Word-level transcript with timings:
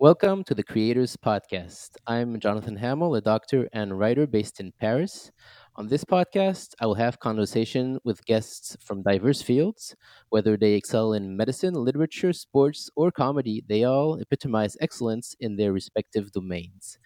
Welcome 0.00 0.44
to 0.44 0.54
the 0.54 0.62
Creators 0.62 1.16
Podcast. 1.16 1.90
I'm 2.06 2.38
Jonathan 2.40 2.76
Hamill, 2.76 3.14
a 3.16 3.20
doctor 3.20 3.68
and 3.72 3.98
writer 3.98 4.26
based 4.26 4.60
in 4.60 4.72
Paris. 4.80 5.30
On 5.76 5.88
this 5.88 6.04
podcast, 6.04 6.74
I 6.80 6.86
will 6.86 6.94
have 6.94 7.18
conversation 7.18 7.98
with 8.04 8.24
guests 8.24 8.76
from 8.80 9.02
diverse 9.02 9.42
fields. 9.42 9.96
Whether 10.28 10.56
they 10.56 10.74
excel 10.74 11.12
in 11.12 11.36
medicine, 11.36 11.74
literature, 11.74 12.32
sports, 12.32 12.88
or 12.96 13.10
comedy, 13.10 13.64
they 13.68 13.84
all 13.84 14.20
epitomize 14.20 14.76
excellence 14.80 15.34
in 15.40 15.56
their 15.56 15.72
respective 15.72 16.30
domains. 16.32 16.98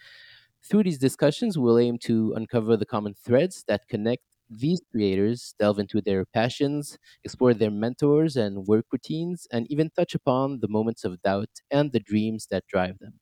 Through 0.63 0.85
these 0.85 0.99
discussions, 0.99 1.59
we'll 1.59 1.79
aim 1.79 1.99
to 2.01 2.35
uncover 2.37 2.77
the 2.77 2.87
common 2.87 3.15
threads 3.15 3.65
that 3.69 3.89
connect 3.89 4.23
these 4.59 4.81
creators, 4.91 5.55
delve 5.59 5.79
into 5.79 6.01
their 6.01 6.25
passions, 6.25 6.99
explore 7.25 7.55
their 7.55 7.71
mentors 7.71 8.37
and 8.37 8.67
work 8.67 8.87
routines, 8.93 9.47
and 9.53 9.67
even 9.71 9.91
touch 9.91 10.15
upon 10.15 10.61
the 10.61 10.69
moments 10.69 11.05
of 11.05 11.23
doubt 11.23 11.51
and 11.71 11.93
the 11.93 12.01
dreams 12.01 12.47
that 12.51 12.67
drive 12.67 12.99
them. 12.99 13.21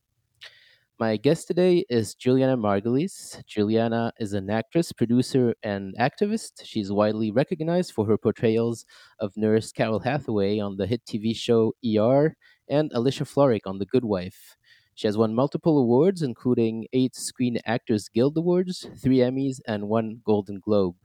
My 0.98 1.16
guest 1.16 1.48
today 1.48 1.84
is 1.88 2.14
Julianna 2.14 2.58
Margulies. 2.58 3.42
Julianna 3.46 4.12
is 4.20 4.34
an 4.34 4.50
actress, 4.50 4.92
producer, 4.92 5.54
and 5.62 5.96
activist. 5.98 6.62
She's 6.64 6.92
widely 6.92 7.30
recognized 7.30 7.92
for 7.92 8.06
her 8.06 8.18
portrayals 8.18 8.84
of 9.18 9.32
nurse 9.36 9.72
Carol 9.72 10.00
Hathaway 10.00 10.58
on 10.60 10.76
the 10.76 10.86
hit 10.86 11.02
TV 11.06 11.34
show 11.34 11.72
ER 11.84 12.36
and 12.68 12.92
Alicia 12.94 13.24
Florrick 13.24 13.62
on 13.66 13.78
The 13.78 13.86
Good 13.86 14.04
Wife. 14.04 14.56
She 14.94 15.06
has 15.06 15.16
won 15.16 15.34
multiple 15.34 15.78
awards, 15.78 16.20
including 16.20 16.86
eight 16.92 17.16
Screen 17.16 17.58
Actors 17.64 18.10
Guild 18.10 18.36
Awards, 18.36 18.86
three 19.02 19.18
Emmys, 19.18 19.60
and 19.66 19.88
one 19.88 20.20
Golden 20.26 20.60
Globe. 20.60 20.96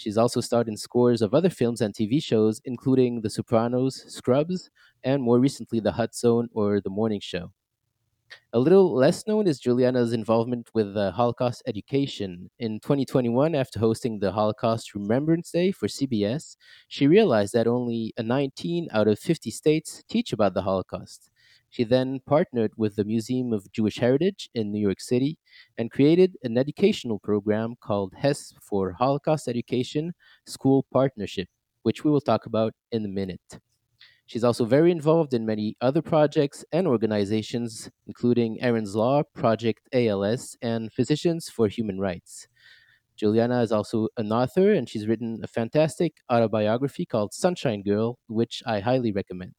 She's 0.00 0.16
also 0.16 0.40
starred 0.40 0.66
in 0.66 0.78
scores 0.78 1.20
of 1.20 1.34
other 1.34 1.50
films 1.50 1.82
and 1.82 1.92
TV 1.92 2.22
shows, 2.22 2.62
including 2.64 3.20
The 3.20 3.28
Sopranos, 3.28 4.02
Scrubs, 4.08 4.70
and 5.04 5.22
more 5.22 5.38
recently, 5.38 5.78
The 5.78 5.92
Hot 5.92 6.14
Zone 6.14 6.48
or 6.54 6.80
The 6.80 6.88
Morning 6.88 7.20
Show. 7.20 7.52
A 8.54 8.58
little 8.58 8.94
less 8.94 9.26
known 9.26 9.46
is 9.46 9.60
Julianna's 9.60 10.14
involvement 10.14 10.70
with 10.72 10.96
uh, 10.96 11.10
Holocaust 11.10 11.62
education. 11.66 12.48
In 12.58 12.80
2021, 12.80 13.54
after 13.54 13.78
hosting 13.78 14.18
the 14.18 14.32
Holocaust 14.32 14.94
Remembrance 14.94 15.50
Day 15.50 15.70
for 15.70 15.86
CBS, 15.86 16.56
she 16.88 17.06
realized 17.06 17.52
that 17.52 17.66
only 17.66 18.14
19 18.18 18.88
out 18.92 19.06
of 19.06 19.18
50 19.18 19.50
states 19.50 20.02
teach 20.08 20.32
about 20.32 20.54
the 20.54 20.62
Holocaust. 20.62 21.29
She 21.70 21.84
then 21.84 22.20
partnered 22.26 22.72
with 22.76 22.96
the 22.96 23.04
Museum 23.04 23.52
of 23.52 23.70
Jewish 23.72 23.98
Heritage 23.98 24.50
in 24.54 24.72
New 24.72 24.80
York 24.80 25.00
City 25.00 25.38
and 25.78 25.90
created 25.90 26.36
an 26.42 26.58
educational 26.58 27.20
program 27.20 27.76
called 27.80 28.12
HESP 28.20 28.54
for 28.60 28.92
Holocaust 28.92 29.46
Education 29.46 30.12
School 30.46 30.84
Partnership, 30.92 31.48
which 31.84 32.02
we 32.02 32.10
will 32.10 32.20
talk 32.20 32.44
about 32.46 32.74
in 32.90 33.04
a 33.04 33.08
minute. 33.08 33.60
She's 34.26 34.44
also 34.44 34.64
very 34.64 34.90
involved 34.90 35.32
in 35.32 35.46
many 35.46 35.76
other 35.80 36.02
projects 36.02 36.64
and 36.72 36.86
organizations, 36.86 37.90
including 38.06 38.60
Erin's 38.62 38.94
Law, 38.94 39.22
Project 39.34 39.88
ALS, 39.92 40.56
and 40.62 40.92
Physicians 40.92 41.48
for 41.48 41.68
Human 41.68 41.98
Rights. 41.98 42.48
Julianna 43.16 43.60
is 43.60 43.70
also 43.70 44.08
an 44.16 44.32
author, 44.32 44.72
and 44.72 44.88
she's 44.88 45.06
written 45.06 45.40
a 45.42 45.46
fantastic 45.46 46.14
autobiography 46.32 47.04
called 47.04 47.34
Sunshine 47.34 47.82
Girl, 47.82 48.18
which 48.28 48.62
I 48.64 48.80
highly 48.80 49.12
recommend. 49.12 49.54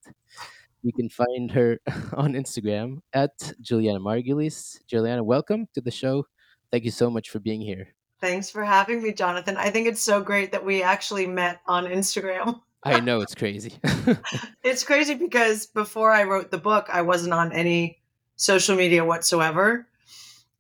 You 0.84 0.94
can 0.94 1.10
find 1.10 1.52
her 1.52 1.80
on 2.14 2.34
Instagram 2.34 3.02
at 3.14 3.54
Julianna 3.62 4.00
Margulies. 4.00 4.80
Julianna, 4.88 5.24
welcome 5.24 5.68
to 5.76 5.82
the 5.82 5.92
show. 5.92 6.26
Thank 6.72 6.86
you 6.86 6.92
so 6.92 7.10
much 7.10 7.30
for 7.30 7.40
being 7.40 7.62
here. 7.62 7.90
Thanks 8.20 8.50
for 8.50 8.64
having 8.64 9.04
me, 9.04 9.14
Jonathan. 9.14 9.58
I 9.58 9.70
think 9.70 9.88
it's 9.88 10.02
so 10.02 10.22
great 10.22 10.52
that 10.54 10.66
we 10.66 10.82
actually 10.82 11.28
met 11.28 11.62
on 11.68 11.86
Instagram. 11.86 12.62
I 12.84 13.00
know 13.00 13.22
it's 13.22 13.36
crazy. 13.36 13.74
it's 14.64 14.84
crazy 14.84 15.14
because 15.14 15.68
before 15.68 16.12
I 16.12 16.24
wrote 16.24 16.50
the 16.50 16.58
book, 16.58 16.88
I 16.92 17.04
wasn't 17.04 17.34
on 17.34 17.52
any 17.52 18.00
social 18.36 18.76
media 18.76 19.06
whatsoever. 19.06 19.88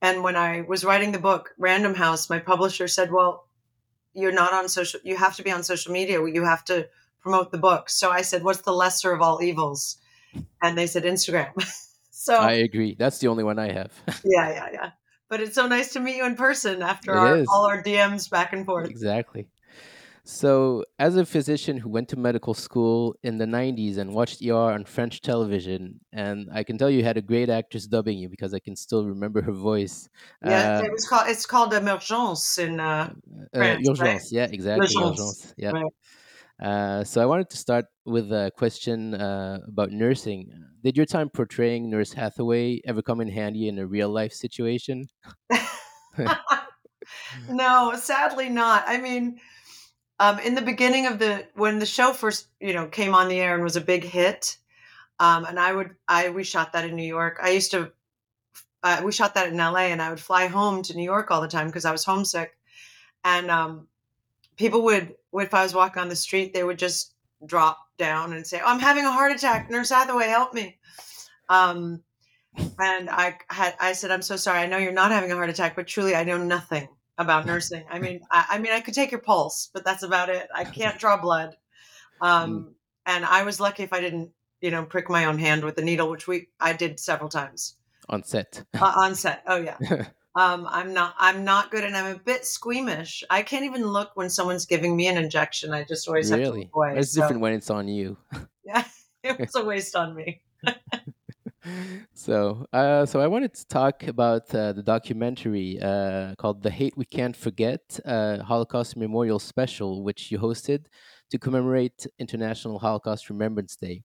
And 0.03 0.23
when 0.23 0.35
I 0.35 0.61
was 0.61 0.85
writing 0.85 1.11
the 1.11 1.19
book, 1.19 1.55
Random 1.57 1.95
House, 1.95 2.29
my 2.29 2.37
publisher 2.37 2.87
said, 2.87 3.11
Well, 3.11 3.47
you're 4.13 4.31
not 4.31 4.53
on 4.53 4.69
social, 4.69 4.99
you 5.03 5.15
have 5.17 5.35
to 5.37 5.43
be 5.43 5.51
on 5.51 5.63
social 5.63 5.93
media. 5.93 6.23
You 6.23 6.43
have 6.43 6.63
to 6.65 6.87
promote 7.21 7.51
the 7.51 7.57
book. 7.57 7.89
So 7.89 8.11
I 8.11 8.21
said, 8.21 8.43
What's 8.43 8.61
the 8.61 8.73
lesser 8.73 9.11
of 9.11 9.21
all 9.21 9.41
evils? 9.41 9.97
And 10.61 10.77
they 10.77 10.87
said, 10.87 11.03
Instagram. 11.03 11.51
so 12.11 12.35
I 12.35 12.53
agree. 12.53 12.95
That's 12.97 13.19
the 13.19 13.27
only 13.27 13.43
one 13.43 13.59
I 13.59 13.71
have. 13.71 13.91
yeah, 14.25 14.49
yeah, 14.49 14.69
yeah. 14.71 14.91
But 15.29 15.39
it's 15.39 15.55
so 15.55 15.67
nice 15.67 15.93
to 15.93 15.99
meet 15.99 16.17
you 16.17 16.25
in 16.25 16.35
person 16.35 16.81
after 16.81 17.13
our, 17.13 17.43
all 17.49 17.65
our 17.65 17.81
DMs 17.81 18.29
back 18.29 18.51
and 18.51 18.65
forth. 18.65 18.89
Exactly. 18.89 19.47
So, 20.23 20.85
as 20.99 21.15
a 21.15 21.25
physician 21.25 21.77
who 21.77 21.89
went 21.89 22.09
to 22.09 22.19
medical 22.19 22.53
school 22.53 23.15
in 23.23 23.37
the 23.37 23.45
90s 23.45 23.97
and 23.97 24.13
watched 24.13 24.41
ER 24.43 24.53
on 24.53 24.85
French 24.85 25.21
television, 25.21 25.99
and 26.13 26.47
I 26.53 26.63
can 26.63 26.77
tell 26.77 26.91
you 26.91 27.03
had 27.03 27.17
a 27.17 27.23
great 27.23 27.49
actress 27.49 27.87
dubbing 27.87 28.19
you 28.19 28.29
because 28.29 28.53
I 28.53 28.59
can 28.59 28.75
still 28.75 29.05
remember 29.05 29.41
her 29.41 29.51
voice. 29.51 30.09
Yeah, 30.45 30.77
uh, 30.77 30.83
it 30.83 30.91
was 30.91 31.07
called, 31.07 31.27
it's 31.27 31.47
called 31.47 31.73
Emergence 31.73 32.59
in 32.59 32.79
uh, 32.79 32.83
uh 32.83 33.57
France. 33.57 33.87
Uh, 33.87 33.91
urgence, 33.91 33.99
right? 33.99 34.21
yeah, 34.31 34.47
exactly. 34.51 34.85
Urgence. 34.85 35.19
urgence 35.19 35.53
yeah. 35.57 35.71
Right. 35.71 35.91
Uh, 36.61 37.03
so 37.03 37.21
I 37.21 37.25
wanted 37.25 37.49
to 37.49 37.57
start 37.57 37.85
with 38.05 38.31
a 38.31 38.51
question 38.55 39.15
uh, 39.15 39.59
about 39.67 39.91
nursing. 39.91 40.51
Did 40.83 40.95
your 40.95 41.07
time 41.07 41.29
portraying 41.29 41.89
Nurse 41.89 42.13
Hathaway 42.13 42.81
ever 42.85 43.01
come 43.01 43.19
in 43.19 43.29
handy 43.29 43.67
in 43.67 43.79
a 43.79 43.87
real 43.87 44.09
life 44.09 44.31
situation? 44.31 45.07
no, 47.49 47.93
sadly 47.95 48.49
not. 48.49 48.83
I 48.85 48.99
mean, 48.99 49.39
um, 50.19 50.37
in 50.39 50.53
the 50.53 50.61
beginning 50.61 51.07
of 51.07 51.17
the 51.17 51.47
when 51.55 51.79
the 51.79 51.85
show 51.85 52.13
first 52.13 52.47
you 52.59 52.73
know 52.73 52.85
came 52.85 53.15
on 53.15 53.27
the 53.27 53.39
air 53.39 53.55
and 53.55 53.63
was 53.63 53.75
a 53.75 53.81
big 53.81 54.03
hit, 54.03 54.57
um, 55.19 55.45
and 55.45 55.59
I 55.59 55.73
would 55.73 55.95
I 56.07 56.29
we 56.29 56.43
shot 56.43 56.73
that 56.73 56.85
in 56.85 56.95
New 56.95 57.07
York. 57.07 57.39
I 57.41 57.49
used 57.49 57.71
to 57.71 57.91
uh, 58.83 59.01
we 59.03 59.11
shot 59.11 59.33
that 59.33 59.49
in 59.49 59.57
LA, 59.57 59.89
and 59.89 59.99
I 59.99 60.11
would 60.11 60.19
fly 60.19 60.45
home 60.45 60.83
to 60.83 60.95
New 60.95 61.03
York 61.03 61.31
all 61.31 61.41
the 61.41 61.47
time 61.47 61.67
because 61.67 61.85
I 61.85 61.91
was 61.91 62.05
homesick, 62.05 62.55
and 63.23 63.49
um, 63.49 63.87
people 64.57 64.83
would 64.83 65.15
if 65.33 65.53
I 65.53 65.63
was 65.63 65.73
walking 65.73 66.01
on 66.01 66.09
the 66.09 66.15
street, 66.15 66.53
they 66.53 66.63
would 66.63 66.79
just 66.79 67.13
drop 67.45 67.77
down 67.97 68.33
and 68.33 68.45
say, 68.45 68.59
oh, 68.63 68.67
"I'm 68.67 68.79
having 68.79 69.05
a 69.05 69.11
heart 69.11 69.31
attack, 69.31 69.69
Nurse 69.69 69.89
Hathaway, 69.89 70.27
help 70.27 70.53
me." 70.53 70.77
Um, 71.49 72.03
and 72.79 73.09
I 73.09 73.37
had 73.49 73.75
I 73.79 73.93
said, 73.93 74.11
"I'm 74.11 74.21
so 74.21 74.35
sorry. 74.35 74.59
I 74.59 74.67
know 74.67 74.77
you're 74.77 74.91
not 74.91 75.11
having 75.11 75.31
a 75.31 75.35
heart 75.35 75.49
attack, 75.49 75.75
but 75.75 75.87
truly, 75.87 76.15
I 76.15 76.23
know 76.23 76.37
nothing 76.37 76.87
about 77.17 77.45
nursing. 77.45 77.85
I 77.89 77.99
mean, 77.99 78.21
I, 78.31 78.45
I, 78.51 78.57
mean, 78.57 78.71
I 78.71 78.81
could 78.81 78.93
take 78.93 79.11
your 79.11 79.21
pulse, 79.21 79.69
but 79.73 79.85
that's 79.85 80.03
about 80.03 80.29
it. 80.29 80.47
I 80.53 80.63
can't 80.63 80.97
draw 80.97 81.21
blood. 81.21 81.55
Um, 82.19 82.53
mm. 82.53 82.73
And 83.05 83.25
I 83.25 83.43
was 83.43 83.59
lucky 83.59 83.83
if 83.83 83.93
I 83.93 84.01
didn't, 84.01 84.31
you 84.59 84.71
know, 84.71 84.83
prick 84.83 85.09
my 85.09 85.25
own 85.25 85.39
hand 85.39 85.63
with 85.63 85.75
the 85.75 85.81
needle, 85.81 86.09
which 86.09 86.27
we 86.27 86.49
I 86.59 86.73
did 86.73 86.99
several 86.99 87.29
times 87.29 87.75
on 88.09 88.23
set. 88.23 88.63
uh, 88.79 88.93
on 88.97 89.15
set. 89.15 89.43
Oh 89.47 89.57
yeah. 89.57 89.77
um, 90.35 90.67
I'm 90.69 90.93
not. 90.93 91.15
I'm 91.17 91.43
not 91.43 91.71
good, 91.71 91.83
and 91.83 91.95
I'm 91.95 92.15
a 92.15 92.19
bit 92.19 92.45
squeamish. 92.45 93.23
I 93.29 93.41
can't 93.41 93.65
even 93.65 93.85
look 93.85 94.11
when 94.15 94.29
someone's 94.29 94.65
giving 94.65 94.95
me 94.95 95.07
an 95.07 95.17
injection. 95.17 95.73
I 95.73 95.83
just 95.83 96.07
always 96.07 96.31
really? 96.31 96.43
have 96.43 96.53
to 96.53 96.59
look 96.59 96.69
away. 96.75 96.97
It's 96.97 97.13
so. 97.13 97.21
different 97.21 97.41
when 97.41 97.53
it's 97.53 97.69
on 97.69 97.87
you. 97.87 98.17
yeah, 98.65 98.83
it 99.23 99.39
was 99.39 99.55
a 99.55 99.63
waste 99.63 99.95
on 99.95 100.15
me 100.15 100.41
so, 102.13 102.65
uh, 102.73 103.05
so 103.05 103.19
I 103.19 103.27
wanted 103.27 103.53
to 103.55 103.67
talk 103.67 104.03
about 104.03 104.53
uh, 104.53 104.73
the 104.73 104.83
documentary 104.83 105.79
uh, 105.81 106.35
called 106.37 106.63
"The 106.63 106.69
Hate 106.69 106.97
We 106.97 107.05
Can't 107.05 107.35
Forget" 107.35 107.99
uh, 108.05 108.43
Holocaust 108.43 108.97
Memorial 108.97 109.39
Special, 109.39 110.03
which 110.03 110.31
you 110.31 110.39
hosted 110.39 110.85
to 111.31 111.39
commemorate 111.39 112.05
International 112.19 112.79
Holocaust 112.79 113.29
Remembrance 113.29 113.75
Day. 113.75 114.03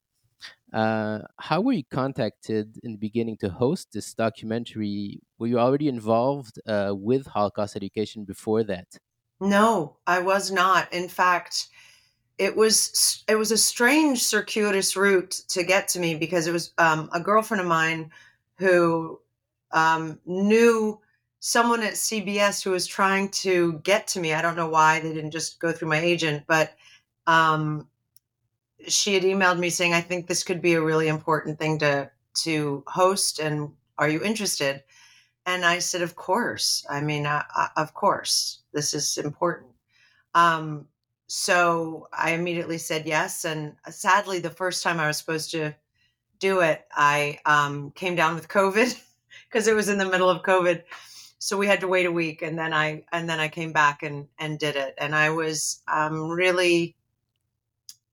Uh, 0.77 1.21
how 1.39 1.63
were 1.63 1.73
you 1.73 1.85
contacted 1.91 2.79
in 2.83 2.93
the 2.93 2.99
beginning 2.99 3.35
to 3.39 3.49
host 3.49 3.89
this 3.95 4.13
documentary? 4.13 5.23
Were 5.39 5.47
you 5.47 5.59
already 5.59 5.89
involved 5.89 6.61
uh, 6.69 6.93
with 6.95 7.27
Holocaust 7.27 7.77
education 7.77 8.25
before 8.25 8.63
that? 8.65 8.87
No, 9.41 9.97
I 10.07 10.19
was 10.19 10.51
not. 10.51 10.93
In 10.93 11.09
fact, 11.09 11.69
it 12.37 12.55
was 12.55 13.25
it 13.27 13.37
was 13.37 13.53
a 13.53 13.57
strange 13.57 14.23
circuitous 14.23 14.97
route 14.97 15.31
to 15.49 15.65
get 15.65 15.89
to 15.89 15.99
me 15.99 16.15
because 16.15 16.47
it 16.47 16.53
was 16.53 16.75
um, 16.77 17.09
a 17.11 17.21
girlfriend 17.21 17.63
of 17.63 17.67
mine 17.67 18.11
who 18.59 19.19
um, 19.73 20.19
knew 20.27 21.01
someone 21.41 21.83
at 21.83 21.95
CBS 21.95 22.63
who 22.63 22.73
was 22.73 22.87
trying 22.87 23.31
to 23.31 23.81
get 23.83 24.09
to 24.09 24.21
me. 24.21 24.35
I 24.35 24.43
don't 24.43 24.57
know 24.57 24.69
why 24.69 25.01
they 25.01 25.15
didn't 25.15 25.31
just 25.31 25.59
go 25.59 25.73
through 25.73 25.89
my 25.89 26.01
agent, 26.01 26.45
but 26.47 26.75
um, 27.27 27.89
she 28.89 29.15
had 29.15 29.23
emailed 29.23 29.59
me 29.59 29.71
saying, 29.71 29.95
"I 29.95 30.01
think 30.01 30.27
this 30.27 30.45
could 30.45 30.63
be 30.63 30.75
a 30.75 30.83
really 30.83 31.09
important 31.09 31.59
thing 31.59 31.79
to 31.81 32.11
to 32.45 32.85
host, 32.87 33.39
and 33.39 33.73
are 33.99 34.09
you 34.09 34.23
interested?" 34.23 34.83
And 35.47 35.65
I 35.65 35.79
said, 35.81 36.03
"Of 36.03 36.17
course. 36.17 36.85
I 36.91 37.01
mean, 37.01 37.27
of 37.27 37.95
course, 37.95 38.63
this 38.73 38.95
is 38.95 39.19
important." 39.19 39.73
Um, 40.35 40.89
so 41.29 42.09
I 42.13 42.33
immediately 42.33 42.79
said 42.79 43.07
yes. 43.07 43.45
And 43.45 43.75
uh, 43.87 43.91
sadly, 43.91 44.39
the 44.39 44.51
first 44.51 44.83
time 44.83 45.01
I 45.01 45.07
was 45.09 45.19
supposed 45.19 45.51
to 45.53 45.75
do 46.39 46.61
it, 46.61 46.87
I 46.93 47.41
um, 47.47 47.91
came 47.93 48.15
down 48.15 48.35
with 48.35 48.49
COVID 48.49 49.01
because 49.49 49.67
it 49.67 49.75
was 49.75 49.89
in 49.89 49.99
the 49.99 50.09
middle 50.09 50.31
of 50.31 50.43
COVID. 50.43 50.83
So 51.39 51.57
we 51.57 51.67
had 51.67 51.81
to 51.81 51.89
wait 51.89 52.07
a 52.07 52.13
week, 52.13 52.43
and 52.43 52.59
then 52.59 52.73
I 52.73 53.05
and 53.13 53.29
then 53.29 53.41
I 53.41 53.49
came 53.49 53.73
back 53.73 54.03
and 54.03 54.27
and 54.39 54.59
did 54.59 54.77
it. 54.77 54.95
And 54.99 55.15
I 55.15 55.31
was 55.31 55.83
um, 55.87 56.29
really, 56.31 56.97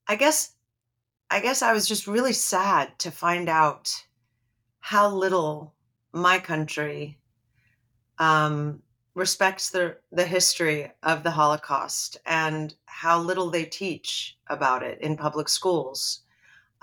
I 0.07 0.15
guess, 0.15 0.51
I 1.33 1.39
guess 1.39 1.63
I 1.63 1.73
was 1.73 1.87
just 1.87 2.05
really 2.05 2.31
sad 2.31 2.99
to 2.99 3.09
find 3.09 3.49
out 3.49 4.05
how 4.81 5.09
little 5.09 5.73
my 6.11 6.37
country 6.37 7.17
um, 8.19 8.83
respects 9.15 9.71
the 9.71 9.97
the 10.11 10.27
history 10.27 10.91
of 11.01 11.23
the 11.23 11.31
Holocaust 11.31 12.17
and 12.27 12.75
how 12.85 13.19
little 13.19 13.49
they 13.49 13.65
teach 13.65 14.37
about 14.45 14.83
it 14.83 15.01
in 15.01 15.17
public 15.17 15.49
schools. 15.49 16.19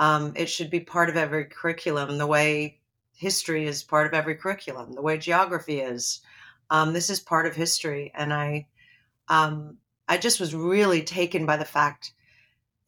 Um, 0.00 0.32
it 0.35 0.47
should 0.47 0.69
be 0.69 0.81
part 0.81 1.08
of 1.08 1.17
every 1.17 1.44
curriculum, 1.44 2.19
the 2.19 2.26
way 2.26 2.81
history 3.14 3.69
is 3.69 3.85
part 3.85 4.08
of 4.08 4.14
every 4.14 4.35
curriculum, 4.35 4.94
the 4.94 5.03
way 5.03 5.17
geography 5.17 5.79
is. 5.79 6.23
Um, 6.70 6.93
this 6.93 7.08
is 7.08 7.20
part 7.20 7.46
of 7.46 7.55
history, 7.55 8.11
and 8.17 8.32
I, 8.32 8.67
um, 9.29 9.76
I 10.08 10.19
just 10.19 10.41
was 10.41 10.56
really 10.56 11.03
taken 11.05 11.46
by 11.46 11.56
the 11.56 11.64
fact 11.64 12.14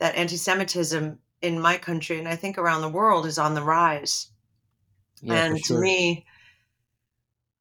that 0.00 0.16
anti-Semitism 0.16 1.20
in 1.42 1.60
my 1.60 1.76
country 1.76 2.18
and 2.18 2.28
I 2.28 2.36
think 2.36 2.56
around 2.56 2.80
the 2.80 2.88
world 2.88 3.26
is 3.26 3.38
on 3.38 3.54
the 3.54 3.62
rise. 3.62 4.28
Yeah, 5.20 5.44
And 5.44 5.62
to 5.64 5.78
me, 5.78 6.24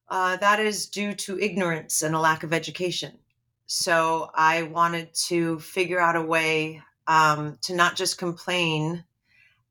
uh, 0.08 0.38
that 0.38 0.60
is 0.60 0.88
due 0.88 1.14
to 1.14 1.40
ignorance 1.40 2.02
and 2.02 2.16
a 2.16 2.20
lack 2.20 2.44
of 2.44 2.54
education. 2.54 3.18
So 3.66 4.30
I 4.36 4.64
wanted 4.64 5.14
to 5.28 5.60
figure 5.60 6.00
out 6.00 6.16
a 6.16 6.22
way 6.22 6.82
um, 7.08 7.58
to 7.64 7.76
not 7.76 7.96
just 7.96 8.18
complain 8.18 9.06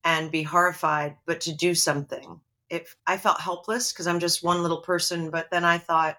and 0.04 0.30
be 0.30 0.42
horrified, 0.42 1.16
but 1.26 1.42
to 1.42 1.52
do 1.54 1.74
something. 1.74 2.40
If 2.70 2.96
I 3.06 3.18
felt 3.18 3.40
helpless 3.40 3.92
because 3.92 4.06
I'm 4.06 4.20
just 4.20 4.42
one 4.42 4.62
little 4.62 4.80
person, 4.80 5.30
but 5.30 5.50
then 5.50 5.64
I 5.64 5.78
thought, 5.78 6.18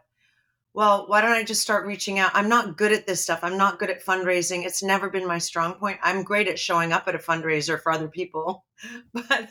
well, 0.73 1.05
why 1.07 1.19
don't 1.19 1.31
I 1.31 1.43
just 1.43 1.61
start 1.61 1.85
reaching 1.85 2.17
out? 2.17 2.31
I'm 2.33 2.47
not 2.47 2.77
good 2.77 2.93
at 2.93 3.05
this 3.05 3.21
stuff. 3.21 3.39
I'm 3.43 3.57
not 3.57 3.77
good 3.77 3.89
at 3.89 4.05
fundraising. 4.05 4.65
It's 4.65 4.81
never 4.81 5.09
been 5.09 5.27
my 5.27 5.37
strong 5.37 5.73
point. 5.73 5.99
I'm 6.01 6.23
great 6.23 6.47
at 6.47 6.57
showing 6.57 6.93
up 6.93 7.07
at 7.07 7.15
a 7.15 7.19
fundraiser 7.19 7.81
for 7.81 7.91
other 7.91 8.07
people, 8.07 8.65
but 9.13 9.49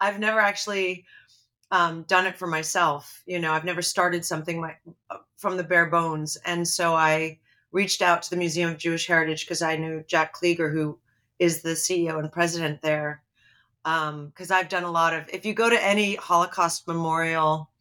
I've 0.00 0.20
never 0.20 0.38
actually 0.38 1.04
um, 1.72 2.04
done 2.04 2.26
it 2.26 2.36
for 2.36 2.46
myself. 2.46 3.22
You 3.26 3.40
know, 3.40 3.52
I've 3.52 3.64
never 3.64 3.82
started 3.82 4.24
something 4.24 4.60
my, 4.60 4.76
uh, 5.10 5.18
from 5.36 5.56
the 5.56 5.64
bare 5.64 5.86
bones. 5.86 6.36
And 6.44 6.66
so 6.68 6.94
I 6.94 7.40
reached 7.72 8.02
out 8.02 8.22
to 8.22 8.30
the 8.30 8.36
Museum 8.36 8.70
of 8.70 8.78
Jewish 8.78 9.06
Heritage 9.06 9.44
because 9.44 9.62
I 9.62 9.76
knew 9.76 10.04
Jack 10.06 10.34
Kliger, 10.36 10.70
who 10.70 10.98
is 11.40 11.62
the 11.62 11.70
CEO 11.70 12.20
and 12.20 12.30
president 12.30 12.82
there. 12.82 13.22
Because 13.82 14.52
I've 14.52 14.68
done 14.68 14.84
a 14.84 14.90
lot 14.92 15.12
of, 15.12 15.28
if 15.32 15.44
you 15.44 15.54
go 15.54 15.68
to 15.68 15.84
any 15.84 16.14
Holocaust 16.14 16.86
memorial 16.86 17.71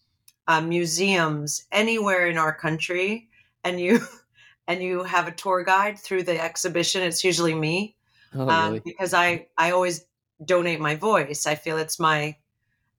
uh, 0.52 0.62
museums 0.62 1.66
anywhere 1.72 2.28
in 2.28 2.38
our 2.38 2.54
country, 2.54 3.30
and 3.64 3.80
you 3.80 4.00
and 4.68 4.84
you 4.84 5.04
have 5.04 5.28
a 5.28 5.32
tour 5.32 5.64
guide 5.64 5.98
through 5.98 6.24
the 6.24 6.42
exhibition, 6.50 7.02
it's 7.02 7.24
usually 7.24 7.56
me 7.56 7.96
Oh, 8.34 8.48
um, 8.50 8.66
really? 8.74 8.82
because 8.86 9.14
I 9.14 9.48
I 9.58 9.72
always 9.72 10.06
donate 10.44 10.80
my 10.80 10.96
voice. 10.96 11.46
I 11.48 11.56
feel 11.56 11.78
it's 11.78 12.00
my 12.00 12.36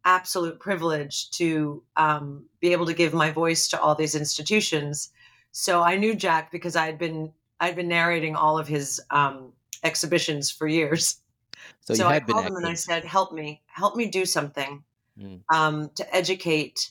absolute 0.04 0.58
privilege 0.60 1.30
to 1.30 1.82
um, 1.96 2.44
be 2.60 2.72
able 2.72 2.86
to 2.86 2.94
give 2.94 3.14
my 3.14 3.30
voice 3.30 3.68
to 3.68 3.80
all 3.80 3.94
these 3.94 4.14
institutions. 4.14 5.10
So 5.52 5.82
I 5.82 5.96
knew 5.96 6.14
Jack 6.14 6.50
because 6.50 6.76
I'd 6.76 6.98
been 6.98 7.32
I'd 7.60 7.76
been 7.76 7.88
narrating 7.88 8.34
all 8.36 8.58
of 8.58 8.66
his 8.68 9.00
um, 9.10 9.52
exhibitions 9.84 10.50
for 10.50 10.66
years. 10.66 11.18
So 11.84 11.94
So 11.94 12.08
I 12.08 12.14
had 12.14 12.26
called 12.26 12.46
him 12.46 12.56
and 12.56 12.66
I 12.66 12.74
said, 12.74 13.04
"Help 13.04 13.32
me, 13.32 13.62
help 13.66 13.94
me 13.96 14.06
do 14.06 14.24
something 14.26 14.82
Mm. 15.18 15.40
um, 15.54 15.90
to 15.98 16.04
educate 16.14 16.90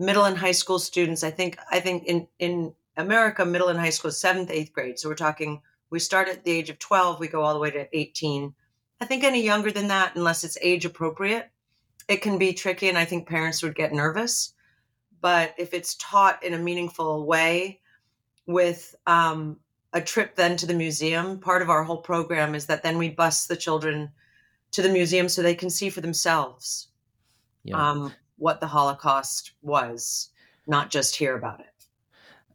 middle 0.00 0.24
and 0.24 0.36
high 0.36 0.52
school 0.52 0.78
students." 0.80 1.22
I 1.22 1.30
think 1.30 1.58
I 1.70 1.80
think 1.80 2.04
in 2.06 2.26
in 2.38 2.74
America, 2.96 3.44
middle 3.44 3.68
and 3.68 3.78
high 3.78 3.90
school 3.90 4.08
is 4.08 4.18
seventh, 4.18 4.50
eighth 4.50 4.72
grade. 4.72 4.98
So 4.98 5.08
we're 5.08 5.14
talking 5.14 5.62
we 5.90 5.98
start 6.00 6.28
at 6.28 6.44
the 6.44 6.50
age 6.52 6.70
of 6.70 6.78
twelve, 6.78 7.20
we 7.20 7.28
go 7.28 7.42
all 7.42 7.54
the 7.54 7.60
way 7.60 7.70
to 7.70 7.96
eighteen. 7.96 8.54
I 9.00 9.06
think 9.06 9.22
any 9.24 9.42
younger 9.42 9.70
than 9.70 9.88
that, 9.88 10.16
unless 10.16 10.44
it's 10.44 10.58
age 10.60 10.84
appropriate, 10.84 11.50
it 12.08 12.22
can 12.22 12.38
be 12.38 12.52
tricky, 12.52 12.88
and 12.88 12.98
I 12.98 13.04
think 13.04 13.28
parents 13.28 13.62
would 13.62 13.74
get 13.74 13.92
nervous. 13.92 14.54
But 15.20 15.54
if 15.58 15.72
it's 15.74 15.94
taught 15.96 16.42
in 16.42 16.54
a 16.54 16.58
meaningful 16.58 17.26
way, 17.26 17.80
with 18.46 18.94
um, 19.06 19.58
a 19.92 20.00
trip 20.00 20.36
then 20.36 20.56
to 20.56 20.66
the 20.66 20.74
museum, 20.74 21.38
part 21.38 21.62
of 21.62 21.70
our 21.70 21.82
whole 21.84 22.02
program 22.02 22.54
is 22.54 22.66
that 22.66 22.82
then 22.82 22.98
we 22.98 23.08
bus 23.10 23.46
the 23.46 23.56
children 23.56 24.10
to 24.72 24.82
the 24.82 24.88
museum 24.88 25.28
so 25.28 25.42
they 25.42 25.54
can 25.54 25.70
see 25.70 25.90
for 25.90 26.00
themselves 26.00 26.88
Yeah. 27.64 27.90
um, 27.90 28.12
what 28.40 28.60
the 28.60 28.66
Holocaust 28.66 29.52
was, 29.62 30.30
not 30.66 30.90
just 30.90 31.14
hear 31.14 31.36
about 31.36 31.60
it. 31.60 31.66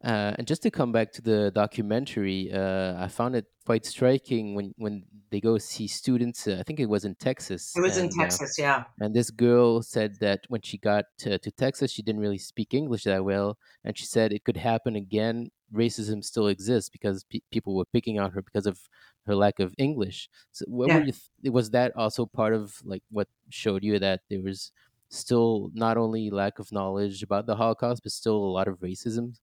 Uh, 0.03 0.35
and 0.37 0.45
just 0.45 0.61
to 0.63 0.69
come 0.69 0.91
back 0.91 1.11
to 1.13 1.21
the 1.21 1.51
documentary, 1.55 2.51
uh, 2.51 3.01
I 3.03 3.07
found 3.07 3.35
it 3.35 3.45
quite 3.65 3.85
striking 3.85 4.53
when, 4.53 4.73
when 4.77 5.03
they 5.31 5.39
go 5.39 5.57
see 5.57 5.87
students. 5.87 6.47
Uh, 6.47 6.57
I 6.59 6.63
think 6.63 6.79
it 6.79 6.89
was 6.89 7.05
in 7.05 7.15
Texas, 7.15 7.73
It 7.75 7.81
was 7.81 7.97
in 7.97 8.05
and 8.05 8.13
uh, 8.13 8.23
Texas, 8.23 8.57
yeah. 8.59 8.83
and 8.99 9.15
this 9.15 9.31
girl 9.31 9.81
said 9.81 10.17
that 10.19 10.41
when 10.47 10.61
she 10.61 10.77
got 10.77 11.05
to, 11.19 11.39
to 11.39 11.51
Texas, 11.51 11.91
she 11.91 12.03
didn't 12.03 12.21
really 12.21 12.37
speak 12.37 12.73
English 12.73 13.03
that 13.05 13.23
well, 13.23 13.57
and 13.83 13.97
she 13.97 14.05
said 14.05 14.31
it 14.33 14.43
could 14.43 14.57
happen 14.57 14.95
again. 14.95 15.49
Racism 15.73 16.23
still 16.23 16.47
exists 16.47 16.89
because 16.89 17.23
pe- 17.23 17.39
people 17.51 17.75
were 17.75 17.85
picking 17.91 18.19
on 18.19 18.31
her 18.31 18.43
because 18.43 18.67
of 18.67 18.79
her 19.25 19.35
lack 19.35 19.59
of 19.59 19.73
English. 19.79 20.29
So, 20.51 20.65
what 20.67 20.89
were 20.89 21.01
you? 21.01 21.13
Th- 21.41 21.51
was 21.51 21.71
that 21.71 21.95
also 21.95 22.27
part 22.27 22.53
of 22.53 22.75
like 22.83 23.01
what 23.09 23.27
showed 23.49 23.83
you 23.83 23.97
that 23.97 24.21
there 24.29 24.41
was 24.41 24.71
still 25.09 25.71
not 25.73 25.97
only 25.97 26.29
lack 26.29 26.59
of 26.59 26.71
knowledge 26.71 27.23
about 27.23 27.45
the 27.45 27.55
Holocaust, 27.55 28.03
but 28.03 28.11
still 28.11 28.37
a 28.37 28.53
lot 28.53 28.67
of 28.67 28.79
racism? 28.79 29.35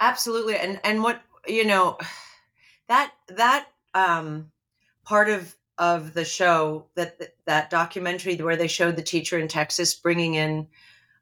absolutely. 0.00 0.56
And 0.56 0.80
and 0.82 1.02
what 1.02 1.22
you 1.46 1.64
know 1.64 1.98
that 2.88 3.12
that 3.28 3.66
um, 3.94 4.50
part 5.04 5.28
of 5.28 5.54
of 5.78 6.12
the 6.12 6.24
show 6.24 6.86
that 6.94 7.18
that 7.46 7.70
documentary 7.70 8.36
where 8.36 8.56
they 8.56 8.68
showed 8.68 8.96
the 8.96 9.02
teacher 9.02 9.38
in 9.38 9.48
Texas 9.48 9.94
bringing 9.94 10.34
in 10.34 10.66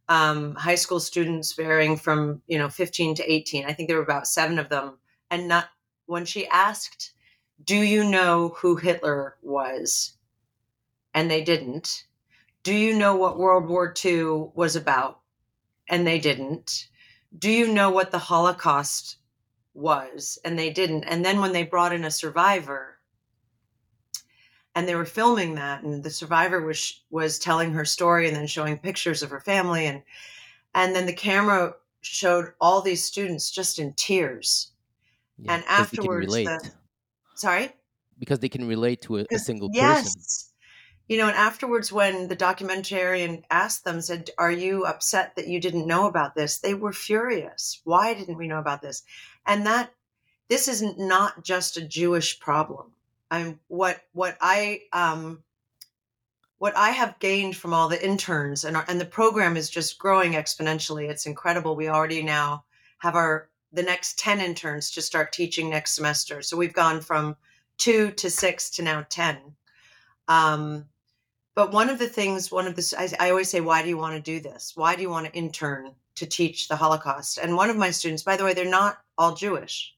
um, 0.08 0.54
high 0.54 0.74
school 0.74 1.00
students 1.00 1.52
varying 1.52 1.96
from 1.96 2.42
you 2.46 2.58
know 2.58 2.70
15 2.70 3.16
to 3.16 3.30
18 3.30 3.66
i 3.66 3.74
think 3.74 3.88
there 3.88 3.98
were 3.98 4.02
about 4.02 4.26
seven 4.26 4.58
of 4.58 4.70
them 4.70 4.96
and 5.30 5.46
not 5.48 5.66
when 6.06 6.24
she 6.24 6.46
asked 6.48 7.12
do 7.62 7.76
you 7.76 8.02
know 8.02 8.54
who 8.56 8.76
hitler 8.76 9.36
was 9.42 10.16
and 11.12 11.30
they 11.30 11.44
didn't 11.44 12.04
do 12.68 12.74
you 12.74 12.94
know 12.94 13.16
what 13.16 13.38
world 13.38 13.66
war 13.66 13.94
ii 14.04 14.24
was 14.54 14.76
about? 14.76 15.20
And 15.88 16.06
they 16.06 16.18
didn't. 16.18 16.88
Do 17.38 17.50
you 17.50 17.72
know 17.72 17.88
what 17.88 18.10
the 18.10 18.18
holocaust 18.18 19.16
was? 19.72 20.38
And 20.44 20.58
they 20.58 20.68
didn't. 20.68 21.04
And 21.04 21.24
then 21.24 21.40
when 21.40 21.52
they 21.52 21.62
brought 21.62 21.94
in 21.94 22.04
a 22.04 22.10
survivor 22.10 22.98
and 24.74 24.86
they 24.86 24.94
were 24.94 25.06
filming 25.06 25.54
that 25.54 25.82
and 25.82 26.04
the 26.04 26.10
survivor 26.10 26.60
was 26.60 27.00
was 27.08 27.38
telling 27.38 27.72
her 27.72 27.86
story 27.86 28.28
and 28.28 28.36
then 28.36 28.46
showing 28.46 28.76
pictures 28.76 29.22
of 29.22 29.30
her 29.30 29.40
family 29.40 29.86
and 29.86 30.02
and 30.74 30.94
then 30.94 31.06
the 31.06 31.14
camera 31.14 31.74
showed 32.02 32.52
all 32.60 32.82
these 32.82 33.02
students 33.02 33.50
just 33.50 33.78
in 33.78 33.94
tears. 33.94 34.72
Yeah, 35.38 35.54
and 35.54 35.62
because 35.62 35.90
they 35.90 35.96
can 35.96 36.04
afterwards 36.04 36.26
relate. 36.26 36.44
the 36.44 36.70
sorry? 37.34 37.72
Because 38.18 38.40
they 38.40 38.50
can 38.50 38.68
relate 38.68 39.00
to 39.02 39.20
a, 39.20 39.26
a 39.32 39.38
single 39.38 39.70
person. 39.70 40.20
You 41.08 41.16
know 41.16 41.26
and 41.26 41.36
afterwards 41.36 41.92
when 41.92 42.28
the 42.28 42.36
documentarian 42.36 43.42
asked 43.50 43.84
them 43.84 44.00
said 44.00 44.30
are 44.38 44.52
you 44.52 44.84
upset 44.84 45.34
that 45.36 45.48
you 45.48 45.60
didn't 45.60 45.86
know 45.86 46.06
about 46.06 46.34
this 46.34 46.58
they 46.58 46.74
were 46.74 46.92
furious 46.92 47.80
why 47.84 48.14
didn't 48.14 48.38
we 48.38 48.48
know 48.48 48.58
about 48.58 48.82
this 48.82 49.02
and 49.46 49.66
that 49.66 49.92
this 50.48 50.68
is 50.68 50.82
not 50.98 51.42
just 51.42 51.76
a 51.76 51.86
jewish 51.86 52.38
problem 52.40 52.92
i'm 53.30 53.58
what 53.68 54.00
what 54.12 54.36
i 54.40 54.80
um 54.92 55.42
what 56.58 56.76
I 56.76 56.90
have 56.90 57.18
gained 57.20 57.56
from 57.56 57.72
all 57.72 57.88
the 57.88 58.04
interns 58.04 58.64
and 58.64 58.76
our, 58.76 58.84
and 58.88 59.00
the 59.00 59.04
program 59.04 59.56
is 59.56 59.70
just 59.70 59.98
growing 59.98 60.32
exponentially. 60.32 61.08
It's 61.08 61.26
incredible. 61.26 61.76
We 61.76 61.88
already 61.88 62.22
now 62.22 62.64
have 62.98 63.14
our 63.14 63.48
the 63.72 63.82
next 63.82 64.18
10 64.18 64.40
interns 64.40 64.90
to 64.92 65.02
start 65.02 65.32
teaching 65.32 65.68
next 65.68 65.94
semester. 65.94 66.42
So 66.42 66.56
we've 66.56 66.72
gone 66.72 67.00
from 67.00 67.36
2 67.76 68.12
to 68.12 68.30
6 68.30 68.70
to 68.70 68.82
now 68.82 69.06
10. 69.08 69.38
Um, 70.26 70.86
but 71.58 71.72
one 71.72 71.90
of 71.90 71.98
the 71.98 72.06
things 72.06 72.52
one 72.52 72.68
of 72.68 72.76
the 72.76 72.94
I, 72.96 73.26
I 73.26 73.30
always 73.30 73.50
say 73.50 73.60
why 73.60 73.82
do 73.82 73.88
you 73.88 73.98
want 73.98 74.14
to 74.14 74.22
do 74.22 74.38
this? 74.38 74.74
Why 74.76 74.94
do 74.94 75.02
you 75.02 75.10
want 75.10 75.26
to 75.26 75.32
intern 75.32 75.92
to 76.14 76.24
teach 76.24 76.68
the 76.68 76.76
Holocaust? 76.76 77.36
And 77.36 77.56
one 77.56 77.68
of 77.68 77.76
my 77.76 77.90
students 77.90 78.22
by 78.22 78.36
the 78.36 78.44
way, 78.44 78.54
they're 78.54 78.64
not 78.64 78.98
all 79.18 79.34
Jewish. 79.34 79.92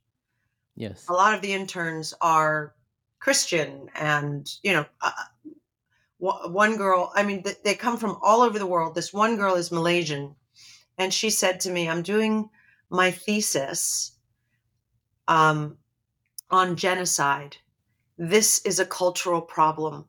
Yes. 0.74 1.04
A 1.10 1.12
lot 1.12 1.34
of 1.34 1.42
the 1.42 1.52
interns 1.52 2.14
are 2.22 2.74
Christian 3.18 3.90
and, 3.94 4.50
you 4.62 4.72
know, 4.72 4.86
uh, 5.02 5.12
one 6.18 6.78
girl 6.78 7.12
i 7.14 7.22
mean 7.22 7.42
they 7.64 7.74
come 7.74 7.96
from 7.96 8.18
all 8.22 8.42
over 8.42 8.58
the 8.58 8.66
world 8.66 8.94
this 8.94 9.10
one 9.10 9.36
girl 9.36 9.54
is 9.54 9.72
malaysian 9.72 10.34
and 10.98 11.14
she 11.14 11.30
said 11.30 11.58
to 11.58 11.70
me 11.70 11.88
i'm 11.88 12.02
doing 12.02 12.50
my 12.90 13.10
thesis 13.10 14.12
um, 15.28 15.78
on 16.50 16.76
genocide 16.76 17.56
this 18.18 18.60
is 18.66 18.78
a 18.78 18.84
cultural 18.84 19.40
problem 19.40 20.04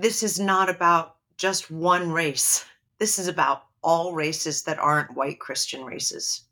this 0.00 0.22
is 0.22 0.40
not 0.40 0.70
about 0.70 1.16
just 1.36 1.70
one 1.70 2.10
race. 2.10 2.64
This 2.98 3.18
is 3.18 3.28
about 3.28 3.64
all 3.82 4.14
races 4.14 4.62
that 4.62 4.78
aren't 4.78 5.14
white 5.16 5.40
christian 5.40 5.84
races. 5.84 6.44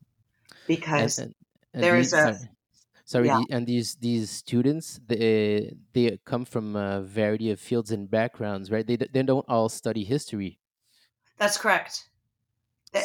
Because 0.66 1.18
and, 1.18 1.35
and 1.73 1.82
there 1.82 1.97
is 1.97 2.11
these 2.11 2.20
a 2.20 2.35
sorry, 2.35 2.49
sorry 3.04 3.26
yeah. 3.28 3.42
the, 3.49 3.54
and 3.56 3.66
these 3.66 3.94
these 3.97 4.30
students 4.30 5.00
they 5.06 5.75
they 5.92 6.18
come 6.25 6.44
from 6.44 6.76
a 6.76 7.02
variety 7.02 7.50
of 7.50 7.61
fields 7.61 7.90
and 7.92 8.11
backgrounds 8.11 8.70
right? 8.70 8.87
They 8.87 8.97
they 8.97 9.23
don't 9.23 9.47
all 9.49 9.68
study 9.68 10.04
history. 10.04 10.59
That's 11.38 11.56
correct. 11.56 12.11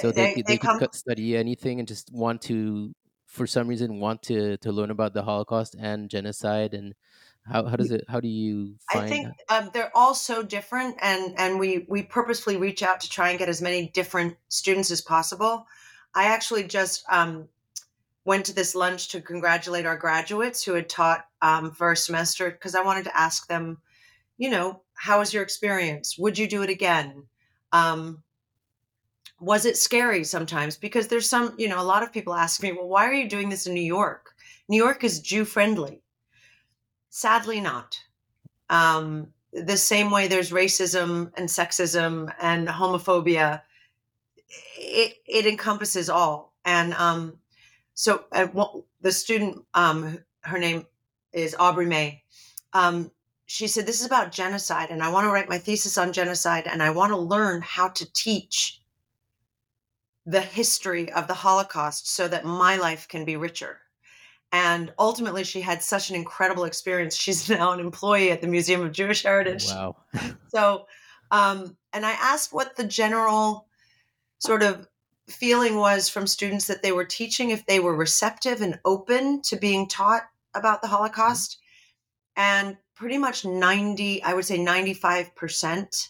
so 0.02 0.12
they, 0.12 0.34
they, 0.36 0.42
they 0.42 0.58
could 0.58 0.94
study 0.94 1.38
anything 1.38 1.80
and 1.80 1.88
just 1.88 2.12
want 2.12 2.42
to 2.42 2.94
for 3.26 3.48
some 3.48 3.68
reason 3.68 4.00
want 4.00 4.22
to 4.24 4.58
to 4.58 4.72
learn 4.72 4.92
about 4.92 5.14
the 5.14 5.24
holocaust 5.24 5.76
and 5.80 6.10
genocide 6.10 6.74
and 6.74 6.94
how, 7.48 7.66
how 7.66 7.76
does 7.76 7.92
it 7.92 8.04
how 8.08 8.20
do 8.20 8.28
you 8.28 8.76
i 8.92 9.08
think 9.08 9.28
um, 9.50 9.70
they're 9.74 9.96
all 9.96 10.16
so 10.16 10.42
different 10.42 10.96
and 11.02 11.36
and 11.38 11.60
we 11.60 11.86
we 11.88 12.02
purposefully 12.02 12.58
reach 12.58 12.82
out 12.82 13.00
to 13.02 13.10
try 13.10 13.30
and 13.30 13.40
get 13.40 13.50
as 13.50 13.62
many 13.62 13.88
different 13.90 14.36
students 14.50 14.92
as 14.92 15.02
possible. 15.02 15.66
I 16.16 16.26
actually 16.26 16.64
just 16.64 17.04
um, 17.10 17.50
went 18.24 18.46
to 18.46 18.56
this 18.56 18.74
lunch 18.74 19.10
to 19.10 19.22
congratulate 19.22 19.86
our 19.86 19.98
graduates 19.98 20.64
who 20.64 20.74
had 20.74 20.90
taught 20.90 21.26
um, 21.42 21.72
for 21.72 21.92
a 21.92 21.98
semester 21.98 22.50
because 22.50 22.74
i 22.74 22.82
wanted 22.82 23.04
to 23.06 23.18
ask 23.18 23.48
them 23.48 23.78
you 24.38 24.50
know 24.50 24.82
how 24.96 25.20
was 25.20 25.34
your 25.34 25.44
experience? 25.44 26.18
Would 26.18 26.38
you 26.38 26.48
do 26.48 26.64
it 26.64 26.70
again? 26.70 27.24
Um, 27.74 28.24
was 29.42 29.66
it 29.66 29.76
scary 29.78 30.24
sometimes? 30.24 30.78
Because 30.78 31.10
there's 31.10 31.30
some 31.30 31.54
you 31.58 31.70
know 31.70 31.80
a 31.80 31.84
lot 31.84 32.02
of 32.02 32.12
people 32.12 32.34
ask 32.34 32.64
me 32.64 32.72
well 32.72 32.88
why 32.88 33.06
are 33.06 33.14
you 33.14 33.30
doing 33.30 33.50
this 33.50 33.68
in 33.68 33.74
new 33.74 33.82
york? 33.82 34.34
New 34.68 34.78
york 34.78 35.04
is 35.04 35.20
jew 35.20 35.46
friendly 35.46 36.02
sadly 37.10 37.62
not 37.62 38.00
um, 38.70 39.28
the 39.52 39.78
same 39.78 40.12
way 40.12 40.28
there's 40.28 40.52
racism 40.52 41.32
and 41.36 41.48
sexism 41.48 42.34
and 42.42 42.68
homophobia 42.68 43.62
it, 44.78 45.16
it 45.26 45.46
encompasses 45.46 46.10
all 46.10 46.54
and 46.66 46.94
um, 46.96 47.38
so 47.94 48.26
uh, 48.32 48.48
the 49.02 49.12
student 49.12 49.64
um, 49.74 50.20
her 50.42 50.60
name 50.60 50.86
is 51.34 51.56
aubrey 51.58 51.86
may 51.86 52.22
um, 52.74 53.12
she 53.46 53.68
said 53.68 53.86
this 53.86 54.00
is 54.00 54.06
about 54.06 54.32
genocide 54.32 54.90
and 54.90 55.04
i 55.04 55.12
want 55.12 55.26
to 55.26 55.32
write 55.32 55.50
my 55.50 55.58
thesis 55.58 55.98
on 55.98 56.12
genocide 56.12 56.68
and 56.68 56.82
i 56.82 56.90
want 56.90 57.12
to 57.12 57.18
learn 57.18 57.62
how 57.62 57.88
to 57.88 58.12
teach 58.14 58.82
the 60.26 60.42
history 60.42 61.12
of 61.12 61.28
the 61.28 61.34
Holocaust 61.36 62.10
so 62.10 62.28
that 62.28 62.46
my 62.46 62.78
life 62.78 63.08
can 63.08 63.26
be 63.26 63.36
richer. 63.36 63.82
And 64.52 64.94
ultimately, 64.98 65.44
she 65.44 65.62
had 65.62 65.84
such 65.84 66.10
an 66.10 66.16
incredible 66.16 66.64
experience. 66.64 67.16
She's 67.16 67.50
now 67.50 67.72
an 67.72 67.80
employee 67.80 68.32
at 68.32 68.42
the 68.42 68.48
Museum 68.48 68.82
of 68.82 68.92
Jewish 68.92 69.24
Heritage. 69.24 69.66
Wow. 69.68 69.98
so, 70.48 70.88
um, 71.32 71.76
and 71.94 72.06
I 72.06 72.12
asked 72.12 72.54
what 72.54 72.76
the 72.76 72.86
general 72.86 73.68
sort 74.40 74.64
of 74.64 74.88
feeling 75.28 75.78
was 75.78 76.08
from 76.08 76.28
students 76.28 76.68
that 76.68 76.84
they 76.84 76.92
were 76.92 77.06
teaching, 77.06 77.50
if 77.50 77.66
they 77.66 77.80
were 77.80 77.96
receptive 77.96 78.62
and 78.62 78.80
open 78.86 79.42
to 79.42 79.56
being 79.56 79.88
taught 79.88 80.24
about 80.54 80.82
the 80.82 80.88
Holocaust. 80.88 81.58
Mm-hmm. 81.58 81.62
And 82.38 82.78
pretty 82.96 83.18
much 83.18 83.46
90, 83.46 84.24
I 84.24 84.34
would 84.34 84.46
say 84.46 84.60
95% 84.60 86.10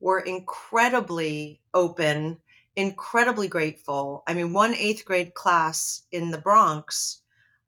were 0.00 0.20
incredibly 0.20 1.60
open 1.72 2.38
incredibly 2.76 3.48
grateful. 3.48 4.22
I 4.26 4.34
mean, 4.34 4.52
one 4.52 4.74
eighth 4.74 5.04
grade 5.04 5.34
class 5.34 6.02
in 6.10 6.30
the 6.30 6.38
Bronx, 6.38 7.20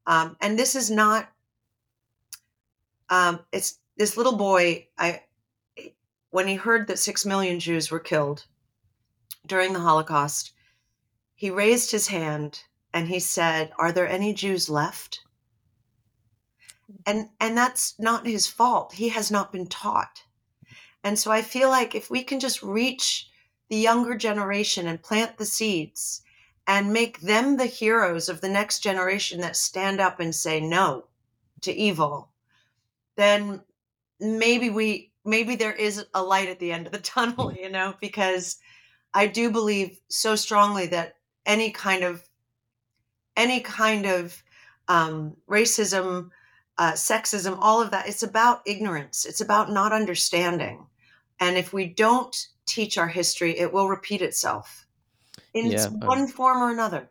um, 0.07 0.37
and 0.41 0.59
this 0.59 0.75
is 0.75 0.91
not. 0.91 1.29
Um, 3.09 3.41
it's 3.53 3.79
this 3.97 4.17
little 4.17 4.37
boy. 4.37 4.89
I 4.99 5.23
when 6.31 6.49
he 6.49 6.57
heard 6.57 6.87
that 6.87 6.99
six 6.99 7.25
million 7.25 7.61
Jews 7.61 7.91
were 7.91 8.01
killed 8.01 8.47
during 9.47 9.73
the 9.73 9.81
Holocaust, 9.81 10.53
he 11.35 11.51
raised 11.51 11.91
his 11.91 12.09
hand 12.09 12.63
and 12.93 13.09
he 13.09 13.21
said, 13.21 13.73
"Are 13.79 13.93
there 13.93 14.09
any 14.09 14.33
Jews 14.33 14.69
left?" 14.69 15.23
And 17.05 17.31
and 17.41 17.57
that's 17.57 17.99
not 17.99 18.27
his 18.27 18.47
fault. 18.47 18.95
He 18.95 19.09
has 19.11 19.31
not 19.31 19.53
been 19.53 19.67
taught. 19.67 20.23
And 21.03 21.19
so 21.19 21.31
I 21.31 21.43
feel 21.43 21.69
like 21.69 21.95
if 21.95 22.11
we 22.11 22.25
can 22.25 22.41
just 22.41 22.63
reach 22.63 23.29
the 23.69 23.77
younger 23.77 24.17
generation 24.17 24.87
and 24.87 25.03
plant 25.03 25.39
the 25.39 25.47
seeds 25.47 26.23
and 26.67 26.93
make 26.93 27.21
them 27.21 27.57
the 27.57 27.67
heroes 27.67 28.29
of 28.29 28.41
the 28.41 28.49
next 28.49 28.81
generation 28.81 29.41
that 29.41 29.57
stand 29.57 30.01
up 30.01 30.21
and 30.21 30.35
say 30.35 30.61
no 30.61 31.05
to 31.63 31.73
evil, 31.73 32.31
then 33.17 33.61
maybe 34.21 34.71
we 34.71 35.13
maybe 35.25 35.57
there 35.57 35.73
is 35.73 36.05
a 36.15 36.23
light 36.23 36.49
at 36.49 36.59
the 36.59 36.73
end 36.73 36.87
of 36.87 36.93
the 36.93 36.99
tunnel, 37.15 37.53
you 37.53 37.71
know, 37.71 37.95
because 38.01 38.59
I 39.15 39.27
do 39.27 39.51
believe 39.51 39.99
so 40.09 40.37
strongly 40.37 40.87
that 40.89 41.17
any 41.45 41.71
kind 41.71 42.05
of 42.05 42.23
any 43.37 43.61
kind 43.61 44.07
of 44.07 44.43
um, 44.89 45.37
racism, 45.49 46.31
uh, 46.79 46.93
sexism, 46.93 47.57
all 47.61 47.83
of 47.83 47.91
that, 47.91 48.09
it's 48.09 48.23
about 48.23 48.63
ignorance. 48.67 49.25
It's 49.27 49.41
about 49.41 49.71
not 49.71 49.93
understanding. 49.93 50.87
And 51.39 51.57
if 51.57 51.73
we 51.73 51.87
don't 51.87 52.35
teach 52.65 52.97
our 52.97 53.09
history, 53.09 53.59
it 53.59 53.73
will 53.73 53.89
repeat 53.89 54.23
itself 54.23 54.86
in 55.57 55.71
yeah, 55.71 55.89
one 55.89 56.21
um, 56.21 56.27
form 56.29 56.59
or 56.63 56.71
another. 56.71 57.09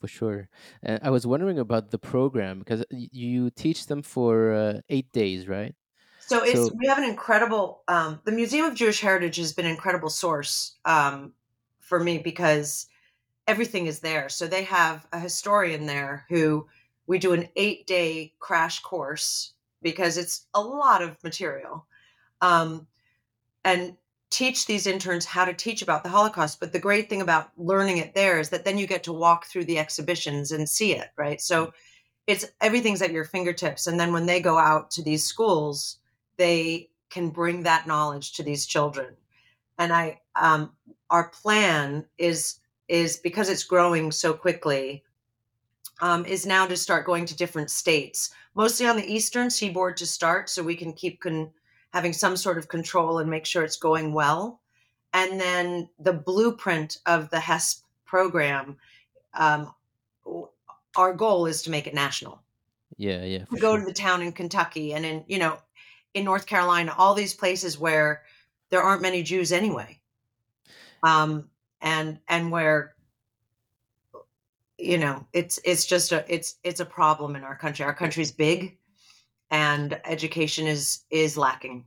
For 0.00 0.08
sure. 0.08 0.48
And 0.82 1.00
I 1.02 1.10
was 1.10 1.26
wondering 1.26 1.58
about 1.58 1.90
the 1.90 1.98
program 1.98 2.58
because 2.58 2.84
you 2.90 3.50
teach 3.50 3.86
them 3.86 4.02
for 4.02 4.52
uh, 4.52 4.80
eight 4.88 5.10
days, 5.12 5.48
right? 5.48 5.74
So 6.20 6.44
it's 6.44 6.54
so, 6.54 6.70
we 6.78 6.86
have 6.86 6.98
an 6.98 7.04
incredible. 7.04 7.82
Um, 7.88 8.20
the 8.24 8.32
Museum 8.32 8.66
of 8.66 8.74
Jewish 8.74 9.00
Heritage 9.00 9.36
has 9.36 9.52
been 9.52 9.64
an 9.64 9.70
incredible 9.70 10.10
source 10.10 10.76
um, 10.84 11.32
for 11.80 11.98
me 11.98 12.18
because 12.18 12.86
everything 13.46 13.86
is 13.86 14.00
there. 14.00 14.28
So 14.28 14.46
they 14.46 14.64
have 14.64 15.06
a 15.12 15.18
historian 15.18 15.86
there 15.86 16.26
who 16.28 16.66
we 17.06 17.18
do 17.18 17.32
an 17.32 17.48
eight 17.56 17.86
day 17.86 18.34
crash 18.38 18.80
course 18.80 19.52
because 19.82 20.18
it's 20.18 20.46
a 20.54 20.60
lot 20.60 21.02
of 21.02 21.22
material. 21.24 21.86
Um, 22.40 22.86
and 23.64 23.96
teach 24.32 24.66
these 24.66 24.86
interns 24.86 25.26
how 25.26 25.44
to 25.44 25.52
teach 25.52 25.82
about 25.82 26.02
the 26.02 26.08
Holocaust. 26.08 26.58
But 26.58 26.72
the 26.72 26.78
great 26.80 27.08
thing 27.08 27.20
about 27.20 27.50
learning 27.56 27.98
it 27.98 28.14
there 28.14 28.40
is 28.40 28.48
that 28.48 28.64
then 28.64 28.78
you 28.78 28.86
get 28.86 29.04
to 29.04 29.12
walk 29.12 29.46
through 29.46 29.66
the 29.66 29.78
exhibitions 29.78 30.50
and 30.50 30.68
see 30.68 30.96
it, 30.96 31.10
right? 31.16 31.40
So 31.40 31.66
mm. 31.66 31.72
it's 32.26 32.46
everything's 32.60 33.02
at 33.02 33.12
your 33.12 33.24
fingertips. 33.24 33.86
And 33.86 34.00
then 34.00 34.12
when 34.12 34.26
they 34.26 34.40
go 34.40 34.58
out 34.58 34.90
to 34.92 35.02
these 35.02 35.24
schools, 35.24 35.98
they 36.38 36.88
can 37.10 37.28
bring 37.28 37.62
that 37.62 37.86
knowledge 37.86 38.32
to 38.32 38.42
these 38.42 38.66
children. 38.66 39.14
And 39.78 39.92
I, 39.92 40.20
um, 40.34 40.72
our 41.10 41.28
plan 41.28 42.06
is 42.18 42.58
is 42.88 43.16
because 43.16 43.48
it's 43.48 43.64
growing 43.64 44.10
so 44.10 44.34
quickly, 44.34 45.02
um, 46.00 46.26
is 46.26 46.44
now 46.44 46.66
to 46.66 46.76
start 46.76 47.06
going 47.06 47.24
to 47.24 47.36
different 47.36 47.70
states, 47.70 48.34
mostly 48.54 48.86
on 48.86 48.96
the 48.96 49.12
eastern 49.12 49.48
seaboard 49.48 49.96
to 49.96 50.06
start, 50.06 50.50
so 50.50 50.62
we 50.62 50.76
can 50.76 50.92
keep 50.92 51.20
con- 51.20 51.50
having 51.92 52.12
some 52.12 52.36
sort 52.36 52.58
of 52.58 52.68
control 52.68 53.18
and 53.18 53.30
make 53.30 53.46
sure 53.46 53.64
it's 53.64 53.76
going 53.76 54.12
well. 54.12 54.60
And 55.12 55.40
then 55.40 55.88
the 55.98 56.12
blueprint 56.12 56.98
of 57.04 57.30
the 57.30 57.36
HESP 57.36 57.82
program, 58.06 58.78
um, 59.34 59.72
our 60.96 61.12
goal 61.12 61.46
is 61.46 61.62
to 61.62 61.70
make 61.70 61.86
it 61.86 61.94
national. 61.94 62.40
Yeah, 62.96 63.24
yeah. 63.24 63.44
Go 63.58 63.74
sure. 63.74 63.80
to 63.80 63.84
the 63.84 63.92
town 63.92 64.22
in 64.22 64.32
Kentucky 64.32 64.94
and 64.94 65.04
in, 65.04 65.24
you 65.26 65.38
know, 65.38 65.58
in 66.14 66.24
North 66.24 66.46
Carolina, 66.46 66.94
all 66.96 67.14
these 67.14 67.34
places 67.34 67.78
where 67.78 68.22
there 68.70 68.82
aren't 68.82 69.02
many 69.02 69.22
Jews 69.22 69.52
anyway. 69.52 69.98
Um, 71.02 71.48
and 71.82 72.20
and 72.28 72.50
where 72.50 72.94
you 74.78 74.98
know 74.98 75.26
it's 75.32 75.58
it's 75.64 75.84
just 75.84 76.12
a 76.12 76.24
it's 76.32 76.56
it's 76.62 76.80
a 76.80 76.84
problem 76.84 77.36
in 77.36 77.42
our 77.42 77.56
country 77.56 77.84
our 77.84 77.94
country's 77.94 78.30
big 78.30 78.78
and 79.52 80.00
education 80.04 80.66
is 80.66 81.04
is 81.10 81.36
lacking. 81.36 81.84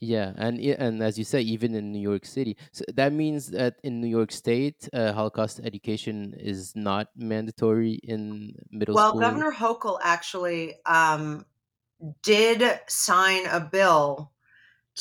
Yeah, 0.00 0.32
and 0.36 0.60
and 0.60 1.02
as 1.02 1.18
you 1.18 1.24
say, 1.24 1.40
even 1.40 1.74
in 1.74 1.90
New 1.92 2.00
York 2.00 2.24
City, 2.24 2.56
so 2.70 2.84
that 2.94 3.12
means 3.12 3.50
that 3.50 3.74
in 3.82 4.00
New 4.00 4.06
York 4.06 4.30
State, 4.30 4.88
uh, 4.92 5.12
Holocaust 5.12 5.60
education 5.64 6.34
is 6.38 6.76
not 6.76 7.08
mandatory 7.16 7.94
in 8.04 8.54
middle 8.70 8.94
well, 8.94 9.08
school. 9.08 9.20
Well, 9.20 9.30
Governor 9.30 9.52
Hochul 9.52 9.98
actually 10.00 10.76
um, 10.86 11.44
did 12.22 12.62
sign 12.86 13.46
a 13.46 13.58
bill 13.58 14.30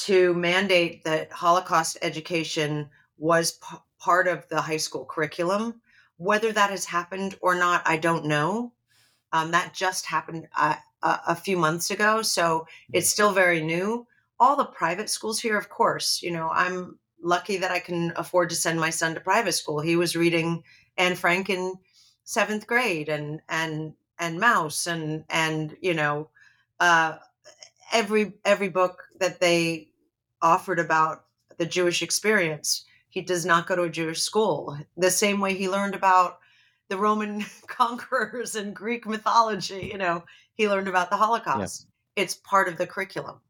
to 0.08 0.34
mandate 0.34 1.04
that 1.04 1.32
Holocaust 1.32 2.00
education 2.02 2.90
was 3.18 3.52
p- 3.52 3.78
part 4.00 4.28
of 4.28 4.48
the 4.50 4.62
high 4.62 4.78
school 4.78 5.06
curriculum. 5.06 5.80
Whether 6.18 6.52
that 6.52 6.72
has 6.72 6.86
happened 6.86 7.38
or 7.42 7.54
not, 7.54 7.84
I 7.86 7.98
don't 7.98 8.26
know. 8.26 8.74
Um, 9.32 9.52
that 9.52 9.76
just 9.76 10.08
happened. 10.08 10.48
Uh, 10.58 10.76
a, 11.04 11.20
a 11.30 11.36
few 11.36 11.58
months 11.58 11.92
ago. 11.92 12.22
So 12.22 12.68
it's 12.94 13.10
still 13.10 13.32
very 13.32 13.62
new. 13.62 14.08
All 14.40 14.56
the 14.56 14.66
private 14.66 15.10
schools 15.10 15.40
here, 15.40 15.58
of 15.58 15.70
course, 15.70 16.22
you 16.22 16.32
know, 16.32 16.50
I'm 16.52 17.00
lucky 17.22 17.58
that 17.58 17.72
I 17.72 17.80
can 17.80 18.14
afford 18.16 18.50
to 18.50 18.56
send 18.56 18.80
my 18.80 18.90
son 18.90 19.16
to 19.16 19.20
private 19.20 19.54
school. 19.54 19.80
He 19.80 19.96
was 19.96 20.16
reading 20.16 20.64
Anne 20.98 21.16
Frank 21.16 21.50
in 21.50 21.74
seventh 22.24 22.68
grade 22.68 23.10
and 23.10 23.42
and 23.50 23.94
and 24.20 24.40
Maus, 24.40 24.88
and 24.88 25.24
and 25.30 25.76
you 25.82 25.94
know 25.94 26.30
uh, 26.80 27.18
every 27.92 28.34
every 28.46 28.70
book 28.70 29.04
that 29.20 29.40
they 29.40 29.90
offered 30.42 30.80
about 30.80 31.26
the 31.58 31.66
Jewish 31.66 32.02
experience. 32.02 32.86
He 33.10 33.22
does 33.22 33.46
not 33.46 33.66
go 33.66 33.76
to 33.76 33.84
a 33.84 33.90
Jewish 33.90 34.22
school. 34.22 34.78
The 34.96 35.10
same 35.10 35.40
way 35.40 35.56
he 35.56 35.70
learned 35.70 35.96
about 35.96 36.40
the 36.90 36.98
Roman 36.98 37.46
conquerors 37.68 38.56
and 38.56 38.76
Greek 38.76 39.06
mythology. 39.06 39.90
You 39.92 39.98
know, 39.98 40.24
he 40.54 40.70
learned 40.70 40.88
about 40.88 41.10
the 41.10 41.18
Holocaust. 41.18 41.88
Yeah. 42.16 42.24
It's 42.24 42.36
part 42.36 42.68
of 42.68 42.78
the 42.78 42.88
curriculum. 42.88 43.42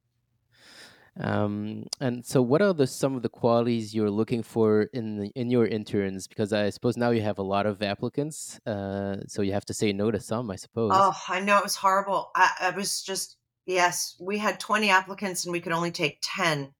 Um, 1.19 1.87
and 1.99 2.23
so, 2.23 2.41
what 2.43 2.61
are 2.61 2.73
the 2.73 2.85
some 2.85 3.15
of 3.15 3.23
the 3.23 3.29
qualities 3.29 3.95
you're 3.95 4.11
looking 4.11 4.43
for 4.43 4.83
in 4.93 5.17
the, 5.17 5.31
in 5.35 5.49
your 5.49 5.65
interns? 5.65 6.27
Because 6.27 6.53
I 6.53 6.69
suppose 6.69 6.95
now 6.95 7.09
you 7.09 7.21
have 7.21 7.39
a 7.39 7.43
lot 7.43 7.65
of 7.65 7.81
applicants, 7.81 8.59
uh, 8.67 9.17
so 9.27 9.41
you 9.41 9.53
have 9.53 9.65
to 9.65 9.73
say 9.73 9.93
no 9.93 10.11
to 10.11 10.19
some, 10.19 10.51
I 10.51 10.57
suppose. 10.57 10.91
Oh, 10.93 11.15
I 11.27 11.39
know 11.39 11.57
it 11.57 11.63
was 11.63 11.75
horrible. 11.75 12.29
I, 12.35 12.51
I 12.61 12.69
was 12.69 13.01
just 13.01 13.37
yes, 13.67 14.15
we 14.19 14.39
had 14.39 14.59
20 14.59 14.89
applicants 14.89 15.45
and 15.45 15.51
we 15.51 15.59
could 15.59 15.73
only 15.73 15.91
take 15.91 16.19
10. 16.23 16.73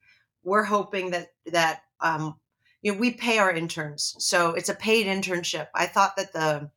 We're 0.44 0.64
hoping 0.64 1.12
that 1.12 1.28
that 1.52 1.82
um, 2.00 2.40
you 2.82 2.94
know 2.94 3.00
we 3.00 3.12
pay 3.12 3.40
our 3.40 3.52
interns, 3.52 4.16
so 4.20 4.52
it's 4.52 4.70
a 4.70 4.76
paid 4.76 5.08
internship. 5.08 5.68
I 5.74 5.86
thought 5.88 6.16
that 6.18 6.34
the 6.34 6.70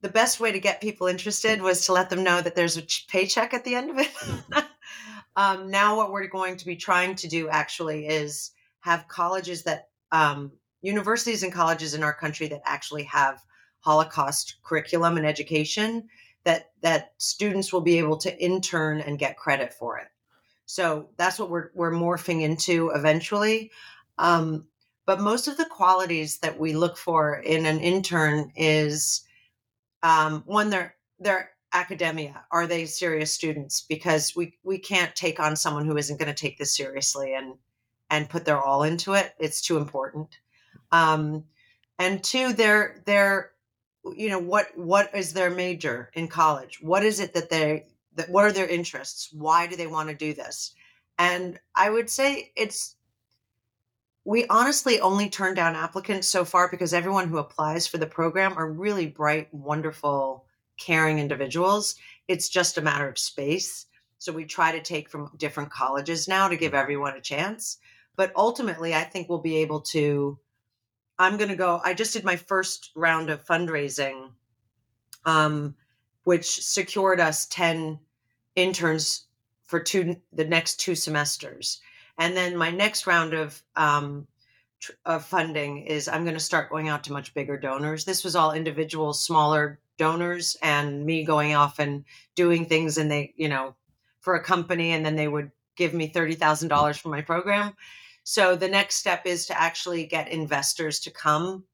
the 0.00 0.08
best 0.08 0.38
way 0.38 0.52
to 0.52 0.60
get 0.60 0.80
people 0.80 1.08
interested 1.08 1.60
was 1.60 1.84
to 1.86 1.92
let 1.92 2.08
them 2.10 2.22
know 2.22 2.40
that 2.40 2.54
there's 2.54 2.76
a 2.76 2.86
paycheck 3.08 3.52
at 3.52 3.64
the 3.64 3.74
end 3.74 3.90
of 3.90 3.98
it. 3.98 4.64
um, 5.36 5.70
now, 5.70 5.96
what 5.96 6.12
we're 6.12 6.28
going 6.28 6.56
to 6.56 6.66
be 6.66 6.76
trying 6.76 7.16
to 7.16 7.28
do 7.28 7.48
actually 7.48 8.06
is 8.06 8.52
have 8.80 9.08
colleges 9.08 9.64
that, 9.64 9.88
um, 10.12 10.52
universities 10.82 11.42
and 11.42 11.52
colleges 11.52 11.94
in 11.94 12.04
our 12.04 12.14
country 12.14 12.46
that 12.46 12.62
actually 12.64 13.02
have 13.02 13.42
Holocaust 13.80 14.56
curriculum 14.62 15.16
and 15.16 15.26
education 15.26 16.08
that 16.44 16.70
that 16.82 17.12
students 17.18 17.72
will 17.72 17.80
be 17.80 17.98
able 17.98 18.16
to 18.16 18.42
intern 18.42 19.00
and 19.00 19.18
get 19.18 19.36
credit 19.36 19.72
for 19.72 19.98
it. 19.98 20.06
So 20.66 21.08
that's 21.16 21.38
what 21.38 21.50
we're 21.50 21.70
we're 21.74 21.92
morphing 21.92 22.42
into 22.42 22.90
eventually. 22.94 23.70
Um, 24.18 24.66
but 25.06 25.20
most 25.20 25.48
of 25.48 25.56
the 25.56 25.64
qualities 25.64 26.38
that 26.40 26.58
we 26.58 26.74
look 26.74 26.96
for 26.96 27.36
in 27.36 27.64
an 27.66 27.80
intern 27.80 28.52
is 28.56 29.22
um, 30.02 30.42
one 30.46 30.70
they're 31.18 31.50
academia. 31.72 32.44
Are 32.50 32.66
they 32.66 32.86
serious 32.86 33.32
students? 33.32 33.80
Because 33.80 34.34
we 34.36 34.58
we 34.62 34.78
can't 34.78 35.14
take 35.14 35.40
on 35.40 35.56
someone 35.56 35.86
who 35.86 35.96
isn't 35.96 36.18
going 36.18 36.32
to 36.32 36.40
take 36.40 36.58
this 36.58 36.76
seriously 36.76 37.34
and 37.34 37.54
and 38.10 38.28
put 38.28 38.44
their 38.44 38.60
all 38.60 38.82
into 38.82 39.14
it. 39.14 39.34
It's 39.38 39.60
too 39.60 39.76
important. 39.76 40.38
Um 40.92 41.44
and 41.98 42.22
two 42.22 42.52
they're 42.52 43.02
they're 43.06 43.52
you 44.14 44.28
know 44.30 44.38
what 44.38 44.66
what 44.76 45.14
is 45.14 45.32
their 45.32 45.50
major 45.50 46.10
in 46.14 46.28
college? 46.28 46.78
What 46.80 47.04
is 47.04 47.20
it 47.20 47.34
that 47.34 47.50
they 47.50 47.86
that 48.14 48.30
what 48.30 48.44
are 48.44 48.52
their 48.52 48.68
interests? 48.68 49.30
Why 49.32 49.66
do 49.66 49.76
they 49.76 49.86
want 49.86 50.08
to 50.08 50.14
do 50.14 50.34
this? 50.34 50.74
And 51.18 51.58
i 51.74 51.90
would 51.90 52.08
say 52.08 52.52
it's 52.56 52.96
we 54.28 54.44
honestly 54.50 55.00
only 55.00 55.30
turn 55.30 55.54
down 55.54 55.74
applicants 55.74 56.28
so 56.28 56.44
far 56.44 56.68
because 56.68 56.92
everyone 56.92 57.28
who 57.28 57.38
applies 57.38 57.86
for 57.86 57.96
the 57.96 58.06
program 58.06 58.52
are 58.58 58.70
really 58.70 59.06
bright, 59.06 59.48
wonderful, 59.54 60.44
caring 60.76 61.18
individuals. 61.18 61.94
It's 62.28 62.50
just 62.50 62.76
a 62.76 62.82
matter 62.82 63.08
of 63.08 63.18
space. 63.18 63.86
So 64.18 64.30
we 64.30 64.44
try 64.44 64.70
to 64.70 64.82
take 64.82 65.08
from 65.08 65.30
different 65.38 65.70
colleges 65.70 66.28
now 66.28 66.46
to 66.46 66.58
give 66.58 66.74
everyone 66.74 67.16
a 67.16 67.22
chance. 67.22 67.78
But 68.16 68.30
ultimately, 68.36 68.94
I 68.94 69.04
think 69.04 69.30
we'll 69.30 69.38
be 69.38 69.56
able 69.56 69.80
to. 69.92 70.38
I'm 71.18 71.38
going 71.38 71.48
to 71.48 71.56
go. 71.56 71.80
I 71.82 71.94
just 71.94 72.12
did 72.12 72.22
my 72.22 72.36
first 72.36 72.90
round 72.94 73.30
of 73.30 73.46
fundraising, 73.46 74.28
um, 75.24 75.74
which 76.24 76.62
secured 76.62 77.18
us 77.18 77.46
10 77.46 77.98
interns 78.56 79.26
for 79.64 79.80
two 79.80 80.16
the 80.34 80.44
next 80.44 80.80
two 80.80 80.94
semesters 80.94 81.80
and 82.18 82.36
then 82.36 82.56
my 82.56 82.70
next 82.70 83.06
round 83.06 83.32
of 83.32 83.62
um, 83.76 84.26
tr- 84.80 84.92
of 85.06 85.24
funding 85.24 85.78
is 85.86 86.08
I'm 86.08 86.24
going 86.24 86.36
to 86.36 86.40
start 86.40 86.70
going 86.70 86.88
out 86.88 87.04
to 87.04 87.12
much 87.12 87.32
bigger 87.32 87.56
donors. 87.56 88.04
This 88.04 88.24
was 88.24 88.36
all 88.36 88.52
individual, 88.52 89.12
smaller 89.12 89.78
donors, 89.96 90.56
and 90.62 91.06
me 91.06 91.24
going 91.24 91.54
off 91.54 91.78
and 91.78 92.04
doing 92.34 92.66
things, 92.66 92.98
and 92.98 93.10
they, 93.10 93.32
you 93.36 93.48
know, 93.48 93.74
for 94.20 94.34
a 94.34 94.44
company, 94.44 94.92
and 94.92 95.06
then 95.06 95.16
they 95.16 95.28
would 95.28 95.50
give 95.76 95.94
me 95.94 96.08
thirty 96.08 96.34
thousand 96.34 96.68
dollars 96.68 96.98
for 96.98 97.08
my 97.08 97.22
program. 97.22 97.74
So 98.24 98.56
the 98.56 98.68
next 98.68 98.96
step 98.96 99.24
is 99.24 99.46
to 99.46 99.58
actually 99.58 100.04
get 100.04 100.28
investors 100.28 101.00
to 101.00 101.10
come 101.10 101.64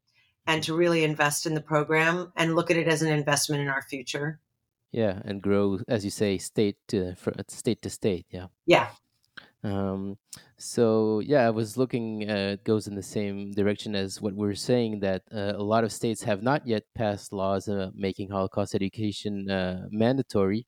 and 0.46 0.62
to 0.62 0.76
really 0.76 1.02
invest 1.02 1.46
in 1.46 1.54
the 1.54 1.60
program 1.60 2.32
and 2.36 2.54
look 2.54 2.70
at 2.70 2.76
it 2.76 2.86
as 2.86 3.02
an 3.02 3.10
investment 3.10 3.62
in 3.62 3.68
our 3.68 3.82
future. 3.82 4.38
Yeah, 4.92 5.20
and 5.24 5.42
grow, 5.42 5.80
as 5.88 6.04
you 6.04 6.10
say, 6.10 6.38
state 6.38 6.76
to 6.88 7.16
state 7.48 7.82
to 7.82 7.90
state. 7.90 8.26
Yeah. 8.30 8.46
Yeah. 8.66 8.88
Um, 9.64 10.18
so 10.58 11.20
yeah, 11.20 11.46
I 11.46 11.50
was 11.50 11.76
looking. 11.78 12.28
Uh, 12.30 12.52
it 12.54 12.64
goes 12.64 12.86
in 12.86 12.94
the 12.94 13.02
same 13.02 13.50
direction 13.52 13.94
as 13.94 14.20
what 14.20 14.34
we're 14.34 14.54
saying 14.54 15.00
that 15.00 15.22
uh, 15.32 15.54
a 15.56 15.62
lot 15.62 15.84
of 15.84 15.92
states 15.92 16.22
have 16.24 16.42
not 16.42 16.66
yet 16.66 16.84
passed 16.94 17.32
laws 17.32 17.66
uh, 17.68 17.90
making 17.94 18.28
Holocaust 18.28 18.74
education 18.74 19.50
uh, 19.50 19.86
mandatory. 19.90 20.66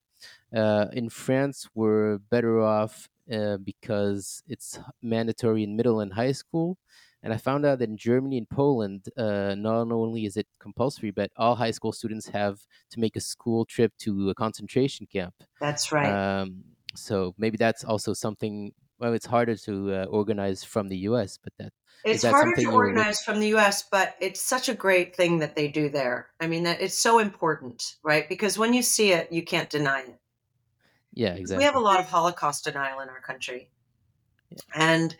Uh, 0.54 0.86
in 0.94 1.10
France, 1.10 1.68
we're 1.74 2.18
better 2.18 2.60
off 2.60 3.08
uh, 3.30 3.58
because 3.58 4.42
it's 4.48 4.78
mandatory 5.02 5.62
in 5.62 5.76
middle 5.76 6.00
and 6.00 6.14
high 6.14 6.32
school. 6.32 6.78
And 7.22 7.34
I 7.34 7.38
found 7.38 7.66
out 7.66 7.80
that 7.80 7.88
in 7.88 7.96
Germany 7.98 8.38
and 8.38 8.48
Poland, 8.48 9.08
not 9.16 9.90
only 9.90 10.24
is 10.26 10.36
it 10.36 10.46
compulsory, 10.60 11.10
but 11.10 11.30
all 11.36 11.56
high 11.56 11.72
school 11.72 11.92
students 11.92 12.28
have 12.28 12.60
to 12.90 13.00
make 13.00 13.16
a 13.16 13.20
school 13.20 13.64
trip 13.64 13.92
to 13.98 14.30
a 14.30 14.34
concentration 14.34 15.06
camp. 15.06 15.34
That's 15.60 15.90
right. 15.92 16.12
Um, 16.12 16.64
so 16.94 17.34
maybe 17.36 17.56
that's 17.56 17.84
also 17.84 18.12
something 18.14 18.72
well, 18.98 19.12
it's 19.12 19.26
harder 19.26 19.56
to 19.56 19.94
uh, 19.94 20.04
organize 20.04 20.64
from 20.64 20.88
the 20.88 20.96
U.S., 20.98 21.38
but 21.42 21.52
that 21.58 21.72
it's 22.04 22.22
that 22.22 22.32
harder 22.32 22.54
to 22.56 22.70
organize 22.70 23.22
from 23.22 23.40
the 23.40 23.48
U.S., 23.48 23.84
but 23.90 24.14
it's 24.20 24.40
such 24.40 24.68
a 24.68 24.74
great 24.74 25.16
thing 25.16 25.38
that 25.40 25.56
they 25.56 25.68
do 25.68 25.88
there. 25.88 26.28
I 26.40 26.46
mean, 26.46 26.64
that 26.64 26.80
it's 26.80 26.98
so 26.98 27.18
important, 27.18 27.96
right? 28.02 28.28
Because 28.28 28.58
when 28.58 28.72
you 28.72 28.82
see 28.82 29.12
it, 29.12 29.32
you 29.32 29.42
can't 29.42 29.68
deny 29.68 30.00
it. 30.00 30.18
Yeah, 31.12 31.34
exactly. 31.34 31.62
We 31.62 31.64
have 31.64 31.76
a 31.76 31.80
lot 31.80 32.00
of 32.00 32.06
Holocaust 32.06 32.64
denial 32.64 33.00
in 33.00 33.08
our 33.08 33.20
country, 33.20 33.70
yeah. 34.50 34.58
and 34.74 35.16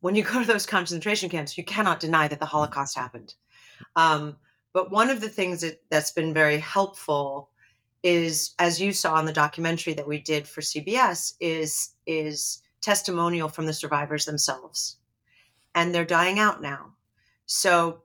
when 0.00 0.14
you 0.14 0.22
go 0.32 0.40
to 0.40 0.46
those 0.46 0.66
concentration 0.66 1.28
camps, 1.28 1.58
you 1.58 1.64
cannot 1.64 2.00
deny 2.00 2.28
that 2.28 2.40
the 2.40 2.46
Holocaust 2.46 2.96
happened. 2.96 3.34
Um, 3.96 4.36
but 4.72 4.90
one 4.90 5.10
of 5.10 5.20
the 5.20 5.28
things 5.28 5.62
that, 5.62 5.80
that's 5.90 6.12
been 6.12 6.34
very 6.34 6.58
helpful 6.58 7.50
is, 8.02 8.54
as 8.58 8.80
you 8.80 8.92
saw 8.92 9.18
in 9.18 9.26
the 9.26 9.32
documentary 9.32 9.94
that 9.94 10.06
we 10.06 10.20
did 10.20 10.46
for 10.46 10.60
CBS, 10.60 11.34
is 11.40 11.90
is 12.06 12.62
testimonial 12.80 13.48
from 13.48 13.66
the 13.66 13.72
survivors 13.72 14.24
themselves. 14.24 14.96
And 15.74 15.94
they're 15.94 16.04
dying 16.04 16.38
out 16.38 16.62
now. 16.62 16.94
So, 17.46 18.02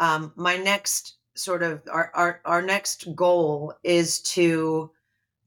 um, 0.00 0.32
my 0.36 0.56
next 0.56 1.16
sort 1.34 1.62
of 1.62 1.82
our, 1.90 2.10
our, 2.14 2.40
our 2.44 2.62
next 2.62 3.14
goal 3.14 3.74
is 3.82 4.20
to 4.20 4.90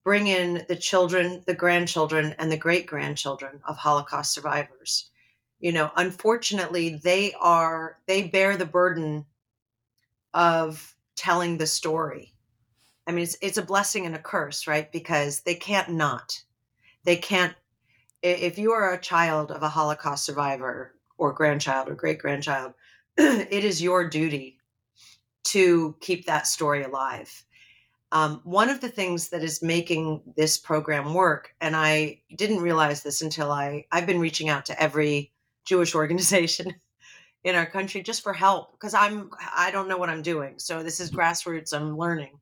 bring 0.04 0.28
in 0.28 0.64
the 0.68 0.76
children, 0.76 1.44
the 1.46 1.54
grandchildren, 1.54 2.36
and 2.38 2.52
the 2.52 2.58
great 2.58 2.86
grandchildren 2.86 3.60
of 3.68 3.76
Holocaust 3.76 4.34
survivors. 4.34 5.10
You 5.60 5.72
know, 5.72 5.92
unfortunately, 5.96 7.00
they 7.04 7.34
are, 7.40 7.98
they 8.08 8.28
bear 8.28 8.56
the 8.56 8.66
burden 8.66 9.26
of 10.34 10.96
telling 11.16 11.58
the 11.58 11.68
story. 11.68 12.34
I 13.08 13.12
mean, 13.12 13.24
it's, 13.24 13.38
it's 13.42 13.58
a 13.58 13.64
blessing 13.64 14.06
and 14.06 14.16
a 14.16 14.20
curse, 14.20 14.68
right? 14.68 14.92
Because 14.92 15.42
they 15.42 15.56
can't 15.56 15.90
not. 15.90 16.42
They 17.04 17.16
can't 17.16 17.56
if 18.26 18.58
you 18.58 18.72
are 18.72 18.94
a 18.94 19.00
child 19.00 19.52
of 19.52 19.62
a 19.62 19.70
Holocaust 19.70 20.26
survivor 20.26 20.94
or 21.18 21.34
grandchild 21.34 21.88
or 21.88 21.96
great 21.96 22.20
grandchild, 22.20 22.74
it 23.18 23.64
is 23.64 23.82
your 23.82 24.10
duty 24.10 24.58
to 25.46 25.96
keep 26.02 26.26
that 26.26 26.48
story 26.48 26.84
alive. 26.84 27.46
Um, 28.12 28.42
one 28.44 28.70
of 28.70 28.82
the 28.82 28.90
things 28.90 29.30
that 29.30 29.44
is 29.44 29.62
making 29.62 30.22
this 30.36 30.58
program 30.58 31.14
work, 31.14 31.54
and 31.62 31.76
I 31.76 32.22
didn't 32.36 32.62
realize 32.62 33.04
this 33.04 33.22
until 33.22 33.52
I 33.52 33.86
I've 33.92 34.06
been 34.06 34.20
reaching 34.20 34.50
out 34.50 34.66
to 34.68 34.82
every 34.82 35.32
Jewish 35.66 35.96
organization 35.96 36.74
in 37.44 37.56
our 37.56 37.66
country 37.66 38.02
just 38.02 38.24
for 38.24 38.34
help 38.34 38.72
because 38.72 38.94
I'm 38.94 39.30
I 39.56 39.70
don't 39.72 39.88
know 39.88 39.98
what 39.98 40.10
I'm 40.10 40.22
doing. 40.22 40.56
So 40.58 40.82
this 40.82 41.00
is 41.00 41.12
grassroots. 41.12 41.74
I'm 41.74 41.98
learning. 41.98 42.40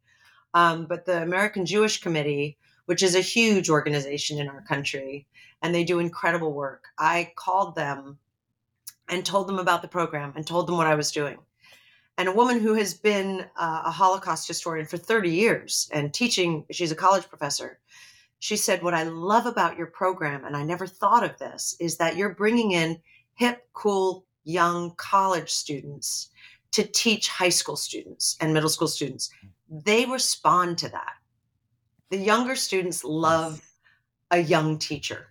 Um, 0.53 0.85
but 0.85 1.05
the 1.05 1.21
American 1.21 1.65
Jewish 1.65 1.99
Committee 1.99 2.57
which 2.85 3.03
is 3.03 3.15
a 3.15 3.21
huge 3.21 3.69
organization 3.69 4.39
in 4.39 4.49
our 4.49 4.61
country, 4.61 5.27
and 5.61 5.73
they 5.73 5.83
do 5.83 5.99
incredible 5.99 6.53
work. 6.53 6.85
I 6.97 7.31
called 7.35 7.75
them 7.75 8.17
and 9.09 9.25
told 9.25 9.47
them 9.47 9.59
about 9.59 9.81
the 9.81 9.87
program 9.87 10.33
and 10.35 10.45
told 10.45 10.67
them 10.67 10.77
what 10.77 10.87
I 10.87 10.95
was 10.95 11.11
doing. 11.11 11.37
And 12.17 12.27
a 12.27 12.33
woman 12.33 12.59
who 12.59 12.75
has 12.75 12.93
been 12.93 13.45
uh, 13.57 13.83
a 13.85 13.91
Holocaust 13.91 14.47
historian 14.47 14.85
for 14.85 14.97
30 14.97 15.31
years 15.31 15.89
and 15.91 16.13
teaching, 16.13 16.65
she's 16.71 16.91
a 16.91 16.95
college 16.95 17.27
professor. 17.27 17.79
She 18.39 18.55
said, 18.55 18.83
What 18.83 18.93
I 18.93 19.03
love 19.03 19.45
about 19.45 19.77
your 19.77 19.87
program, 19.87 20.45
and 20.45 20.55
I 20.55 20.63
never 20.63 20.85
thought 20.85 21.23
of 21.23 21.39
this, 21.39 21.75
is 21.79 21.97
that 21.97 22.15
you're 22.15 22.35
bringing 22.35 22.71
in 22.71 22.99
hip, 23.35 23.67
cool, 23.73 24.25
young 24.43 24.93
college 24.97 25.49
students 25.49 26.29
to 26.71 26.83
teach 26.83 27.29
high 27.29 27.49
school 27.49 27.77
students 27.77 28.35
and 28.41 28.53
middle 28.53 28.69
school 28.69 28.87
students. 28.87 29.29
They 29.69 30.05
respond 30.05 30.77
to 30.79 30.89
that 30.89 31.13
the 32.09 32.17
younger 32.17 32.55
students 32.55 33.03
love 33.03 33.61
a 34.31 34.39
young 34.39 34.77
teacher. 34.77 35.27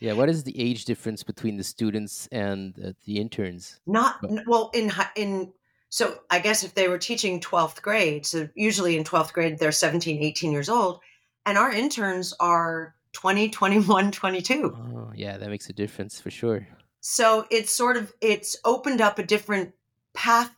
Yeah, 0.00 0.12
what 0.12 0.28
is 0.28 0.44
the 0.44 0.58
age 0.58 0.84
difference 0.84 1.22
between 1.22 1.56
the 1.56 1.64
students 1.64 2.28
and 2.30 2.74
uh, 2.84 2.92
the 3.04 3.18
interns? 3.18 3.80
Not 3.86 4.24
well 4.46 4.70
in 4.72 4.92
in 5.16 5.52
so 5.90 6.20
I 6.30 6.38
guess 6.38 6.62
if 6.62 6.74
they 6.74 6.88
were 6.88 6.98
teaching 6.98 7.40
12th 7.40 7.82
grade, 7.82 8.26
so 8.26 8.48
usually 8.54 8.96
in 8.96 9.04
12th 9.04 9.32
grade 9.32 9.58
they're 9.58 9.72
17, 9.72 10.22
18 10.22 10.52
years 10.52 10.68
old, 10.68 11.00
and 11.46 11.58
our 11.58 11.72
interns 11.72 12.34
are 12.38 12.94
20, 13.12 13.48
21, 13.48 14.12
22. 14.12 14.76
Oh, 14.76 15.12
yeah, 15.16 15.36
that 15.36 15.48
makes 15.48 15.68
a 15.68 15.72
difference 15.72 16.20
for 16.20 16.30
sure. 16.30 16.68
So 17.00 17.46
it's 17.50 17.74
sort 17.74 17.96
of 17.96 18.12
it's 18.20 18.56
opened 18.64 19.00
up 19.00 19.18
a 19.18 19.22
different 19.24 19.72
path 20.12 20.54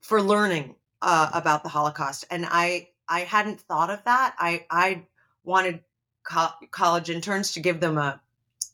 for 0.00 0.22
learning 0.22 0.76
uh, 1.02 1.30
about 1.34 1.62
the 1.62 1.68
Holocaust, 1.68 2.26
and 2.30 2.46
I 2.48 2.90
I 3.08 3.20
hadn't 3.20 3.60
thought 3.60 3.90
of 3.90 4.02
that. 4.04 4.34
I 4.38 4.66
I 4.70 5.06
wanted 5.44 5.80
co- 6.24 6.54
college 6.70 7.10
interns 7.10 7.52
to 7.52 7.60
give 7.60 7.80
them 7.80 7.98
a 7.98 8.20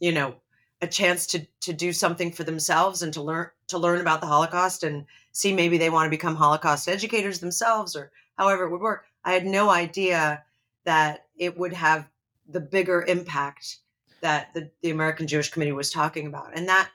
you 0.00 0.12
know 0.12 0.34
a 0.80 0.86
chance 0.86 1.26
to 1.28 1.46
to 1.60 1.72
do 1.72 1.92
something 1.92 2.32
for 2.32 2.44
themselves 2.44 3.02
and 3.02 3.12
to 3.14 3.22
learn 3.22 3.48
to 3.68 3.78
learn 3.78 4.00
about 4.00 4.20
the 4.20 4.26
Holocaust 4.26 4.82
and 4.82 5.06
see 5.32 5.52
maybe 5.52 5.78
they 5.78 5.90
want 5.90 6.06
to 6.06 6.10
become 6.10 6.36
Holocaust 6.36 6.88
educators 6.88 7.40
themselves 7.40 7.96
or 7.96 8.10
however 8.36 8.64
it 8.64 8.70
would 8.70 8.80
work. 8.80 9.06
I 9.24 9.32
had 9.32 9.46
no 9.46 9.70
idea 9.70 10.44
that 10.84 11.26
it 11.36 11.56
would 11.56 11.72
have 11.72 12.08
the 12.48 12.60
bigger 12.60 13.04
impact 13.06 13.78
that 14.20 14.52
the, 14.54 14.70
the 14.82 14.90
American 14.90 15.26
Jewish 15.26 15.50
Committee 15.50 15.72
was 15.72 15.90
talking 15.90 16.26
about. 16.26 16.56
And 16.56 16.68
that 16.68 16.90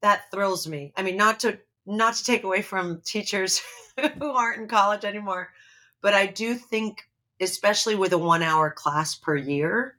that 0.00 0.30
thrills 0.30 0.66
me. 0.66 0.92
I 0.96 1.02
mean, 1.02 1.16
not 1.16 1.40
to 1.40 1.58
not 1.86 2.14
to 2.14 2.24
take 2.24 2.44
away 2.44 2.62
from 2.62 3.00
teachers 3.04 3.62
who 4.18 4.30
aren't 4.30 4.60
in 4.60 4.68
college 4.68 5.04
anymore, 5.04 5.50
but 6.04 6.12
I 6.12 6.26
do 6.26 6.54
think, 6.54 7.08
especially 7.40 7.94
with 7.96 8.12
a 8.12 8.18
one 8.18 8.42
hour 8.42 8.70
class 8.70 9.14
per 9.14 9.36
year, 9.36 9.96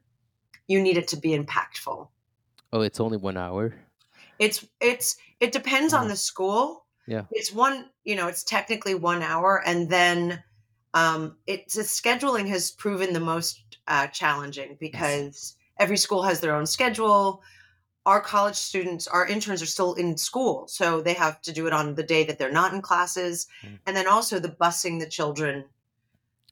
you 0.68 0.80
need 0.80 0.96
it 0.96 1.08
to 1.08 1.16
be 1.16 1.30
impactful. 1.36 2.06
Oh, 2.72 2.80
it's 2.80 3.00
only 3.00 3.16
one 3.18 3.36
hour. 3.36 3.74
It's 4.38 4.64
it's 4.80 5.16
it 5.40 5.50
depends 5.52 5.92
on 5.92 6.04
Oh. 6.06 6.08
the 6.08 6.16
school. 6.16 6.86
Yeah. 7.08 7.24
It's 7.32 7.52
one, 7.52 7.90
you 8.04 8.14
know, 8.16 8.28
it's 8.28 8.44
technically 8.44 8.94
one 8.94 9.22
hour, 9.22 9.62
and 9.66 9.90
then 9.90 10.42
um, 10.94 11.36
it's 11.46 11.74
the 11.74 11.82
scheduling 11.82 12.46
has 12.48 12.70
proven 12.70 13.12
the 13.12 13.20
most 13.34 13.78
uh, 13.88 14.06
challenging 14.06 14.76
because 14.80 15.56
every 15.78 15.96
school 15.96 16.22
has 16.22 16.38
their 16.40 16.54
own 16.54 16.66
schedule. 16.66 17.42
Our 18.06 18.20
college 18.20 18.54
students, 18.56 19.08
our 19.08 19.26
interns 19.26 19.60
are 19.62 19.66
still 19.76 19.94
in 19.94 20.16
school, 20.16 20.68
so 20.68 21.00
they 21.00 21.14
have 21.14 21.40
to 21.42 21.52
do 21.52 21.66
it 21.66 21.72
on 21.72 21.94
the 21.96 22.04
day 22.14 22.22
that 22.24 22.38
they're 22.38 22.52
not 22.62 22.72
in 22.74 22.80
classes, 22.80 23.46
Mm. 23.64 23.78
and 23.86 23.96
then 23.96 24.06
also 24.06 24.38
the 24.38 24.56
busing 24.62 25.00
the 25.00 25.08
children 25.18 25.64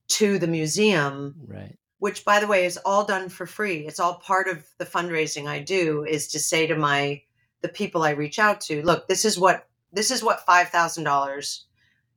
to 0.09 0.39
the 0.39 0.47
museum 0.47 1.35
Right. 1.47 1.77
which 1.99 2.25
by 2.25 2.41
the 2.41 2.47
way 2.47 2.67
is 2.67 2.77
all 2.85 3.05
done 3.05 3.29
for 3.29 3.47
free. 3.47 3.87
It's 3.87 4.01
all 4.01 4.15
part 4.17 4.49
of 4.49 4.65
the 4.79 4.85
fundraising 4.87 5.47
i 5.47 5.59
do 5.61 6.05
is 6.05 6.29
to 6.29 6.39
say 6.39 6.67
to 6.67 6.77
my 6.77 7.23
the 7.63 7.69
people 7.69 8.03
i 8.03 8.11
reach 8.11 8.39
out 8.39 8.61
to 8.63 8.83
look 8.83 9.09
this 9.09 9.25
is 9.25 9.39
what 9.39 9.67
this 9.93 10.11
is 10.11 10.23
what 10.25 10.45
$5000 10.47 11.61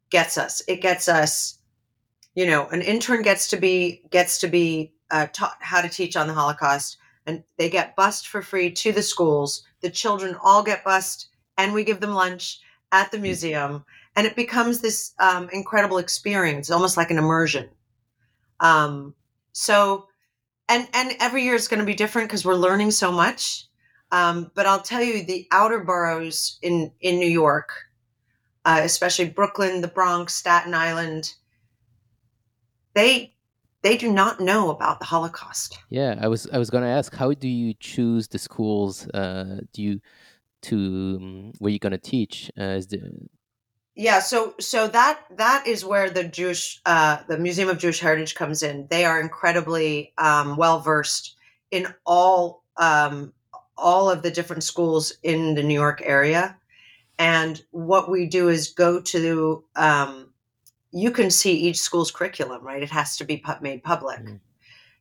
gets 0.09 0.37
us. 0.37 0.61
It 0.67 0.81
gets 0.81 1.07
us 1.07 1.59
you 2.35 2.45
know 2.45 2.67
an 2.69 2.81
intern 2.81 3.21
gets 3.21 3.47
to 3.49 3.57
be 3.57 4.01
gets 4.11 4.37
to 4.39 4.47
be 4.47 4.93
uh, 5.09 5.27
taught 5.33 5.57
how 5.61 5.81
to 5.81 5.89
teach 5.89 6.15
on 6.17 6.27
the 6.27 6.33
holocaust 6.33 6.97
and 7.25 7.43
they 7.57 7.69
get 7.69 7.95
bused 7.95 8.27
for 8.27 8.41
free 8.41 8.71
to 8.71 8.91
the 8.91 9.01
schools. 9.01 9.63
The 9.81 9.89
children 9.89 10.35
all 10.43 10.63
get 10.63 10.83
bused 10.83 11.27
and 11.57 11.73
we 11.73 11.83
give 11.83 11.99
them 11.99 12.13
lunch 12.13 12.59
at 12.91 13.11
the 13.11 13.17
museum. 13.17 13.83
And 14.15 14.25
it 14.25 14.35
becomes 14.35 14.79
this 14.79 15.13
um, 15.19 15.49
incredible 15.51 15.97
experience 15.97 16.71
almost 16.71 16.97
like 16.97 17.11
an 17.11 17.17
immersion 17.17 17.69
um, 18.59 19.13
so 19.51 20.07
and 20.69 20.87
and 20.93 21.15
every 21.19 21.43
year 21.43 21.55
is 21.55 21.67
going 21.67 21.79
to 21.79 21.85
be 21.85 21.93
different 21.93 22.27
because 22.27 22.45
we're 22.45 22.55
learning 22.55 22.91
so 22.91 23.11
much 23.11 23.65
um, 24.11 24.51
but 24.55 24.65
i'll 24.65 24.81
tell 24.81 25.01
you 25.01 25.23
the 25.23 25.47
outer 25.51 25.79
boroughs 25.79 26.57
in 26.61 26.91
in 27.01 27.19
new 27.19 27.29
york 27.29 27.71
uh, 28.65 28.81
especially 28.83 29.29
brooklyn 29.29 29.81
the 29.81 29.87
bronx 29.87 30.33
staten 30.33 30.73
island 30.73 31.33
they 32.93 33.33
they 33.83 33.95
do 33.97 34.11
not 34.11 34.39
know 34.39 34.69
about 34.69 34.99
the 34.99 35.05
holocaust 35.05 35.77
Yeah, 35.89 36.15
I 36.19 36.27
was 36.27 36.47
I 36.51 36.57
was 36.57 36.69
gonna 36.69 36.87
ask, 36.87 37.13
how 37.15 37.31
do 37.33 37.47
you 37.47 37.73
choose 37.79 38.27
the 38.27 38.39
schools? 38.39 39.07
Uh, 39.09 39.61
do 39.71 39.81
you 39.81 40.01
to 40.63 40.75
um, 41.21 41.53
where 41.59 41.71
you're 41.71 41.79
gonna 41.79 41.97
teach? 41.97 42.51
Uh, 42.59 42.75
is 42.75 42.87
the 42.87 42.99
yeah 43.97 44.19
so 44.19 44.53
so 44.59 44.87
that 44.87 45.19
that 45.37 45.65
is 45.67 45.83
where 45.83 46.09
the 46.09 46.23
jewish 46.23 46.79
uh, 46.85 47.17
the 47.27 47.37
museum 47.37 47.67
of 47.69 47.77
jewish 47.79 47.99
heritage 47.99 48.35
comes 48.35 48.61
in. 48.63 48.87
They 48.89 49.03
are 49.05 49.19
incredibly 49.19 50.13
um, 50.17 50.55
well 50.55 50.79
versed 50.79 51.35
in 51.71 51.87
all 52.05 52.63
um, 52.77 53.33
all 53.75 54.09
of 54.09 54.21
the 54.21 54.31
different 54.31 54.63
schools 54.63 55.13
in 55.23 55.55
the 55.55 55.63
new 55.63 55.73
york 55.73 56.01
area. 56.05 56.57
And 57.19 57.59
what 57.71 58.11
we 58.11 58.27
do 58.27 58.47
is 58.49 58.71
go 58.73 59.01
to 59.01 59.63
um, 59.75 60.29
you 60.91 61.11
can 61.11 61.29
see 61.31 61.53
each 61.67 61.79
school's 61.79 62.11
curriculum 62.11 62.63
right? 62.63 62.83
It 62.83 62.91
has 62.91 63.17
to 63.17 63.25
be 63.25 63.37
pu- 63.37 63.61
made 63.61 63.83
public. 63.83 64.19
Mm. 64.19 64.39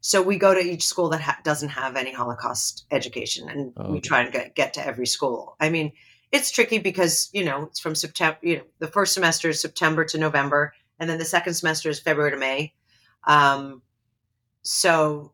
so 0.01 0.23
we 0.23 0.39
go 0.39 0.55
to 0.55 0.61
each 0.73 0.85
school 0.87 1.09
that 1.11 1.21
ha- 1.21 1.39
doesn't 1.45 1.69
have 1.81 1.97
any 1.97 2.13
holocaust 2.13 2.87
education 2.91 3.49
and 3.51 3.73
Oh, 3.77 3.91
we 3.93 3.99
okay. 3.99 4.09
try 4.09 4.21
and 4.23 4.33
get, 4.33 4.55
get 4.55 4.75
to 4.75 4.87
every 4.87 5.07
school. 5.07 5.57
I 5.61 5.69
mean 5.69 5.93
it's 6.33 6.51
tricky 6.51 6.79
because 6.79 7.31
you 7.33 7.45
know 7.45 7.65
it's 7.65 7.81
from 7.81 7.95
september 7.95 8.39
you 8.43 8.57
know 8.57 8.65
the 8.79 8.89
first 8.89 9.15
semester 9.15 9.49
is 9.49 9.61
september 9.61 10.05
to 10.05 10.19
november 10.19 10.73
and 10.99 11.09
then 11.09 11.19
the 11.19 11.25
second 11.25 11.55
semester 11.55 11.91
is 11.91 12.01
february 12.01 12.31
to 12.31 12.37
may. 12.37 12.73
Um, 13.25 13.83
so 14.63 15.33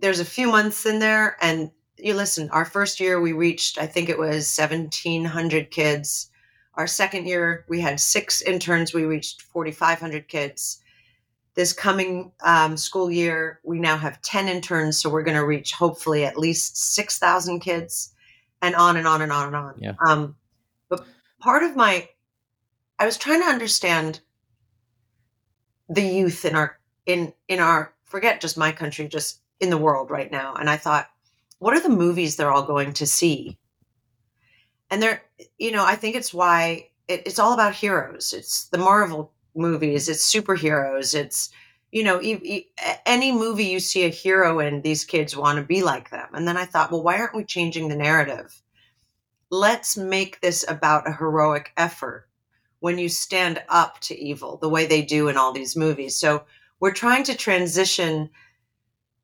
there's 0.00 0.20
a 0.20 0.24
few 0.24 0.48
months 0.48 0.86
in 0.86 0.98
there 0.98 1.36
and 1.40 1.70
you 1.98 2.14
listen 2.14 2.50
our 2.50 2.64
first 2.64 2.98
year 2.98 3.20
we 3.20 3.32
reached 3.32 3.78
i 3.78 3.86
think 3.86 4.08
it 4.08 4.18
was 4.18 4.56
1700 4.56 5.70
kids. 5.70 6.28
Our 6.74 6.86
second 6.86 7.26
year 7.26 7.64
we 7.68 7.80
had 7.80 8.00
six 8.00 8.40
interns 8.42 8.94
we 8.94 9.04
reached 9.04 9.42
4500 9.42 10.26
kids. 10.26 10.78
This 11.54 11.74
coming 11.74 12.32
um, 12.42 12.78
school 12.78 13.10
year 13.10 13.60
we 13.62 13.78
now 13.78 13.98
have 13.98 14.22
10 14.22 14.48
interns 14.48 15.00
so 15.00 15.10
we're 15.10 15.22
going 15.22 15.36
to 15.36 15.46
reach 15.46 15.72
hopefully 15.72 16.24
at 16.24 16.38
least 16.38 16.94
6000 16.94 17.60
kids 17.60 18.14
and 18.62 18.74
on 18.76 18.96
and 18.96 19.06
on 19.06 19.20
and 19.20 19.32
on 19.32 19.48
and 19.48 19.56
on. 19.56 19.74
Yeah. 19.78 19.92
um, 20.06 20.36
but 20.88 21.04
part 21.40 21.64
of 21.64 21.76
my 21.76 22.08
i 22.98 23.04
was 23.04 23.18
trying 23.18 23.42
to 23.42 23.48
understand 23.48 24.20
the 25.88 26.02
youth 26.02 26.44
in 26.44 26.54
our 26.54 26.78
in 27.04 27.32
in 27.48 27.58
our 27.58 27.92
forget 28.04 28.40
just 28.40 28.56
my 28.56 28.72
country 28.72 29.08
just 29.08 29.40
in 29.60 29.70
the 29.70 29.78
world 29.78 30.10
right 30.10 30.30
now. 30.30 30.54
And 30.54 30.70
i 30.70 30.76
thought 30.76 31.08
what 31.58 31.74
are 31.74 31.82
the 31.82 31.88
movies 31.88 32.36
they're 32.36 32.50
all 32.50 32.64
going 32.64 32.92
to 32.94 33.06
see? 33.06 33.58
And 34.90 35.02
they're 35.02 35.22
you 35.58 35.72
know 35.72 35.84
i 35.84 35.96
think 35.96 36.16
it's 36.16 36.32
why 36.32 36.88
it, 37.08 37.22
it's 37.26 37.38
all 37.38 37.52
about 37.52 37.74
heroes. 37.74 38.32
It's 38.32 38.68
the 38.68 38.78
marvel 38.78 39.32
movies. 39.54 40.08
It's 40.08 40.32
superheroes. 40.32 41.14
It's 41.14 41.50
you 41.92 42.02
know 42.02 42.20
e- 42.20 42.40
e- 42.42 42.72
any 43.06 43.30
movie 43.30 43.66
you 43.66 43.78
see 43.78 44.04
a 44.04 44.08
hero 44.08 44.58
in 44.58 44.82
these 44.82 45.04
kids 45.04 45.36
want 45.36 45.58
to 45.58 45.64
be 45.64 45.82
like 45.82 46.10
them. 46.10 46.28
And 46.34 46.48
then 46.48 46.56
i 46.56 46.64
thought 46.64 46.90
well 46.90 47.02
why 47.02 47.18
aren't 47.18 47.36
we 47.36 47.44
changing 47.44 47.88
the 47.88 47.96
narrative? 47.96 48.60
Let's 49.50 49.96
make 49.96 50.40
this 50.40 50.64
about 50.66 51.06
a 51.06 51.12
heroic 51.12 51.72
effort 51.76 52.28
when 52.80 52.98
you 52.98 53.08
stand 53.08 53.62
up 53.68 54.00
to 54.00 54.18
evil 54.18 54.56
the 54.56 54.68
way 54.68 54.86
they 54.86 55.02
do 55.02 55.28
in 55.28 55.36
all 55.36 55.52
these 55.52 55.76
movies. 55.76 56.16
So 56.16 56.44
we're 56.80 56.92
trying 56.92 57.22
to 57.24 57.36
transition 57.36 58.30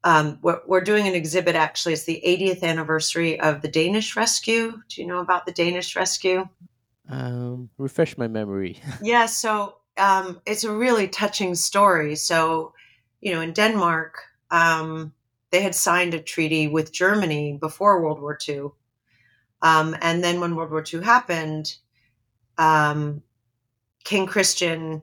um, 0.05 0.39
we're, 0.43 0.61
we're 0.65 0.81
doing 0.81 1.09
an 1.09 1.15
exhibit 1.15 1.57
actually 1.57 1.95
it's 1.95 2.05
the 2.05 2.23
80th 2.25 2.63
anniversary 2.63 3.41
of 3.41 3.63
the 3.63 3.69
danish 3.69 4.15
rescue. 4.15 4.81
Do 4.89 5.01
you 5.01 5.09
know 5.09 5.19
about 5.19 5.47
the 5.47 5.53
danish 5.53 5.97
rescue? 5.97 6.49
Um, 7.09 7.71
refresh 7.79 8.19
my 8.19 8.29
memory. 8.29 8.81
yeah 9.03 9.27
so 9.27 9.78
um, 9.99 10.41
it's 10.47 10.65
a 10.65 10.73
really 10.73 11.09
touching 11.09 11.55
story. 11.55 12.17
So 12.17 12.73
you 13.21 13.33
know 13.33 13.41
in 13.41 13.53
denmark 13.53 14.19
um, 14.51 15.13
they 15.51 15.63
had 15.63 15.75
signed 15.75 16.15
a 16.15 16.21
treaty 16.21 16.69
with 16.69 16.93
germany 16.93 17.57
before 17.61 18.03
world 18.03 18.21
war 18.21 18.39
ii 18.49 18.61
um, 19.63 19.97
and 20.01 20.23
then 20.23 20.41
when 20.41 20.55
world 20.55 20.71
war 20.71 20.85
ii 20.93 21.03
happened 21.03 21.77
um, 22.59 23.23
king 24.05 24.27
christian 24.27 25.03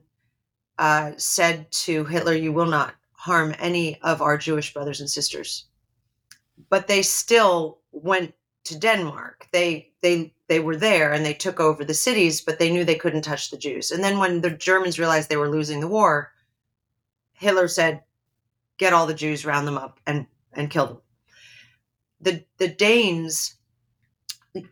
uh, 0.78 1.12
said 1.16 1.70
to 1.70 2.04
hitler 2.04 2.34
you 2.34 2.52
will 2.52 2.66
not 2.66 2.94
harm 3.12 3.54
any 3.58 4.00
of 4.02 4.22
our 4.22 4.36
jewish 4.38 4.72
brothers 4.72 5.00
and 5.00 5.10
sisters. 5.10 5.66
But 6.70 6.86
they 6.86 7.02
still 7.02 7.78
went 7.92 8.34
to 8.66 8.78
denmark. 8.78 9.48
They 9.52 9.90
they 10.02 10.34
they 10.48 10.60
were 10.60 10.76
there 10.76 11.12
and 11.12 11.24
they 11.24 11.34
took 11.34 11.60
over 11.60 11.84
the 11.84 11.94
cities 11.94 12.40
but 12.40 12.58
they 12.58 12.70
knew 12.70 12.84
they 12.84 12.94
couldn't 12.94 13.22
touch 13.22 13.50
the 13.50 13.56
jews. 13.56 13.90
And 13.90 14.02
then 14.02 14.18
when 14.18 14.40
the 14.40 14.50
germans 14.50 14.98
realized 14.98 15.28
they 15.28 15.36
were 15.36 15.50
losing 15.50 15.80
the 15.80 15.88
war 15.88 16.32
hitler 17.32 17.68
said 17.68 18.02
get 18.78 18.92
all 18.92 19.06
the 19.06 19.14
jews 19.14 19.44
round 19.44 19.66
them 19.66 19.78
up 19.78 20.00
and 20.06 20.26
and 20.52 20.70
kill 20.70 20.86
them. 20.86 21.00
The 22.20 22.44
the 22.58 22.68
danes 22.68 23.54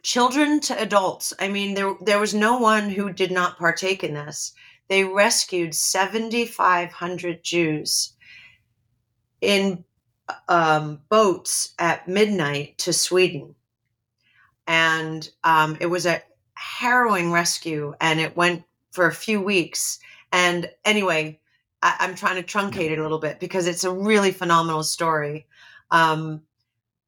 children 0.03 0.61
to 0.61 0.81
adults 0.81 1.35
i 1.39 1.47
mean 1.47 1.75
there 1.75 1.95
there 2.01 2.19
was 2.19 2.33
no 2.33 2.57
one 2.57 2.89
who 2.89 3.13
did 3.13 3.31
not 3.31 3.59
partake 3.59 4.03
in 4.03 4.15
this. 4.15 4.53
They 4.89 5.05
rescued 5.05 5.75
7500 5.75 7.43
jews 7.43 8.15
in 9.41 9.85
um, 10.49 11.01
boats 11.09 11.75
at 11.79 12.09
midnight 12.09 12.79
to 12.79 12.93
sweden 12.93 13.55
and 14.67 15.31
um, 15.45 15.77
it 15.81 15.87
was 15.87 16.07
a 16.07 16.23
harrowing 16.55 17.31
rescue 17.33 17.95
and 18.01 18.21
it 18.21 18.37
went 18.37 18.65
for 18.91 19.07
a 19.07 19.13
few 19.13 19.41
weeks 19.41 19.99
and 20.33 20.71
anyway 20.85 21.39
I, 21.83 21.97
i'm 22.01 22.15
trying 22.15 22.43
to 22.43 22.43
truncate 22.43 22.91
it 22.91 22.99
a 22.99 23.03
little 23.03 23.19
bit 23.19 23.41
because 23.41 23.67
it's 23.67 23.85
a 23.85 23.93
really 23.93 24.31
phenomenal 24.31 24.83
story 24.85 25.47
um, 25.91 26.43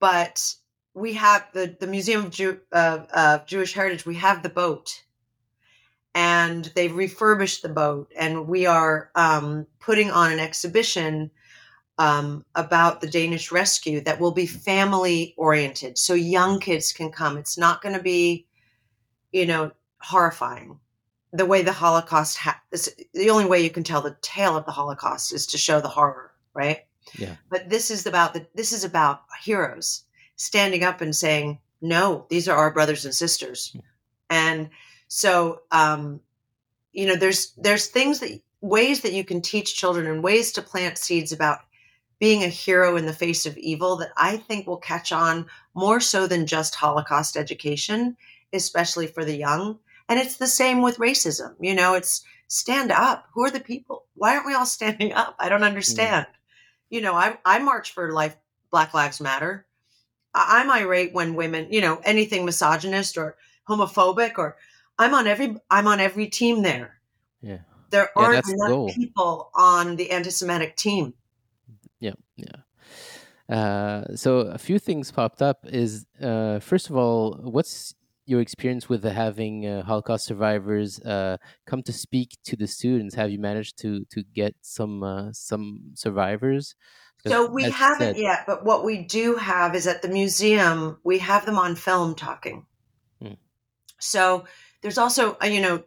but 0.01 0.55
we 0.95 1.13
have 1.15 1.47
the 1.53 1.77
the 1.79 1.87
Museum 1.87 2.25
of 2.25 2.31
Jew, 2.31 2.61
uh, 2.73 3.05
uh, 3.13 3.39
Jewish 3.47 3.75
Heritage. 3.75 4.07
We 4.07 4.17
have 4.17 4.43
the 4.43 4.49
boat, 4.49 5.05
and 6.15 6.65
they've 6.75 6.95
refurbished 6.95 7.63
the 7.63 7.69
boat, 7.69 8.11
and 8.17 8.49
we 8.49 8.67
are 8.67 9.11
um, 9.15 9.67
putting 9.79 10.11
on 10.11 10.33
an 10.33 10.39
exhibition 10.39 11.31
um, 11.99 12.45
about 12.55 13.01
the 13.01 13.09
Danish 13.09 13.51
rescue 13.51 14.01
that 14.03 14.21
will 14.21 14.33
be 14.33 14.47
family 14.47 15.35
oriented, 15.37 15.99
so 15.99 16.15
young 16.15 16.61
kids 16.61 16.93
can 16.93 17.11
come. 17.11 17.37
It's 17.37 17.57
not 17.57 17.83
going 17.83 17.95
to 17.95 18.03
be, 18.03 18.47
you 19.33 19.47
know, 19.47 19.73
horrifying. 20.01 20.79
The 21.33 21.47
way 21.47 21.63
the 21.63 21.73
Holocaust, 21.73 22.39
ha- 22.39 22.61
the 22.71 23.31
only 23.31 23.47
way 23.47 23.63
you 23.63 23.71
can 23.71 23.83
tell 23.83 24.01
the 24.01 24.17
tale 24.23 24.57
of 24.57 24.65
the 24.65 24.73
Holocaust 24.73 25.33
is 25.33 25.47
to 25.49 25.59
show 25.59 25.81
the 25.81 25.89
horror, 25.89 26.33
right? 26.55 26.81
Yeah. 27.19 27.37
But 27.51 27.69
this 27.71 27.91
is 27.91 28.07
about 28.07 28.35
the 28.35 28.47
this 28.55 28.73
is 28.73 28.85
about 28.85 29.23
heroes 29.43 30.05
standing 30.37 30.85
up 30.85 31.01
and 31.01 31.15
saying, 31.15 31.59
"No, 31.81 32.27
these 32.31 32.49
are 32.49 32.57
our 32.57 32.73
brothers 32.73 33.05
and 33.05 33.15
sisters," 33.15 33.73
yeah. 33.75 33.81
and 34.31 34.71
so 35.09 35.63
um, 35.71 36.21
you 36.93 37.07
know, 37.07 37.17
there's 37.17 37.53
there's 37.59 37.87
things 37.87 38.21
that 38.21 38.41
ways 38.63 39.03
that 39.03 39.13
you 39.13 39.25
can 39.25 39.43
teach 39.43 39.77
children 39.77 40.07
and 40.07 40.23
ways 40.23 40.51
to 40.53 40.63
plant 40.63 40.99
seeds 40.99 41.31
about 41.31 41.61
being 42.19 42.43
a 42.43 42.49
hero 42.49 42.97
in 42.97 43.07
the 43.07 43.13
face 43.13 43.47
of 43.47 43.57
evil 43.59 43.97
that 43.97 44.13
I 44.17 44.39
think 44.39 44.67
will 44.67 44.79
catch 44.79 45.13
on 45.13 45.47
more 45.75 46.01
so 46.01 46.27
than 46.27 46.47
just 46.47 46.75
Holocaust 46.75 47.37
education, 47.37 48.17
especially 48.53 49.07
for 49.07 49.25
the 49.25 49.37
young. 49.37 49.79
And 50.09 50.19
it's 50.19 50.37
the 50.37 50.47
same 50.47 50.83
with 50.83 50.99
racism. 50.99 51.55
You 51.61 51.75
know, 51.75 51.95
it's 51.95 52.25
stand 52.49 52.91
up. 52.91 53.27
Who 53.35 53.45
are 53.45 53.51
the 53.51 53.61
people? 53.61 54.05
Why 54.15 54.35
aren't 54.35 54.47
we 54.47 54.55
all 54.55 54.67
standing 54.67 55.13
up? 55.13 55.37
I 55.39 55.49
don't 55.49 55.61
mm. 55.61 55.69
understand. 55.69 56.27
You 56.89 57.01
know, 57.01 57.15
I, 57.15 57.37
I 57.45 57.59
march 57.59 57.93
for 57.93 58.13
life, 58.13 58.37
Black 58.71 58.95
Lives 58.95 59.21
Matter. 59.21 59.67
I, 60.35 60.61
I'm 60.61 60.71
irate 60.71 61.13
when 61.13 61.35
women, 61.35 61.69
you 61.71 61.81
know, 61.81 62.01
anything 62.05 62.45
misogynist 62.45 63.19
or 63.19 63.37
homophobic 63.69 64.39
or 64.39 64.57
I'm 64.99 65.15
on 65.15 65.27
every 65.27 65.57
I'm 65.71 65.87
on 65.87 66.01
every 66.01 66.29
team 66.29 66.63
there. 66.63 66.99
Yeah. 67.43 67.59
There 67.91 68.11
Yeah, 68.17 68.23
aren't 68.23 68.49
enough 68.49 68.69
goal. 68.69 68.93
people 68.93 69.51
on 69.55 69.97
the 69.97 70.11
anti-Semitic 70.11 70.77
team. 70.77 71.15
Yeah, 72.01 72.15
yeah. 72.37 72.57
Uh, 73.49 74.17
so 74.17 74.39
a 74.41 74.59
few 74.59 74.79
things 74.79 75.11
popped 75.11 75.41
up. 75.41 75.61
Is 75.65 76.07
uh, 76.21 76.59
first 76.59 76.91
of 76.91 76.97
all, 76.97 77.39
what's 77.43 77.95
your 78.27 78.41
experience 78.41 78.89
with 78.89 79.05
having 79.05 79.67
uh, 79.67 79.83
Holocaust 79.85 80.27
survivors 80.27 80.99
uh, 81.01 81.37
come 81.65 81.83
to 81.85 81.93
speak 81.93 82.37
to 82.45 82.57
the 82.57 82.67
students? 82.67 83.15
Have 83.15 83.31
you 83.31 83.39
managed 83.39 83.79
to 83.79 84.05
to 84.07 84.23
get 84.35 84.55
some 84.63 85.03
uh, 85.03 85.33
some 85.33 85.93
survivors? 85.95 86.75
So 87.27 87.51
we 87.51 87.71
haven't 87.71 88.15
said, 88.15 88.19
yet, 88.19 88.45
but 88.47 88.65
what 88.65 88.85
we 88.85 89.03
do 89.03 89.37
have 89.37 89.75
is 89.75 89.87
at 89.87 90.03
the 90.03 90.09
museum, 90.09 90.99
we 91.03 91.19
have 91.19 91.45
them 91.47 91.59
on 91.59 91.75
film 91.75 92.15
talking. 92.15 92.67
Hmm. 93.21 93.35
So 93.99 94.45
there's 94.83 94.99
also, 94.99 95.37
uh, 95.43 95.47
you 95.47 95.61
know, 95.61 95.83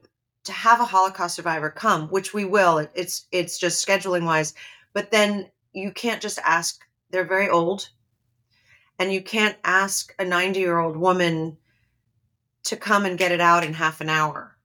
to 0.46 0.52
have 0.52 0.82
a 0.82 0.86
Holocaust 0.86 1.36
survivor 1.36 1.70
come, 1.70 2.08
which 2.10 2.34
we 2.34 2.46
will. 2.46 2.80
it- 2.80 2.92
It's 2.96 3.26
it's 3.32 3.58
just 3.58 3.86
scheduling 3.86 4.26
wise, 4.26 4.54
but 4.94 5.12
then 5.12 5.50
you 5.74 5.92
can't 5.92 6.22
just 6.22 6.40
ask. 6.40 6.82
They're 7.12 7.26
very 7.26 7.50
old, 7.50 7.90
and 9.00 9.12
you 9.12 9.22
can't 9.22 9.58
ask 9.64 10.14
a 10.20 10.26
90 10.26 10.60
year 10.60 10.78
old 10.78 10.98
woman 10.98 11.58
to 12.64 12.76
come 12.76 13.06
and 13.06 13.18
get 13.18 13.32
it 13.32 13.42
out 13.42 13.64
in 13.64 13.74
half 13.74 14.02
an 14.02 14.10
hour, 14.10 14.56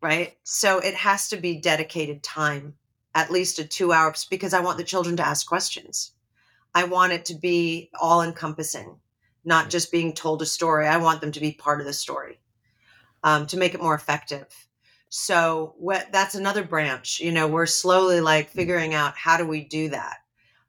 right? 0.00 0.36
So 0.44 0.78
it 0.78 0.94
has 0.94 1.28
to 1.28 1.36
be 1.36 1.60
dedicated 1.60 2.22
time, 2.22 2.74
at 3.14 3.30
least 3.30 3.58
a 3.58 3.64
two 3.64 3.92
hours, 3.92 4.24
because 4.24 4.54
I 4.54 4.60
want 4.60 4.78
the 4.78 4.84
children 4.84 5.16
to 5.16 5.26
ask 5.26 5.46
questions. 5.46 6.12
I 6.74 6.84
want 6.84 7.12
it 7.12 7.24
to 7.26 7.34
be 7.34 7.90
all 8.00 8.22
encompassing, 8.22 8.96
not 9.44 9.70
just 9.70 9.92
being 9.92 10.12
told 10.12 10.42
a 10.42 10.46
story. 10.46 10.86
I 10.86 10.96
want 10.96 11.20
them 11.20 11.32
to 11.32 11.40
be 11.40 11.52
part 11.52 11.80
of 11.80 11.86
the 11.86 11.92
story 11.92 12.40
um, 13.22 13.46
to 13.48 13.56
make 13.56 13.74
it 13.74 13.82
more 13.82 13.94
effective. 13.94 14.46
So 15.08 15.74
what, 15.78 16.10
that's 16.10 16.34
another 16.34 16.64
branch. 16.64 17.20
You 17.20 17.30
know, 17.30 17.46
we're 17.46 17.66
slowly 17.66 18.20
like 18.20 18.48
figuring 18.48 18.94
out 18.94 19.16
how 19.16 19.36
do 19.36 19.46
we 19.46 19.64
do 19.64 19.90
that. 19.90 20.16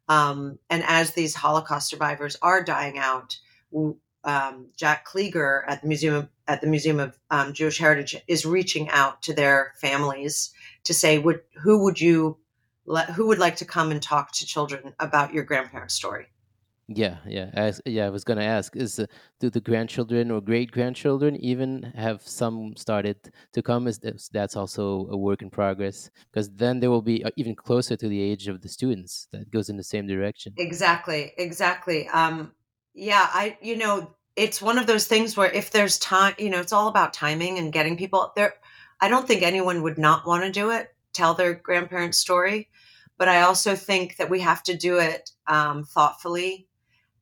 Um, 0.08 0.60
and 0.70 0.84
as 0.86 1.12
these 1.12 1.36
Holocaust 1.36 1.90
survivors 1.90 2.38
are 2.42 2.64
dying 2.64 2.98
out, 2.98 3.38
um, 4.24 4.68
Jack 4.76 5.08
Kliger 5.08 5.64
at 5.68 5.82
the 5.82 5.88
museum 5.88 6.30
at 6.48 6.62
the 6.62 6.68
Museum 6.68 7.00
of 7.00 7.18
um, 7.32 7.54
Jewish 7.54 7.78
Heritage 7.78 8.16
is 8.28 8.46
reaching 8.46 8.90
out 8.90 9.22
to 9.24 9.34
their 9.34 9.74
families 9.78 10.52
to 10.84 10.94
say, 10.94 11.18
would 11.18 11.42
who 11.64 11.84
would 11.84 12.00
you 12.00 12.38
who 13.16 13.28
would 13.28 13.40
like 13.40 13.56
to 13.58 13.66
come 13.66 13.92
and 13.92 14.02
talk 14.02 14.32
to 14.34 14.46
children 14.46 14.94
about 15.00 15.34
your 15.34 15.44
grandparents' 15.44 15.96
story? 15.96 16.28
Yeah, 16.88 17.18
yeah, 17.28 17.72
yeah. 17.86 18.06
I 18.06 18.10
was 18.12 18.24
gonna 18.24 18.44
ask: 18.44 18.76
Is 18.76 19.00
uh, 19.00 19.08
do 19.40 19.50
the 19.50 19.60
grandchildren 19.60 20.30
or 20.30 20.40
great 20.40 20.72
grandchildren 20.72 21.36
even 21.38 21.92
have 21.96 22.22
some 22.22 22.76
started 22.76 23.18
to 23.54 23.64
come? 23.64 23.88
Is 23.88 23.98
this, 23.98 24.30
that's 24.30 24.56
also 24.56 25.08
a 25.10 25.18
work 25.18 25.42
in 25.42 25.50
progress? 25.50 26.12
Because 26.32 26.52
then 26.52 26.80
they 26.80 26.88
will 26.88 27.02
be 27.02 27.24
uh, 27.24 27.32
even 27.38 27.56
closer 27.56 27.96
to 27.96 28.08
the 28.08 28.22
age 28.22 28.48
of 28.48 28.62
the 28.62 28.70
students. 28.70 29.28
That 29.32 29.50
goes 29.50 29.70
in 29.70 29.78
the 29.78 29.84
same 29.84 30.06
direction. 30.06 30.54
Exactly, 30.58 31.34
exactly. 31.40 32.08
Um, 32.10 32.52
yeah, 32.94 33.30
I, 33.34 33.58
you 33.64 33.78
know, 33.78 34.16
it's 34.36 34.62
one 34.62 34.78
of 34.78 34.86
those 34.86 35.08
things 35.08 35.36
where 35.36 35.52
if 35.52 35.72
there's 35.72 35.98
time, 35.98 36.36
you 36.38 36.52
know, 36.52 36.60
it's 36.60 36.74
all 36.74 36.88
about 36.88 37.14
timing 37.14 37.58
and 37.58 37.74
getting 37.74 37.98
people 37.98 38.32
there. 38.36 38.54
I 39.02 39.08
don't 39.08 39.28
think 39.28 39.42
anyone 39.42 39.82
would 39.82 39.98
not 39.98 40.28
want 40.28 40.44
to 40.44 40.52
do 40.52 40.70
it, 40.70 40.94
tell 41.14 41.34
their 41.34 41.56
grandparents' 41.56 42.20
story, 42.20 42.70
but 43.18 43.28
I 43.28 43.42
also 43.42 43.76
think 43.76 44.18
that 44.18 44.30
we 44.30 44.42
have 44.42 44.62
to 44.64 44.78
do 44.78 45.00
it 45.00 45.32
um, 45.48 45.84
thoughtfully 45.84 46.68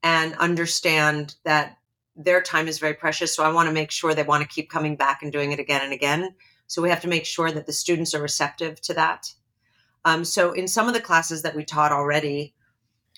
and 0.03 0.35
understand 0.35 1.35
that 1.45 1.77
their 2.15 2.41
time 2.41 2.67
is 2.67 2.77
very 2.77 2.93
precious. 2.93 3.35
So 3.35 3.43
I 3.43 3.51
want 3.51 3.67
to 3.67 3.73
make 3.73 3.89
sure 3.89 4.13
they 4.13 4.23
want 4.23 4.43
to 4.43 4.53
keep 4.53 4.69
coming 4.69 4.95
back 4.95 5.23
and 5.23 5.31
doing 5.31 5.51
it 5.51 5.59
again 5.59 5.81
and 5.83 5.93
again. 5.93 6.35
So 6.67 6.81
we 6.81 6.89
have 6.89 7.01
to 7.01 7.07
make 7.07 7.25
sure 7.25 7.51
that 7.51 7.65
the 7.65 7.73
students 7.73 8.13
are 8.13 8.21
receptive 8.21 8.79
to 8.81 8.93
that. 8.93 9.33
Um, 10.05 10.25
so 10.25 10.51
in 10.51 10.67
some 10.67 10.87
of 10.87 10.93
the 10.93 11.01
classes 11.01 11.41
that 11.41 11.55
we 11.55 11.63
taught 11.63 11.91
already, 11.91 12.53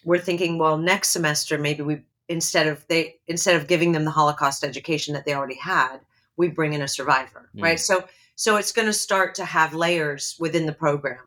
we're 0.04 0.20
thinking, 0.20 0.58
well, 0.60 0.78
next 0.78 1.10
semester 1.10 1.58
maybe 1.58 1.82
we 1.84 2.02
instead 2.28 2.68
of 2.68 2.86
they 2.88 3.16
instead 3.28 3.56
of 3.56 3.68
giving 3.68 3.92
them 3.92 4.06
the 4.06 4.12
Holocaust 4.12 4.64
education 4.64 5.14
that 5.14 5.26
they 5.26 5.34
already 5.34 5.58
had, 5.58 5.98
we 6.38 6.48
bring 6.48 6.74
in 6.74 6.82
a 6.82 6.88
survivor, 6.88 7.50
Mm. 7.56 7.64
right? 7.64 7.80
So 7.80 8.08
so 8.36 8.58
it's 8.58 8.72
going 8.72 8.88
to 8.88 8.94
start 8.94 9.36
to 9.36 9.46
have 9.46 9.74
layers 9.74 10.36
within 10.40 10.66
the 10.66 10.74
program. 10.74 11.20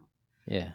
Yeah. 0.47 0.71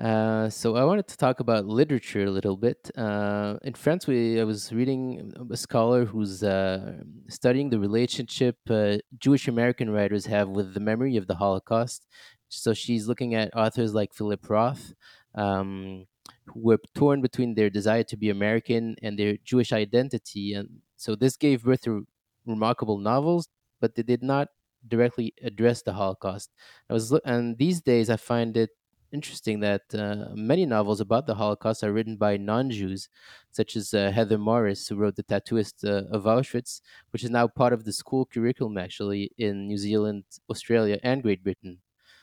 Uh, 0.00 0.48
so 0.48 0.76
I 0.76 0.84
wanted 0.84 1.06
to 1.08 1.16
talk 1.18 1.40
about 1.40 1.66
literature 1.66 2.24
a 2.24 2.30
little 2.30 2.56
bit. 2.56 2.90
Uh, 2.96 3.58
in 3.62 3.74
France, 3.74 4.06
we 4.06 4.40
I 4.40 4.44
was 4.44 4.72
reading 4.72 5.30
a 5.50 5.56
scholar 5.58 6.06
who's 6.06 6.42
uh, 6.42 7.02
studying 7.28 7.68
the 7.68 7.78
relationship 7.78 8.56
uh, 8.70 8.96
Jewish 9.18 9.46
American 9.46 9.90
writers 9.90 10.24
have 10.26 10.48
with 10.48 10.72
the 10.72 10.80
memory 10.80 11.16
of 11.18 11.26
the 11.26 11.34
Holocaust. 11.34 12.06
So 12.48 12.72
she's 12.72 13.06
looking 13.08 13.34
at 13.34 13.54
authors 13.54 13.92
like 13.92 14.14
Philip 14.14 14.48
Roth, 14.48 14.94
um, 15.34 16.06
who 16.46 16.60
were 16.60 16.78
torn 16.94 17.20
between 17.20 17.54
their 17.54 17.68
desire 17.68 18.04
to 18.04 18.16
be 18.16 18.30
American 18.30 18.96
and 19.02 19.18
their 19.18 19.36
Jewish 19.44 19.70
identity, 19.70 20.54
and 20.54 20.80
so 20.96 21.14
this 21.14 21.36
gave 21.36 21.64
birth 21.64 21.82
to 21.82 22.06
remarkable 22.46 22.96
novels, 22.98 23.48
but 23.80 23.94
they 23.96 24.02
did 24.02 24.22
not 24.22 24.48
directly 24.88 25.34
address 25.42 25.82
the 25.82 25.92
Holocaust. 25.92 26.50
I 26.88 26.94
was, 26.94 27.12
and 27.24 27.58
these 27.58 27.82
days 27.82 28.08
I 28.08 28.16
find 28.16 28.56
it 28.56 28.70
interesting 29.12 29.60
that 29.60 29.82
uh, 29.94 30.26
many 30.34 30.66
novels 30.66 31.00
about 31.00 31.26
the 31.26 31.34
Holocaust 31.34 31.82
are 31.84 31.92
written 31.92 32.16
by 32.16 32.36
non-Jews, 32.36 33.08
such 33.50 33.76
as 33.76 33.92
uh, 33.94 34.10
Heather 34.10 34.38
Morris, 34.38 34.88
who 34.88 34.96
wrote 34.96 35.16
*The 35.16 35.24
Tattooist 35.24 35.84
uh, 35.84 36.06
of 36.10 36.24
Auschwitz*, 36.24 36.80
which 37.10 37.24
is 37.24 37.30
now 37.30 37.48
part 37.48 37.72
of 37.72 37.84
the 37.84 37.92
school 37.92 38.26
curriculum 38.26 38.78
actually 38.78 39.32
in 39.38 39.66
New 39.66 39.78
Zealand, 39.78 40.24
Australia, 40.48 40.98
and 41.02 41.22
Great 41.22 41.42
Britain. 41.42 41.78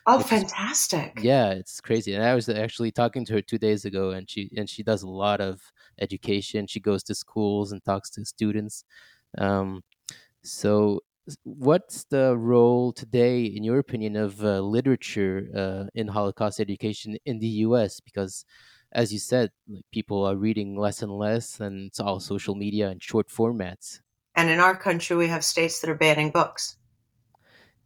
Oh, 0.05 0.19
is 0.19 0.27
fantastic! 0.27 1.19
yeah, 1.21 1.51
it's 1.51 1.81
crazy. 1.81 2.13
And 2.13 2.23
I 2.23 2.33
was 2.33 2.47
actually 2.49 2.91
talking 2.91 3.25
to 3.25 3.33
her 3.33 3.41
two 3.41 3.57
days 3.57 3.83
ago, 3.85 4.11
and 4.11 4.29
she 4.29 4.49
and 4.55 4.69
she 4.69 4.83
does 4.83 5.03
a 5.03 5.09
lot 5.09 5.41
of 5.41 5.61
education. 5.99 6.67
She 6.67 6.79
goes 6.79 7.03
to 7.03 7.15
schools 7.15 7.71
and 7.71 7.83
talks 7.83 8.09
to 8.11 8.25
students. 8.25 8.85
Um, 9.37 9.83
so, 10.43 11.01
what's 11.43 12.03
the 12.05 12.37
role 12.37 12.93
today, 12.93 13.45
in 13.45 13.63
your 13.63 13.79
opinion, 13.79 14.15
of 14.15 14.43
uh, 14.43 14.59
literature 14.61 15.47
uh, 15.55 15.85
in 15.93 16.07
Holocaust 16.07 16.59
education 16.59 17.17
in 17.25 17.39
the 17.39 17.47
U.S.? 17.67 17.99
Because, 17.99 18.45
as 18.91 19.11
you 19.13 19.19
said, 19.19 19.51
like 19.67 19.85
people 19.91 20.23
are 20.25 20.35
reading 20.35 20.77
less 20.77 21.01
and 21.01 21.11
less, 21.11 21.59
and 21.59 21.87
it's 21.87 21.99
all 21.99 22.19
social 22.19 22.55
media 22.55 22.89
and 22.89 23.01
short 23.03 23.29
formats. 23.29 23.99
And 24.35 24.49
in 24.49 24.59
our 24.59 24.75
country, 24.77 25.15
we 25.17 25.27
have 25.27 25.43
states 25.43 25.79
that 25.81 25.89
are 25.89 25.95
banning 25.95 26.31
books. 26.31 26.77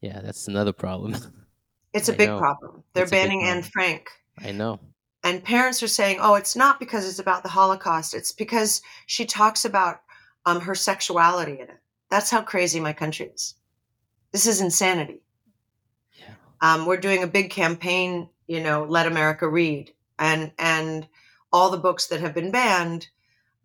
Yeah, 0.02 0.22
that's 0.22 0.48
another 0.48 0.74
problem. 0.74 1.16
It's 1.94 2.10
a 2.10 2.14
I 2.14 2.16
big 2.16 2.28
know 2.28 2.38
problem. 2.38 2.84
They're 2.94 3.04
it's 3.04 3.12
banning 3.12 3.44
Anne 3.44 3.64
problem. 3.64 3.72
Frank. 3.72 4.10
I 4.40 4.52
know. 4.54 4.80
and 5.24 5.44
parents 5.44 5.84
are 5.84 5.88
saying, 5.90 6.20
"Oh, 6.22 6.36
it's 6.36 6.56
not 6.56 6.80
because 6.80 7.08
it's 7.08 7.20
about 7.20 7.44
the 7.44 7.50
Holocaust. 7.50 8.14
It's 8.14 8.32
because 8.32 8.82
she 9.08 9.26
talks 9.26 9.66
about 9.66 10.02
um, 10.46 10.62
her 10.62 10.76
sexuality 10.76 11.54
in 11.60 11.70
it." 11.70 11.81
That's 12.12 12.30
how 12.30 12.42
crazy 12.42 12.80
my 12.80 12.94
country 12.94 13.28
is. 13.28 13.56
This 14.34 14.46
is 14.46 14.62
insanity. 14.62 15.24
Yeah. 16.20 16.34
Um, 16.62 16.86
we're 16.86 16.98
doing 16.98 17.24
a 17.24 17.28
big 17.28 17.50
campaign, 17.50 18.30
you 18.48 18.62
know, 18.62 18.84
"Let 18.84 19.08
America 19.08 19.48
Read," 19.48 19.94
and 20.20 20.52
and 20.60 21.08
all 21.52 21.72
the 21.72 21.78
books 21.78 22.08
that 22.08 22.20
have 22.20 22.36
been 22.36 22.52
banned. 22.52 23.08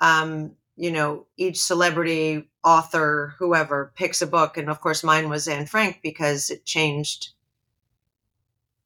Um, 0.00 0.56
you 0.76 0.92
know, 0.92 1.26
each 1.36 1.58
celebrity, 1.58 2.48
author, 2.62 3.34
whoever 3.38 3.92
picks 3.96 4.22
a 4.22 4.26
book. 4.26 4.56
And 4.56 4.70
of 4.70 4.80
course, 4.80 5.02
mine 5.02 5.28
was 5.28 5.48
Anne 5.48 5.66
Frank 5.66 6.00
because 6.02 6.48
it 6.50 6.64
changed. 6.64 7.30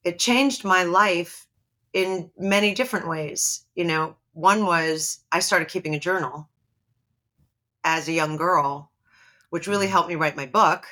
It 0.05 0.19
changed 0.19 0.65
my 0.65 0.85
life 0.85 1.47
in 1.93 2.31
many 2.39 2.75
different 2.75 3.09
ways. 3.09 3.67
You 3.75 3.85
know, 3.85 4.17
one 4.33 4.65
was 4.65 5.21
I 5.31 5.41
started 5.41 5.69
keeping 5.69 5.95
a 5.95 6.01
journal 6.01 6.49
as 7.85 8.09
a 8.09 8.13
young 8.13 8.37
girl, 8.37 8.90
which 9.51 9.67
really 9.67 9.89
helped 9.89 10.09
me 10.09 10.15
write 10.17 10.37
my 10.37 10.47
book. 10.47 10.87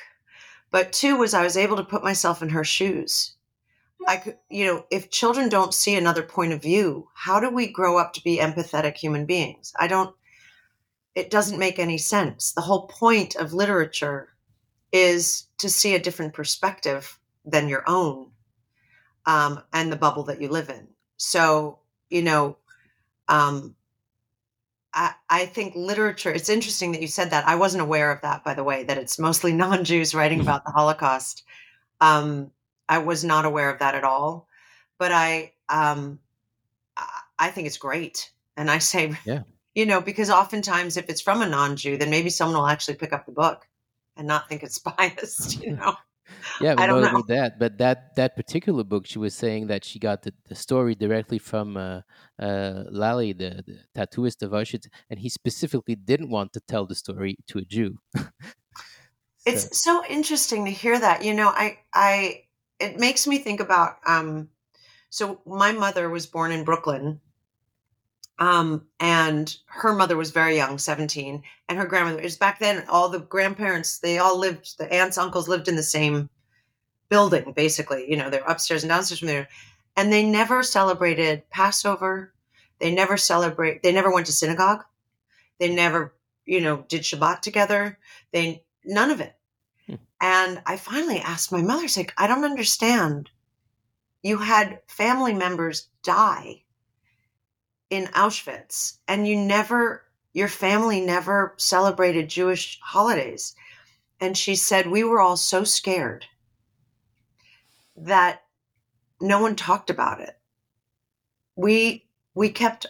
But 0.71 0.93
two 0.93 1.17
was 1.17 1.33
I 1.33 1.43
was 1.43 1.57
able 1.57 1.77
to 1.77 1.83
put 1.83 2.03
myself 2.03 2.41
in 2.41 2.49
her 2.49 2.63
shoes. 2.63 3.33
I 4.07 4.17
could, 4.17 4.37
you 4.49 4.65
know, 4.65 4.85
if 4.91 5.09
children 5.09 5.49
don't 5.49 5.73
see 5.73 5.95
another 5.95 6.23
point 6.23 6.53
of 6.53 6.61
view, 6.61 7.09
how 7.13 7.39
do 7.39 7.49
we 7.49 7.67
grow 7.67 7.97
up 7.97 8.13
to 8.13 8.23
be 8.23 8.37
empathetic 8.37 8.95
human 8.95 9.25
beings? 9.25 9.73
I 9.77 9.87
don't, 9.87 10.15
it 11.15 11.29
doesn't 11.29 11.59
make 11.59 11.79
any 11.79 11.97
sense. 11.97 12.51
The 12.51 12.61
whole 12.61 12.87
point 12.87 13.35
of 13.35 13.53
literature 13.53 14.29
is 14.91 15.47
to 15.57 15.69
see 15.69 15.95
a 15.95 15.99
different 15.99 16.33
perspective 16.33 17.19
than 17.45 17.67
your 17.67 17.83
own 17.87 18.27
um, 19.25 19.61
and 19.73 19.91
the 19.91 19.97
bubble 19.97 20.23
that 20.23 20.41
you 20.41 20.49
live 20.49 20.69
in. 20.69 20.87
So, 21.17 21.79
you 22.09 22.21
know, 22.21 22.57
um, 23.27 23.75
I, 24.93 25.13
I 25.29 25.45
think 25.45 25.75
literature, 25.75 26.31
it's 26.31 26.49
interesting 26.49 26.91
that 26.93 27.01
you 27.01 27.07
said 27.07 27.29
that. 27.31 27.47
I 27.47 27.55
wasn't 27.55 27.83
aware 27.83 28.11
of 28.11 28.21
that, 28.21 28.43
by 28.43 28.53
the 28.53 28.63
way, 28.63 28.83
that 28.83 28.97
it's 28.97 29.19
mostly 29.19 29.53
non 29.65 29.83
Jews 29.83 30.15
writing 30.15 30.39
about 30.39 30.65
the 30.65 30.71
Holocaust. 30.71 31.43
Um, 32.01 32.51
I 32.87 32.97
was 32.97 33.23
not 33.23 33.45
aware 33.45 33.69
of 33.69 33.79
that 33.79 33.95
at 33.95 34.03
all. 34.03 34.47
But 34.97 35.11
I, 35.13 35.53
um, 35.69 36.19
I 37.39 37.49
think 37.49 37.67
it's 37.67 37.77
great. 37.77 38.31
And 38.57 38.69
I 38.69 38.77
say, 38.79 39.17
Yeah. 39.25 39.43
you 39.75 39.85
know, 39.85 40.01
because 40.01 40.29
oftentimes 40.29 40.97
if 40.97 41.09
it's 41.09 41.21
from 41.21 41.41
a 41.41 41.47
non 41.47 41.75
Jew, 41.75 41.97
then 41.97 42.09
maybe 42.09 42.29
someone 42.29 42.57
will 42.57 42.67
actually 42.67 42.95
pick 42.95 43.13
up 43.13 43.25
the 43.25 43.31
book 43.31 43.65
and 44.17 44.27
not 44.27 44.49
think 44.49 44.61
it's 44.61 44.77
biased, 44.97 45.63
you 45.63 45.75
know. 45.75 45.95
Yeah, 46.59 46.71
I 46.71 46.75
but 46.75 46.87
don't 46.87 47.01
know. 47.01 47.23
that, 47.27 47.59
but 47.59 47.77
that 47.77 48.15
that 48.15 48.35
particular 48.35 48.83
book, 48.83 49.05
she 49.05 49.19
was 49.19 49.33
saying 49.33 49.67
that 49.67 49.85
she 49.85 49.99
got 49.99 50.23
the, 50.23 50.33
the 50.47 50.55
story 50.55 50.95
directly 50.95 51.39
from 51.39 51.77
uh, 51.77 52.01
uh, 52.41 52.83
Lale, 52.89 53.33
the, 53.33 53.63
the 53.65 53.79
tattooist 53.95 54.41
of 54.43 54.51
Auschwitz, 54.51 54.87
and 55.09 55.19
he 55.19 55.29
specifically 55.29 55.95
didn't 55.95 56.29
want 56.29 56.53
to 56.53 56.59
tell 56.59 56.85
the 56.85 56.95
story 56.95 57.37
to 57.47 57.59
a 57.59 57.65
Jew. 57.65 57.97
so, 58.15 58.29
It's 59.45 59.83
so 59.83 60.03
interesting 60.09 60.65
to 60.65 60.71
hear 60.71 60.99
that. 60.99 61.23
You 61.23 61.33
know, 61.33 61.49
I 61.49 61.79
I 61.93 62.43
it 62.79 62.99
makes 62.99 63.27
me 63.27 63.39
think 63.39 63.59
about 63.59 63.97
um 64.05 64.49
so 65.09 65.41
my 65.45 65.71
mother 65.71 66.09
was 66.09 66.25
born 66.27 66.51
in 66.51 66.63
Brooklyn. 66.63 67.21
Um 68.39 68.87
and 68.99 69.55
her 69.67 69.93
mother 69.93 70.15
was 70.17 70.31
very 70.31 70.55
young, 70.55 70.77
17, 70.77 71.43
and 71.67 71.77
her 71.77 71.85
grandmother 71.85 72.21
was 72.21 72.37
back 72.37 72.59
then 72.59 72.85
all 72.87 73.09
the 73.09 73.19
grandparents, 73.19 73.99
they 73.99 74.17
all 74.17 74.37
lived 74.39 74.77
the 74.77 74.91
aunts, 74.91 75.17
uncles 75.17 75.47
lived 75.47 75.67
in 75.67 75.75
the 75.75 75.83
same 75.83 76.29
building 77.09 77.51
basically, 77.53 78.09
you 78.09 78.15
know, 78.15 78.29
they're 78.29 78.43
upstairs 78.47 78.83
and 78.83 78.89
downstairs 78.89 79.19
from 79.19 79.27
there. 79.27 79.49
And 79.97 80.13
they 80.13 80.23
never 80.23 80.63
celebrated 80.63 81.49
Passover. 81.49 82.33
They 82.79 82.93
never 82.93 83.17
celebrate 83.17 83.83
they 83.83 83.91
never 83.91 84.11
went 84.11 84.27
to 84.27 84.31
synagogue. 84.31 84.85
They 85.59 85.73
never, 85.73 86.13
you 86.45 86.61
know, 86.61 86.85
did 86.87 87.01
Shabbat 87.01 87.41
together. 87.41 87.99
They 88.31 88.63
none 88.85 89.11
of 89.11 89.19
it. 89.19 89.35
Hmm. 89.87 89.95
And 90.21 90.61
I 90.65 90.77
finally 90.77 91.19
asked 91.19 91.51
my 91.51 91.61
mother, 91.61 91.83
I 91.83 91.89
like, 91.97 92.13
I 92.17 92.27
don't 92.27 92.45
understand. 92.45 93.29
You 94.23 94.37
had 94.37 94.79
family 94.87 95.33
members 95.33 95.89
die 96.03 96.63
in 97.89 98.05
Auschwitz, 98.07 98.97
and 99.07 99.27
you 99.27 99.35
never, 99.35 100.03
your 100.33 100.47
family 100.47 101.01
never 101.01 101.53
celebrated 101.57 102.29
Jewish 102.29 102.79
holidays. 102.81 103.55
And 104.19 104.37
she 104.37 104.55
said, 104.55 104.87
We 104.87 105.03
were 105.03 105.21
all 105.21 105.37
so 105.37 105.63
scared 105.63 106.25
that 107.95 108.43
no 109.21 109.41
one 109.41 109.55
talked 109.55 109.89
about 109.89 110.21
it. 110.21 110.37
We 111.55 112.05
we 112.33 112.49
kept 112.49 112.85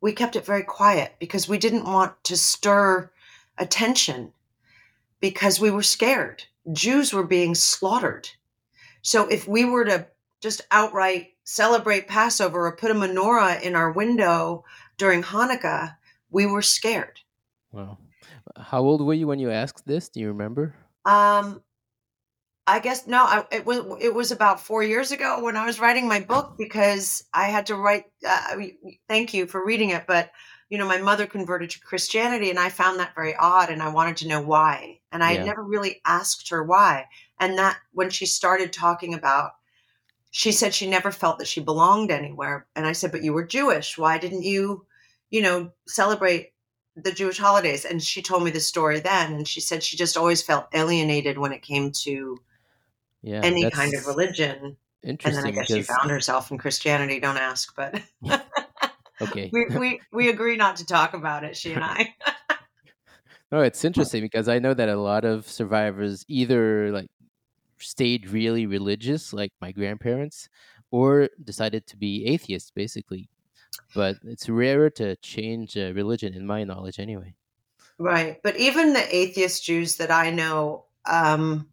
we 0.00 0.12
kept 0.12 0.36
it 0.36 0.44
very 0.44 0.62
quiet 0.62 1.14
because 1.18 1.48
we 1.48 1.58
didn't 1.58 1.84
want 1.84 2.22
to 2.24 2.36
stir 2.36 3.10
attention 3.58 4.32
because 5.20 5.58
we 5.58 5.70
were 5.70 5.82
scared. 5.82 6.44
Jews 6.72 7.12
were 7.12 7.26
being 7.26 7.54
slaughtered. 7.54 8.28
So 9.02 9.26
if 9.28 9.48
we 9.48 9.64
were 9.64 9.84
to 9.86 10.06
just 10.40 10.60
outright 10.70 11.33
celebrate 11.44 12.08
Passover 12.08 12.66
or 12.66 12.76
put 12.76 12.90
a 12.90 12.94
menorah 12.94 13.60
in 13.62 13.76
our 13.76 13.92
window 13.92 14.64
during 14.96 15.22
Hanukkah, 15.22 15.96
we 16.30 16.46
were 16.46 16.62
scared. 16.62 17.20
wow. 17.72 17.98
How 18.56 18.80
old 18.82 19.02
were 19.04 19.14
you 19.14 19.26
when 19.26 19.38
you 19.38 19.50
asked 19.50 19.86
this? 19.86 20.08
Do 20.08 20.20
you 20.20 20.28
remember? 20.28 20.74
Um, 21.04 21.62
I 22.66 22.78
guess 22.78 23.06
no, 23.06 23.24
I, 23.24 23.44
it 23.52 23.66
was 23.66 23.80
it 24.00 24.14
was 24.14 24.32
about 24.32 24.60
four 24.60 24.82
years 24.82 25.12
ago 25.12 25.42
when 25.42 25.56
I 25.56 25.66
was 25.66 25.80
writing 25.80 26.08
my 26.08 26.20
book 26.20 26.54
because 26.56 27.24
I 27.34 27.48
had 27.48 27.66
to 27.66 27.76
write. 27.76 28.06
Uh, 28.26 28.56
thank 29.06 29.34
you 29.34 29.46
for 29.46 29.64
reading 29.64 29.90
it, 29.90 30.06
but 30.06 30.30
you 30.70 30.78
know, 30.78 30.86
my 30.88 30.96
mother 30.98 31.26
converted 31.26 31.70
to 31.70 31.80
Christianity, 31.80 32.48
and 32.48 32.58
I 32.58 32.70
found 32.70 32.98
that 33.00 33.14
very 33.14 33.36
odd, 33.36 33.68
and 33.68 33.82
I 33.82 33.90
wanted 33.90 34.16
to 34.18 34.28
know 34.28 34.40
why, 34.40 35.00
and 35.12 35.22
I 35.22 35.32
Yeah. 35.32 35.38
had 35.38 35.46
never 35.46 35.62
really 35.62 36.00
asked 36.06 36.48
her 36.48 36.62
why. 36.64 37.06
And 37.38 37.58
that 37.58 37.78
when 37.92 38.08
she 38.08 38.24
started 38.24 38.72
talking 38.72 39.12
about, 39.12 39.52
she 40.36 40.50
said 40.50 40.74
she 40.74 40.90
never 40.90 41.12
felt 41.12 41.38
that 41.38 41.46
she 41.46 41.60
belonged 41.60 42.10
anywhere, 42.10 42.66
and 42.74 42.86
I 42.86 42.92
said, 42.92 43.12
but 43.12 43.22
you 43.22 43.32
were 43.32 43.46
Jewish. 43.46 43.96
Why 43.96 44.18
didn't 44.18 44.42
you, 44.42 44.84
you 45.30 45.40
know, 45.40 45.70
celebrate? 45.86 46.50
the 46.96 47.12
Jewish 47.12 47.38
holidays. 47.38 47.84
And 47.84 48.02
she 48.02 48.22
told 48.22 48.44
me 48.44 48.50
the 48.50 48.60
story 48.60 49.00
then. 49.00 49.34
And 49.34 49.48
she 49.48 49.60
said 49.60 49.82
she 49.82 49.96
just 49.96 50.16
always 50.16 50.42
felt 50.42 50.68
alienated 50.72 51.38
when 51.38 51.52
it 51.52 51.62
came 51.62 51.90
to 52.04 52.38
Yeah, 53.22 53.40
any 53.42 53.68
kind 53.70 53.94
of 53.94 54.06
religion. 54.06 54.76
And 55.02 55.18
then 55.34 55.44
I 55.44 55.48
interesting 55.48 55.54
guess 55.54 55.66
she 55.66 55.82
found 55.82 56.10
herself 56.10 56.50
in 56.50 56.58
Christianity. 56.58 57.20
Don't 57.20 57.36
ask, 57.36 57.74
but 57.74 58.00
okay. 59.20 59.50
we, 59.52 59.66
we, 59.76 60.00
we 60.12 60.28
agree 60.28 60.56
not 60.56 60.76
to 60.76 60.86
talk 60.86 61.14
about 61.14 61.44
it, 61.44 61.56
she 61.56 61.72
and 61.72 61.84
I. 61.84 62.14
No, 63.52 63.60
it's 63.60 63.84
interesting 63.84 64.20
because 64.20 64.48
I 64.48 64.58
know 64.58 64.74
that 64.74 64.88
a 64.88 64.96
lot 64.96 65.24
of 65.24 65.46
survivors 65.46 66.24
either 66.26 66.90
like 66.90 67.06
stayed 67.78 68.28
really 68.30 68.66
religious, 68.66 69.32
like 69.32 69.52
my 69.60 69.72
grandparents, 69.72 70.48
or 70.90 71.28
decided 71.42 71.86
to 71.88 71.96
be 71.96 72.26
atheists, 72.26 72.70
basically. 72.70 73.28
But 73.94 74.18
it's 74.24 74.48
rarer 74.48 74.90
to 74.92 75.16
change 75.16 75.76
uh, 75.78 75.92
religion, 75.94 76.34
in 76.34 76.46
my 76.46 76.64
knowledge, 76.64 76.98
anyway. 77.00 77.36
right. 77.98 78.40
But 78.42 78.56
even 78.56 78.92
the 78.92 79.14
atheist 79.14 79.64
Jews 79.64 79.96
that 79.96 80.10
I 80.10 80.30
know 80.30 80.84
um, 81.06 81.68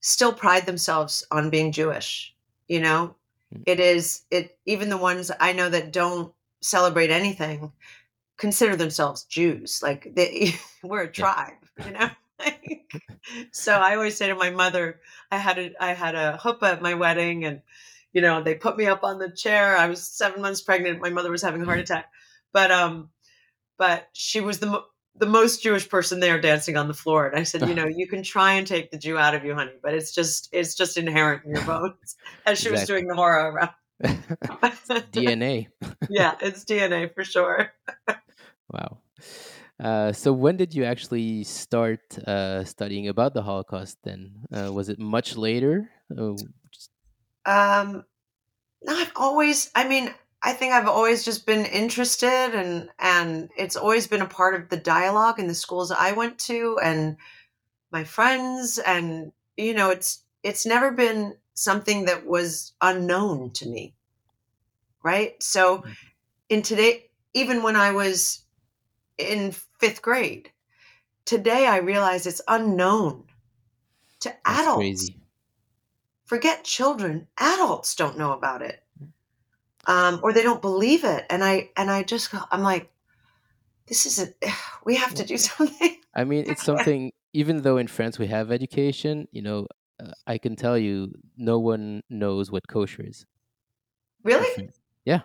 still 0.00 0.32
pride 0.32 0.66
themselves 0.66 1.24
on 1.30 1.50
being 1.50 1.72
Jewish. 1.72 2.34
You 2.68 2.80
know, 2.80 3.16
Mm. 3.52 3.64
it 3.66 3.80
is, 3.80 4.22
it, 4.30 4.58
even 4.66 4.88
the 4.88 4.96
ones 4.96 5.30
I 5.40 5.52
know 5.52 5.68
that 5.70 5.92
don't 5.92 6.34
celebrate 6.60 7.10
anything 7.10 7.72
consider 8.38 8.76
themselves 8.76 9.24
Jews. 9.24 9.82
Like 9.82 10.14
they, 10.14 10.54
we're 10.84 11.02
a 11.04 11.12
Yeah. 11.16 11.26
tribe, 11.26 11.54
you 11.84 11.92
know. 11.92 12.10
Like, 12.44 12.92
so 13.52 13.74
I 13.74 13.94
always 13.94 14.16
say 14.16 14.28
to 14.28 14.34
my 14.34 14.50
mother, 14.50 15.00
I 15.30 15.38
had 15.38 15.58
a 15.58 15.72
I 15.80 15.94
had 15.94 16.14
a 16.14 16.38
chuppah 16.40 16.74
at 16.74 16.82
my 16.82 16.94
wedding, 16.94 17.44
and 17.44 17.62
you 18.12 18.20
know 18.20 18.42
they 18.42 18.54
put 18.54 18.76
me 18.76 18.86
up 18.86 19.04
on 19.04 19.18
the 19.18 19.30
chair. 19.30 19.76
I 19.76 19.88
was 19.88 20.06
seven 20.06 20.42
months 20.42 20.62
pregnant. 20.62 21.00
My 21.00 21.10
mother 21.10 21.30
was 21.30 21.42
having 21.42 21.62
a 21.62 21.64
heart 21.64 21.80
attack, 21.80 22.06
but 22.52 22.70
um, 22.70 23.10
but 23.78 24.08
she 24.12 24.40
was 24.40 24.58
the 24.58 24.66
mo- 24.66 24.84
the 25.16 25.26
most 25.26 25.62
Jewish 25.62 25.88
person 25.88 26.20
there 26.20 26.40
dancing 26.40 26.76
on 26.76 26.88
the 26.88 26.94
floor. 26.94 27.26
And 27.26 27.38
I 27.38 27.42
said, 27.42 27.68
you 27.68 27.74
know, 27.74 27.86
you 27.96 28.08
can 28.08 28.22
try 28.22 28.54
and 28.54 28.66
take 28.66 28.90
the 28.90 28.98
Jew 28.98 29.18
out 29.18 29.34
of 29.34 29.44
you, 29.44 29.54
honey, 29.54 29.72
but 29.82 29.94
it's 29.94 30.14
just 30.14 30.48
it's 30.52 30.74
just 30.74 30.96
inherent 30.96 31.44
in 31.44 31.54
your 31.54 31.64
bones. 31.66 32.16
As 32.46 32.58
she 32.58 32.70
was 32.70 32.86
doing 32.86 33.06
the 33.06 33.14
hora 33.14 33.52
around. 33.52 33.70
DNA. 35.12 35.68
yeah, 36.10 36.34
it's 36.40 36.64
DNA 36.64 37.14
for 37.14 37.22
sure. 37.22 37.72
Wow. 38.72 38.98
Uh, 39.82 40.12
so 40.12 40.32
when 40.32 40.56
did 40.56 40.74
you 40.74 40.84
actually 40.84 41.44
start 41.44 42.16
uh, 42.26 42.64
studying 42.64 43.08
about 43.08 43.34
the 43.34 43.42
Holocaust? 43.42 43.98
Then 44.04 44.46
uh, 44.52 44.72
was 44.72 44.88
it 44.88 44.98
much 44.98 45.36
later? 45.36 45.90
Uh, 46.10 46.34
just- 46.70 46.90
Um, 47.44 48.04
no, 48.82 48.96
I've 48.96 49.12
always. 49.16 49.70
I 49.74 49.88
mean, 49.88 50.14
I 50.42 50.52
think 50.54 50.72
I've 50.72 50.88
always 50.88 51.24
just 51.24 51.46
been 51.46 51.66
interested, 51.66 52.54
and 52.54 52.90
and 52.98 53.50
it's 53.56 53.76
always 53.76 54.06
been 54.06 54.22
a 54.22 54.26
part 54.28 54.54
of 54.54 54.68
the 54.68 54.76
dialogue 54.76 55.38
in 55.40 55.48
the 55.48 55.54
schools 55.54 55.90
I 55.92 56.12
went 56.12 56.38
to, 56.50 56.78
and 56.82 57.16
my 57.92 58.04
friends, 58.04 58.78
and 58.78 59.32
you 59.56 59.74
know, 59.74 59.90
it's 59.90 60.24
it's 60.42 60.66
never 60.66 60.92
been 60.92 61.36
something 61.54 62.06
that 62.06 62.26
was 62.26 62.74
unknown 62.80 63.52
to 63.52 63.68
me, 63.68 63.94
right? 65.02 65.40
So, 65.42 65.78
Mhm. 65.78 65.96
in 66.48 66.62
today, 66.62 67.10
even 67.34 67.62
when 67.62 67.76
I 67.76 67.92
was 67.92 68.44
in 69.30 69.52
fifth 69.52 70.02
grade, 70.02 70.50
today 71.24 71.66
I 71.66 71.78
realize 71.78 72.26
it's 72.26 72.40
unknown 72.48 73.24
to 74.20 74.28
that's 74.44 74.60
adults 74.60 74.76
crazy. 74.76 75.16
forget 76.24 76.62
children 76.64 77.26
adults 77.38 77.96
don't 77.96 78.16
know 78.16 78.32
about 78.32 78.62
it 78.62 78.82
um, 79.86 80.20
or 80.22 80.32
they 80.32 80.44
don't 80.44 80.62
believe 80.62 81.02
it 81.02 81.26
and 81.28 81.42
i 81.42 81.68
and 81.76 81.90
i 81.90 82.04
just 82.04 82.30
go 82.30 82.38
i'm 82.52 82.62
like 82.62 82.92
this 83.86 84.06
is 84.06 84.18
a 84.18 84.28
we 84.84 84.96
have 84.96 85.14
to 85.14 85.24
do 85.24 85.36
something. 85.50 85.96
I 86.14 86.24
mean, 86.24 86.44
it's 86.48 86.64
something. 86.64 87.12
Even 87.34 87.62
though 87.62 87.78
in 87.78 87.86
France 87.86 88.18
we 88.18 88.26
have 88.26 88.52
education, 88.52 89.26
you 89.32 89.40
know, 89.40 89.66
uh, 89.98 90.10
I 90.26 90.36
can 90.36 90.54
tell 90.54 90.76
you, 90.76 91.12
no 91.36 91.58
one 91.58 92.02
knows 92.10 92.50
what 92.50 92.68
kosher 92.68 93.02
is. 93.06 93.24
Really? 94.22 94.70
Yeah. 95.04 95.20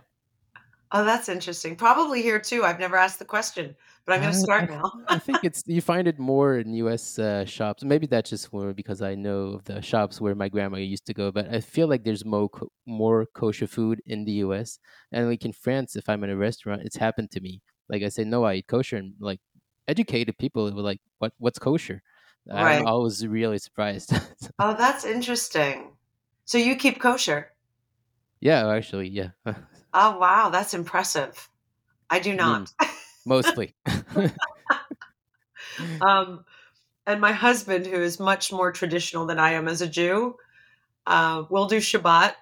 Oh, 0.92 1.04
that's 1.04 1.30
interesting. 1.30 1.76
Probably 1.76 2.22
here 2.22 2.40
too. 2.40 2.64
I've 2.64 2.80
never 2.80 2.96
asked 2.96 3.20
the 3.20 3.26
question, 3.26 3.76
but 4.06 4.14
I'm 4.14 4.22
going 4.22 4.32
to 4.32 4.38
start 4.38 4.64
I, 4.64 4.70
now. 4.70 4.92
I 5.08 5.20
think 5.20 5.44
it's 5.44 5.64
you 5.68 5.82
find 5.82 6.08
it 6.08 6.20
more 6.20 6.58
in 6.58 6.74
U.S. 6.74 7.20
Uh, 7.20 7.46
shops. 7.46 7.84
Maybe 7.84 8.08
that's 8.08 8.30
just 8.30 8.52
more 8.54 8.74
because 8.74 9.02
I 9.02 9.16
know 9.16 9.54
of 9.56 9.66
the 9.66 9.82
shops 9.82 10.20
where 10.22 10.36
my 10.36 10.50
grandma 10.50 10.78
used 10.78 11.06
to 11.08 11.14
go. 11.14 11.32
But 11.32 11.54
I 11.54 11.62
feel 11.62 11.88
like 11.88 12.04
there's 12.04 12.26
more 12.26 12.50
co- 12.50 12.72
more 12.86 13.26
kosher 13.34 13.68
food 13.68 14.02
in 14.06 14.26
the 14.26 14.34
U.S. 14.44 14.80
And 15.12 15.28
like 15.28 15.46
in 15.46 15.54
France, 15.54 15.96
if 15.96 16.10
I'm 16.10 16.24
in 16.24 16.30
a 16.30 16.38
restaurant, 16.38 16.82
it's 16.84 16.98
happened 16.98 17.32
to 17.32 17.42
me. 17.42 17.62
Like 17.90 18.04
I 18.04 18.10
say, 18.10 18.24
no, 18.24 18.44
I 18.44 18.56
eat 18.56 18.68
kosher, 18.68 18.98
and 18.98 19.14
like 19.20 19.40
educated 19.88 20.38
people 20.38 20.66
were 20.66 20.82
like, 20.82 21.02
"What? 21.20 21.34
What's 21.38 21.60
kosher?" 21.60 22.02
Right. 22.58 22.80
always 22.86 23.26
really 23.28 23.58
surprised. 23.60 24.14
Oh, 24.60 24.76
that's 24.76 25.04
interesting. 25.04 25.98
So 26.46 26.60
you 26.60 26.76
keep 26.76 27.00
kosher. 27.00 27.56
yeah, 28.40 28.68
actually, 28.70 29.10
yeah, 29.10 29.32
Oh, 30.00 30.20
wow, 30.20 30.50
that's 30.50 30.76
impressive. 30.76 31.50
I 32.08 32.20
do 32.20 32.36
not. 32.36 32.72
mostly. 33.26 33.76
um, 36.02 36.46
and 37.08 37.20
my 37.20 37.32
husband, 37.32 37.88
who 37.88 38.00
is 38.00 38.20
much 38.20 38.52
more 38.52 38.72
traditional 38.72 39.26
than 39.26 39.40
I 39.40 39.54
am 39.54 39.68
as 39.68 39.82
a 39.82 39.88
Jew, 39.88 40.36
uh, 41.08 41.46
will 41.50 41.66
do 41.66 41.78
Shabbat 41.78 42.36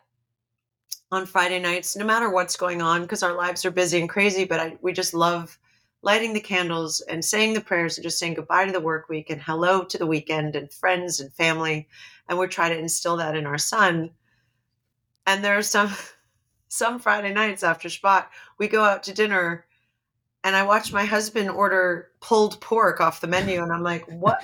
on 1.13 1.25
Friday 1.25 1.61
nights, 1.61 1.95
no 1.95 2.03
matter 2.03 2.29
what's 2.29 2.57
going 2.57 2.81
on, 2.81 3.03
because 3.03 3.23
our 3.23 3.37
lives 3.37 3.63
are 3.63 3.71
busy 3.71 4.01
and 4.01 4.09
crazy. 4.09 4.43
But 4.43 4.59
I, 4.59 4.77
we 4.81 4.91
just 4.91 5.13
love 5.13 5.57
lighting 6.01 6.33
the 6.33 6.41
candles 6.41 6.99
and 6.99 7.23
saying 7.23 7.53
the 7.53 7.61
prayers 7.61 7.97
and 7.97 8.03
just 8.03 8.19
saying 8.19 8.33
goodbye 8.33 8.65
to 8.65 8.73
the 8.73 8.81
work 8.81 9.07
week 9.07 9.29
and 9.29 9.41
hello 9.41 9.85
to 9.85 9.97
the 9.97 10.05
weekend 10.05 10.57
and 10.57 10.69
friends 10.73 11.21
and 11.21 11.31
family. 11.31 11.87
And 12.27 12.37
we 12.37 12.47
try 12.47 12.67
to 12.67 12.77
instill 12.77 13.15
that 13.15 13.37
in 13.37 13.45
our 13.45 13.57
son. 13.57 14.09
And 15.25 15.41
there 15.41 15.57
are 15.57 15.61
some 15.61 15.95
some 16.67 16.99
Friday 16.99 17.33
nights 17.33 17.63
after 17.63 17.89
Shabbat, 17.89 18.25
we 18.57 18.67
go 18.67 18.83
out 18.83 19.03
to 19.03 19.13
dinner 19.13 19.65
and 20.45 20.55
I 20.55 20.61
watch 20.61 20.93
my 20.93 21.03
husband 21.03 21.49
order 21.49 22.11
pulled 22.21 22.61
pork 22.61 23.01
off 23.01 23.19
the 23.19 23.27
menu, 23.27 23.63
and 23.63 23.73
I'm 23.73 23.81
like, 23.81 24.05
"What? 24.05 24.43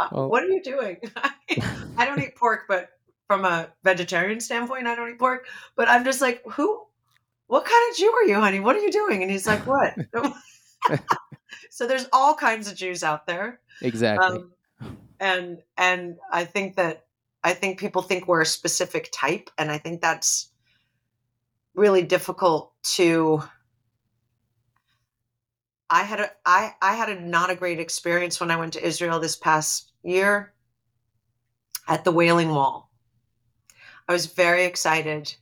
uh, 0.00 0.08
well, 0.10 0.30
What 0.30 0.42
are 0.42 0.48
you 0.48 0.62
doing?" 0.62 0.96
I 1.98 2.06
don't 2.06 2.18
eat 2.18 2.34
pork, 2.34 2.62
but 2.66 2.88
from 3.26 3.44
a 3.44 3.68
vegetarian 3.84 4.40
standpoint, 4.40 4.86
I 4.86 4.94
don't 4.94 5.10
eat 5.10 5.18
pork. 5.18 5.46
But 5.76 5.88
I'm 5.88 6.04
just 6.04 6.22
like, 6.22 6.42
"Who? 6.52 6.82
What 7.46 7.66
kind 7.66 7.90
of 7.90 7.96
Jew 7.98 8.10
are 8.10 8.24
you, 8.24 8.36
honey? 8.36 8.60
What 8.60 8.74
are 8.74 8.80
you 8.80 8.90
doing?" 8.90 9.22
And 9.22 9.30
he's 9.30 9.46
like, 9.46 9.66
"What?" 9.66 9.94
so 11.70 11.86
there's 11.86 12.08
all 12.10 12.34
kinds 12.34 12.70
of 12.70 12.74
Jews 12.74 13.04
out 13.04 13.26
there, 13.26 13.60
exactly. 13.82 14.26
um, 14.26 14.52
and 15.20 15.58
and 15.76 16.16
I 16.32 16.46
think 16.46 16.76
that 16.76 17.04
I 17.44 17.52
think 17.52 17.78
people 17.78 18.00
think 18.00 18.26
we're 18.26 18.40
a 18.40 18.46
specific 18.46 19.10
type, 19.12 19.50
and 19.58 19.70
I 19.70 19.76
think 19.76 20.00
that's 20.00 20.51
really 21.74 22.02
difficult 22.02 22.72
to 22.82 23.42
I 25.88 26.02
had 26.02 26.20
a 26.20 26.30
I 26.44 26.74
I 26.80 26.94
had 26.94 27.10
a 27.10 27.20
not 27.20 27.50
a 27.50 27.54
great 27.54 27.80
experience 27.80 28.40
when 28.40 28.50
I 28.50 28.56
went 28.56 28.72
to 28.74 28.86
Israel 28.86 29.20
this 29.20 29.36
past 29.36 29.92
year 30.02 30.52
at 31.88 32.04
the 32.04 32.12
Wailing 32.12 32.50
Wall. 32.50 32.90
I 34.08 34.12
was 34.12 34.26
very 34.26 34.64
excited 34.64 35.34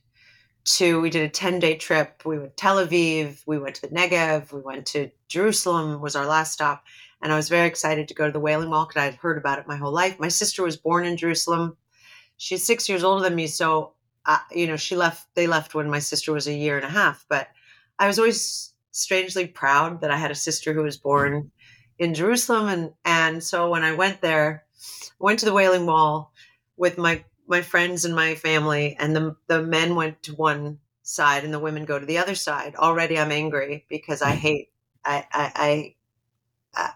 to 0.63 1.01
we 1.01 1.09
did 1.09 1.23
a 1.23 1.29
10-day 1.29 1.77
trip. 1.77 2.21
We 2.25 2.37
went 2.37 2.55
to 2.55 2.61
Tel 2.61 2.85
Aviv, 2.85 3.41
we 3.47 3.57
went 3.57 3.75
to 3.75 3.81
the 3.81 3.95
Negev, 3.95 4.53
we 4.53 4.61
went 4.61 4.85
to 4.87 5.09
Jerusalem 5.27 6.01
was 6.01 6.15
our 6.15 6.27
last 6.27 6.53
stop, 6.53 6.83
and 7.21 7.31
I 7.31 7.35
was 7.35 7.49
very 7.49 7.67
excited 7.67 8.07
to 8.07 8.13
go 8.13 8.27
to 8.27 8.31
the 8.31 8.39
Wailing 8.39 8.69
Wall 8.69 8.85
because 8.85 9.01
I 9.01 9.05
had 9.05 9.15
heard 9.15 9.37
about 9.37 9.59
it 9.59 9.67
my 9.67 9.77
whole 9.77 9.93
life. 9.93 10.19
My 10.19 10.27
sister 10.27 10.63
was 10.63 10.77
born 10.77 11.05
in 11.05 11.17
Jerusalem. 11.17 11.77
She's 12.37 12.65
6 12.65 12.87
years 12.89 13.03
older 13.03 13.23
than 13.23 13.35
me, 13.35 13.47
so 13.47 13.93
uh, 14.25 14.39
you 14.51 14.67
know, 14.67 14.77
she 14.77 14.95
left 14.95 15.27
they 15.35 15.47
left 15.47 15.73
when 15.73 15.89
my 15.89 15.99
sister 15.99 16.31
was 16.31 16.47
a 16.47 16.53
year 16.53 16.77
and 16.77 16.85
a 16.85 16.89
half, 16.89 17.25
but 17.29 17.47
I 17.99 18.07
was 18.07 18.19
always 18.19 18.73
strangely 18.91 19.47
proud 19.47 20.01
that 20.01 20.11
I 20.11 20.17
had 20.17 20.31
a 20.31 20.35
sister 20.35 20.73
who 20.73 20.83
was 20.83 20.97
born 20.97 21.51
in 21.97 22.13
Jerusalem, 22.13 22.67
and 22.67 22.93
and 23.05 23.43
so 23.43 23.69
when 23.69 23.83
I 23.83 23.93
went 23.93 24.21
there, 24.21 24.65
I 25.19 25.23
went 25.23 25.39
to 25.39 25.45
the 25.45 25.53
Wailing 25.53 25.85
Wall 25.85 26.33
with 26.77 26.97
my 26.97 27.23
my 27.47 27.61
friends 27.61 28.05
and 28.05 28.15
my 28.15 28.35
family, 28.35 28.95
and 28.99 29.15
the 29.15 29.35
the 29.47 29.61
men 29.61 29.95
went 29.95 30.21
to 30.23 30.35
one 30.35 30.79
side 31.03 31.43
and 31.43 31.53
the 31.53 31.59
women 31.59 31.85
go 31.85 31.99
to 31.99 32.05
the 32.05 32.19
other 32.19 32.35
side. 32.35 32.75
Already, 32.75 33.17
I'm 33.17 33.31
angry 33.31 33.85
because 33.89 34.21
I 34.21 34.31
hate 34.31 34.69
I 35.03 35.25
I. 35.31 35.51
I 35.55 35.95
uh, 36.77 36.91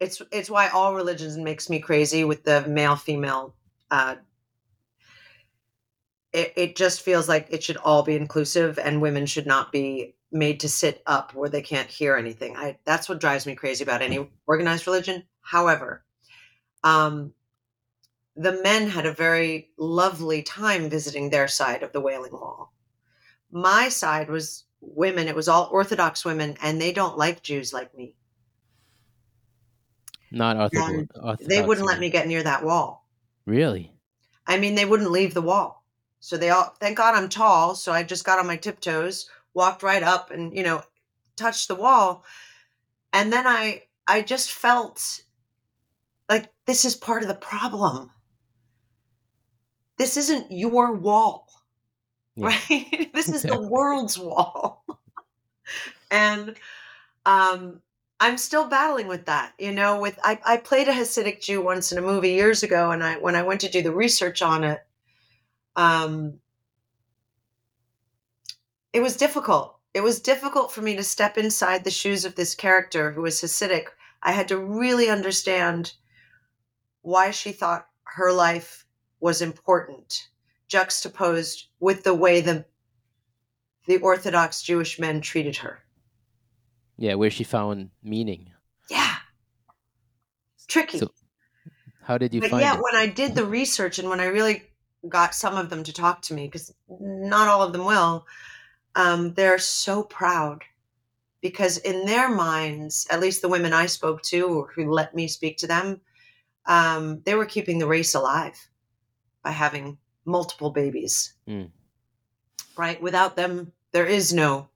it's 0.00 0.22
it's 0.32 0.50
why 0.50 0.68
all 0.68 0.94
religions 0.94 1.36
makes 1.36 1.70
me 1.70 1.78
crazy 1.78 2.24
with 2.24 2.44
the 2.44 2.66
male 2.68 2.96
female 2.96 3.54
uh, 3.90 4.16
it, 6.34 6.52
it 6.56 6.76
just 6.76 7.02
feels 7.02 7.28
like 7.28 7.46
it 7.50 7.62
should 7.62 7.76
all 7.78 8.02
be 8.02 8.16
inclusive 8.16 8.78
and 8.78 9.00
women 9.00 9.24
should 9.24 9.46
not 9.46 9.70
be 9.70 10.16
made 10.32 10.58
to 10.60 10.68
sit 10.68 11.00
up 11.06 11.32
where 11.32 11.48
they 11.48 11.62
can't 11.62 11.88
hear 11.88 12.16
anything. 12.16 12.56
I 12.56 12.76
that's 12.84 13.08
what 13.08 13.20
drives 13.20 13.46
me 13.46 13.54
crazy 13.54 13.84
about 13.84 14.02
any 14.02 14.28
organized 14.46 14.86
religion. 14.86 15.22
However, 15.40 16.04
um, 16.82 17.32
the 18.34 18.60
men 18.64 18.88
had 18.88 19.06
a 19.06 19.12
very 19.12 19.70
lovely 19.78 20.42
time 20.42 20.90
visiting 20.90 21.30
their 21.30 21.46
side 21.46 21.84
of 21.84 21.92
the 21.92 22.00
Wailing 22.00 22.32
Wall. 22.32 22.72
My 23.52 23.88
side 23.88 24.28
was 24.28 24.64
women. 24.80 25.28
It 25.28 25.36
was 25.36 25.48
all 25.48 25.68
Orthodox 25.70 26.24
women, 26.24 26.56
and 26.60 26.80
they 26.80 26.92
don't 26.92 27.16
like 27.16 27.44
Jews 27.44 27.72
like 27.72 27.96
me. 27.96 28.16
Not 30.32 30.56
orthodox. 30.56 31.46
They 31.46 31.62
wouldn't 31.62 31.86
let 31.86 32.00
me 32.00 32.10
get 32.10 32.26
near 32.26 32.42
that 32.42 32.64
wall. 32.64 33.06
Really? 33.46 33.92
I 34.48 34.58
mean, 34.58 34.74
they 34.74 34.84
wouldn't 34.84 35.12
leave 35.12 35.32
the 35.32 35.40
wall. 35.40 35.83
So 36.24 36.38
they 36.38 36.48
all, 36.48 36.74
thank 36.80 36.96
God 36.96 37.14
I'm 37.14 37.28
tall. 37.28 37.74
So 37.74 37.92
I 37.92 38.02
just 38.02 38.24
got 38.24 38.38
on 38.38 38.46
my 38.46 38.56
tiptoes, 38.56 39.28
walked 39.52 39.82
right 39.82 40.02
up 40.02 40.30
and, 40.30 40.56
you 40.56 40.62
know, 40.62 40.82
touched 41.36 41.68
the 41.68 41.74
wall. 41.74 42.24
And 43.12 43.30
then 43.30 43.46
I, 43.46 43.82
I 44.08 44.22
just 44.22 44.50
felt 44.50 45.20
like 46.30 46.50
this 46.64 46.86
is 46.86 46.96
part 46.96 47.20
of 47.20 47.28
the 47.28 47.34
problem. 47.34 48.10
This 49.98 50.16
isn't 50.16 50.50
your 50.50 50.94
wall, 50.94 51.46
Yeah. 52.36 52.46
right? 52.46 53.10
this 53.12 53.28
is 53.28 53.42
the 53.42 53.60
world's 53.60 54.18
wall. 54.18 54.82
and, 56.10 56.54
um, 57.26 57.82
I'm 58.18 58.38
still 58.38 58.66
battling 58.66 59.08
with 59.08 59.26
that, 59.26 59.52
you 59.58 59.72
know. 59.72 60.00
With 60.00 60.18
I, 60.24 60.38
I 60.46 60.56
played 60.56 60.88
a 60.88 60.92
Hasidic 60.92 61.42
Jew 61.42 61.60
once 61.60 61.92
in 61.92 61.98
a 61.98 62.00
movie 62.00 62.30
years 62.32 62.62
ago, 62.62 62.92
and 62.92 63.04
I 63.04 63.16
when 63.16 63.34
I 63.34 63.42
went 63.42 63.60
to 63.62 63.68
do 63.68 63.82
the 63.82 63.92
research 63.92 64.40
on 64.40 64.64
it, 64.64 64.86
um, 65.76 66.38
it 68.92 69.00
was 69.00 69.16
difficult. 69.16 69.78
It 69.92 70.02
was 70.02 70.20
difficult 70.20 70.72
for 70.72 70.82
me 70.82 70.96
to 70.96 71.02
step 71.02 71.38
inside 71.38 71.84
the 71.84 71.90
shoes 71.90 72.24
of 72.24 72.34
this 72.34 72.54
character 72.54 73.12
who 73.12 73.22
was 73.22 73.40
Hasidic. 73.40 73.86
I 74.22 74.32
had 74.32 74.48
to 74.48 74.58
really 74.58 75.08
understand 75.08 75.92
why 77.02 77.30
she 77.30 77.52
thought 77.52 77.88
her 78.04 78.32
life 78.32 78.86
was 79.20 79.42
important, 79.42 80.28
juxtaposed 80.68 81.68
with 81.80 82.04
the 82.04 82.14
way 82.14 82.40
the 82.40 82.64
the 83.86 83.98
Orthodox 83.98 84.62
Jewish 84.62 84.98
men 84.98 85.20
treated 85.20 85.56
her. 85.56 85.80
Yeah, 86.96 87.14
where 87.14 87.30
she 87.30 87.44
found 87.44 87.90
meaning. 88.02 88.50
Yeah, 88.88 89.16
tricky. 90.68 90.98
So, 90.98 91.10
how 92.02 92.18
did 92.18 92.32
you 92.32 92.40
but 92.40 92.50
find 92.50 92.62
yeah, 92.62 92.74
it? 92.76 92.80
when 92.82 92.94
I 92.94 93.06
did 93.06 93.34
the 93.34 93.44
research 93.44 93.98
and 93.98 94.08
when 94.08 94.20
I 94.20 94.26
really 94.26 94.62
got 95.08 95.34
some 95.34 95.56
of 95.56 95.70
them 95.70 95.84
to 95.84 95.92
talk 95.92 96.22
to 96.22 96.34
me, 96.34 96.46
because 96.46 96.74
not 96.88 97.48
all 97.48 97.62
of 97.62 97.72
them 97.72 97.84
will, 97.84 98.26
um, 98.94 99.34
they're 99.34 99.58
so 99.58 100.02
proud 100.02 100.62
because 101.44 101.76
in 101.76 102.06
their 102.06 102.30
minds, 102.30 103.06
at 103.10 103.20
least 103.20 103.42
the 103.42 103.50
women 103.50 103.74
I 103.74 103.84
spoke 103.84 104.22
to 104.22 104.46
or 104.48 104.68
who 104.74 104.90
let 104.90 105.14
me 105.14 105.28
speak 105.28 105.58
to 105.58 105.66
them, 105.66 106.00
um, 106.64 107.20
they 107.26 107.34
were 107.34 107.44
keeping 107.44 107.78
the 107.78 107.86
race 107.86 108.14
alive 108.14 108.58
by 109.42 109.50
having 109.50 109.98
multiple 110.24 110.70
babies. 110.70 111.34
Mm. 111.46 111.70
Right? 112.78 113.00
Without 113.02 113.36
them, 113.36 113.72
there 113.92 114.06
is 114.06 114.32
no 114.32 114.70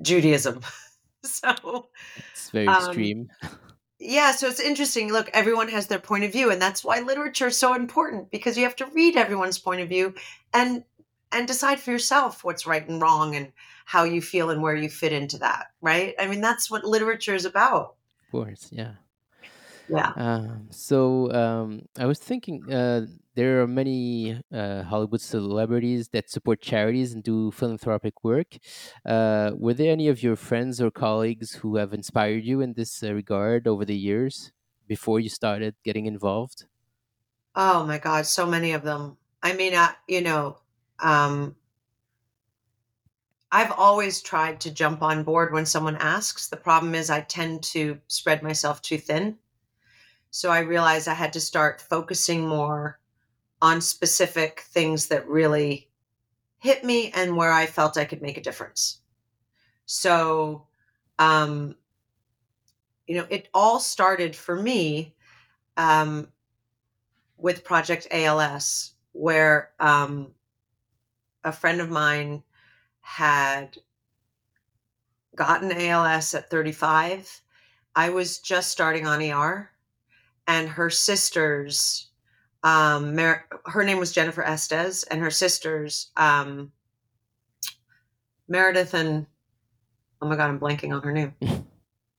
Judaism. 0.00 0.62
so 1.22 1.90
It's 2.32 2.48
very 2.48 2.68
um, 2.68 2.76
extreme. 2.76 3.28
yeah, 4.06 4.30
so 4.30 4.46
it's 4.46 4.60
interesting. 4.60 5.12
Look, 5.12 5.28
everyone 5.32 5.68
has 5.68 5.88
their 5.88 5.98
point 5.98 6.24
of 6.24 6.32
view, 6.32 6.50
and 6.50 6.62
that's 6.62 6.84
why 6.84 7.00
literature 7.00 7.48
is 7.48 7.58
so 7.58 7.74
important 7.74 8.30
because 8.30 8.56
you 8.56 8.62
have 8.64 8.76
to 8.76 8.86
read 8.86 9.16
everyone's 9.16 9.58
point 9.58 9.80
of 9.80 9.88
view 9.88 10.14
and 10.54 10.84
and 11.32 11.48
decide 11.48 11.80
for 11.80 11.90
yourself 11.90 12.44
what's 12.44 12.66
right 12.66 12.88
and 12.88 13.02
wrong 13.02 13.34
and 13.34 13.52
how 13.84 14.04
you 14.04 14.22
feel 14.22 14.50
and 14.50 14.62
where 14.62 14.76
you 14.76 14.88
fit 14.88 15.12
into 15.12 15.38
that. 15.38 15.66
Right? 15.80 16.14
I 16.18 16.28
mean, 16.28 16.40
that's 16.40 16.70
what 16.70 16.84
literature 16.84 17.34
is 17.34 17.44
about. 17.44 17.96
Of 18.26 18.30
course, 18.30 18.68
yeah. 18.70 18.92
Yeah. 19.88 20.12
Um, 20.16 20.68
so 20.70 21.32
um, 21.32 21.86
I 21.98 22.06
was 22.06 22.18
thinking 22.18 22.72
uh, 22.72 23.06
there 23.36 23.62
are 23.62 23.66
many 23.66 24.42
uh, 24.52 24.82
Hollywood 24.82 25.20
celebrities 25.20 26.08
that 26.08 26.30
support 26.30 26.60
charities 26.60 27.12
and 27.12 27.22
do 27.22 27.50
philanthropic 27.52 28.24
work. 28.24 28.56
Uh, 29.04 29.52
were 29.54 29.74
there 29.74 29.92
any 29.92 30.08
of 30.08 30.22
your 30.22 30.36
friends 30.36 30.80
or 30.80 30.90
colleagues 30.90 31.52
who 31.56 31.76
have 31.76 31.92
inspired 31.92 32.44
you 32.44 32.60
in 32.60 32.72
this 32.72 33.02
uh, 33.02 33.12
regard 33.14 33.68
over 33.68 33.84
the 33.84 33.96
years 33.96 34.52
before 34.88 35.20
you 35.20 35.28
started 35.28 35.76
getting 35.84 36.06
involved? 36.06 36.66
Oh 37.56 37.84
my 37.84 37.98
God, 37.98 38.26
so 38.26 38.46
many 38.46 38.72
of 38.72 38.82
them. 38.82 39.18
I 39.42 39.52
mean, 39.54 39.74
I, 39.74 39.94
you 40.06 40.20
know, 40.20 40.58
um, 40.98 41.56
I've 43.50 43.72
always 43.72 44.22
tried 44.22 44.60
to 44.60 44.70
jump 44.70 45.02
on 45.02 45.24
board 45.24 45.52
when 45.52 45.66
someone 45.66 45.96
asks. 45.96 46.48
The 46.48 46.56
problem 46.56 46.94
is 46.94 47.10
I 47.10 47.22
tend 47.22 47.64
to 47.64 48.00
spread 48.06 48.42
myself 48.42 48.82
too 48.82 48.98
thin. 48.98 49.38
So 50.30 50.50
I 50.50 50.60
realized 50.60 51.08
I 51.08 51.14
had 51.14 51.32
to 51.34 51.40
start 51.40 51.80
focusing 51.80 52.46
more 52.48 53.00
on 53.62 53.80
specific 53.80 54.60
things 54.68 55.06
that 55.08 55.28
really 55.28 55.88
hit 56.58 56.84
me 56.84 57.10
and 57.14 57.36
where 57.36 57.52
I 57.52 57.66
felt 57.66 57.96
I 57.96 58.04
could 58.04 58.22
make 58.22 58.36
a 58.36 58.42
difference. 58.42 59.00
So, 59.86 60.66
um, 61.18 61.76
you 63.06 63.16
know, 63.16 63.26
it 63.30 63.48
all 63.54 63.78
started 63.78 64.34
for 64.34 64.60
me 64.60 65.14
um, 65.76 66.28
with 67.36 67.64
Project 67.64 68.08
ALS, 68.10 68.92
where 69.12 69.70
um, 69.78 70.32
a 71.44 71.52
friend 71.52 71.80
of 71.80 71.88
mine 71.88 72.42
had 73.00 73.78
gotten 75.36 75.70
ALS 75.70 76.34
at 76.34 76.50
35. 76.50 77.42
I 77.94 78.10
was 78.10 78.40
just 78.40 78.72
starting 78.72 79.06
on 79.06 79.22
ER, 79.22 79.70
and 80.46 80.68
her 80.68 80.90
sisters, 80.90 82.05
um, 82.66 83.14
Mer- 83.14 83.46
her 83.66 83.84
name 83.84 83.98
was 83.98 84.10
Jennifer 84.10 84.42
Estes, 84.42 85.04
and 85.04 85.20
her 85.20 85.30
sisters, 85.30 86.10
um, 86.16 86.72
Meredith 88.48 88.92
and 88.92 89.26
oh 90.20 90.26
my 90.26 90.34
god, 90.34 90.50
I'm 90.50 90.58
blanking 90.58 90.92
on 90.92 91.00
her 91.02 91.12
name. 91.12 91.32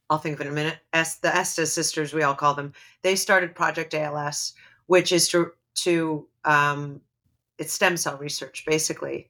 I'll 0.10 0.20
think 0.20 0.36
of 0.36 0.42
it 0.42 0.48
in 0.48 0.54
a 0.54 0.56
minute. 0.56 0.78
Es- 0.94 1.18
the 1.18 1.36
Estes 1.36 1.74
sisters, 1.74 2.14
we 2.14 2.24
all 2.24 2.34
call 2.34 2.54
them. 2.54 2.72
They 3.02 3.18
started 3.18 3.56
Project 3.56 3.94
ALS, 3.94 4.54
which 4.86 5.12
is 5.12 5.28
to 5.30 5.52
to 5.84 6.26
um, 6.46 7.02
it's 7.58 7.74
stem 7.74 7.98
cell 7.98 8.18
research 8.18 8.64
basically. 8.66 9.30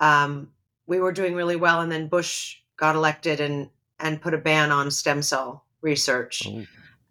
Um, 0.00 0.48
we 0.88 0.98
were 0.98 1.12
doing 1.12 1.34
really 1.34 1.56
well, 1.56 1.80
and 1.80 1.92
then 1.92 2.08
Bush 2.08 2.56
got 2.76 2.96
elected 2.96 3.38
and 3.38 3.70
and 4.00 4.20
put 4.20 4.34
a 4.34 4.38
ban 4.38 4.72
on 4.72 4.90
stem 4.90 5.22
cell 5.22 5.64
research. 5.80 6.42
Oh. 6.48 6.64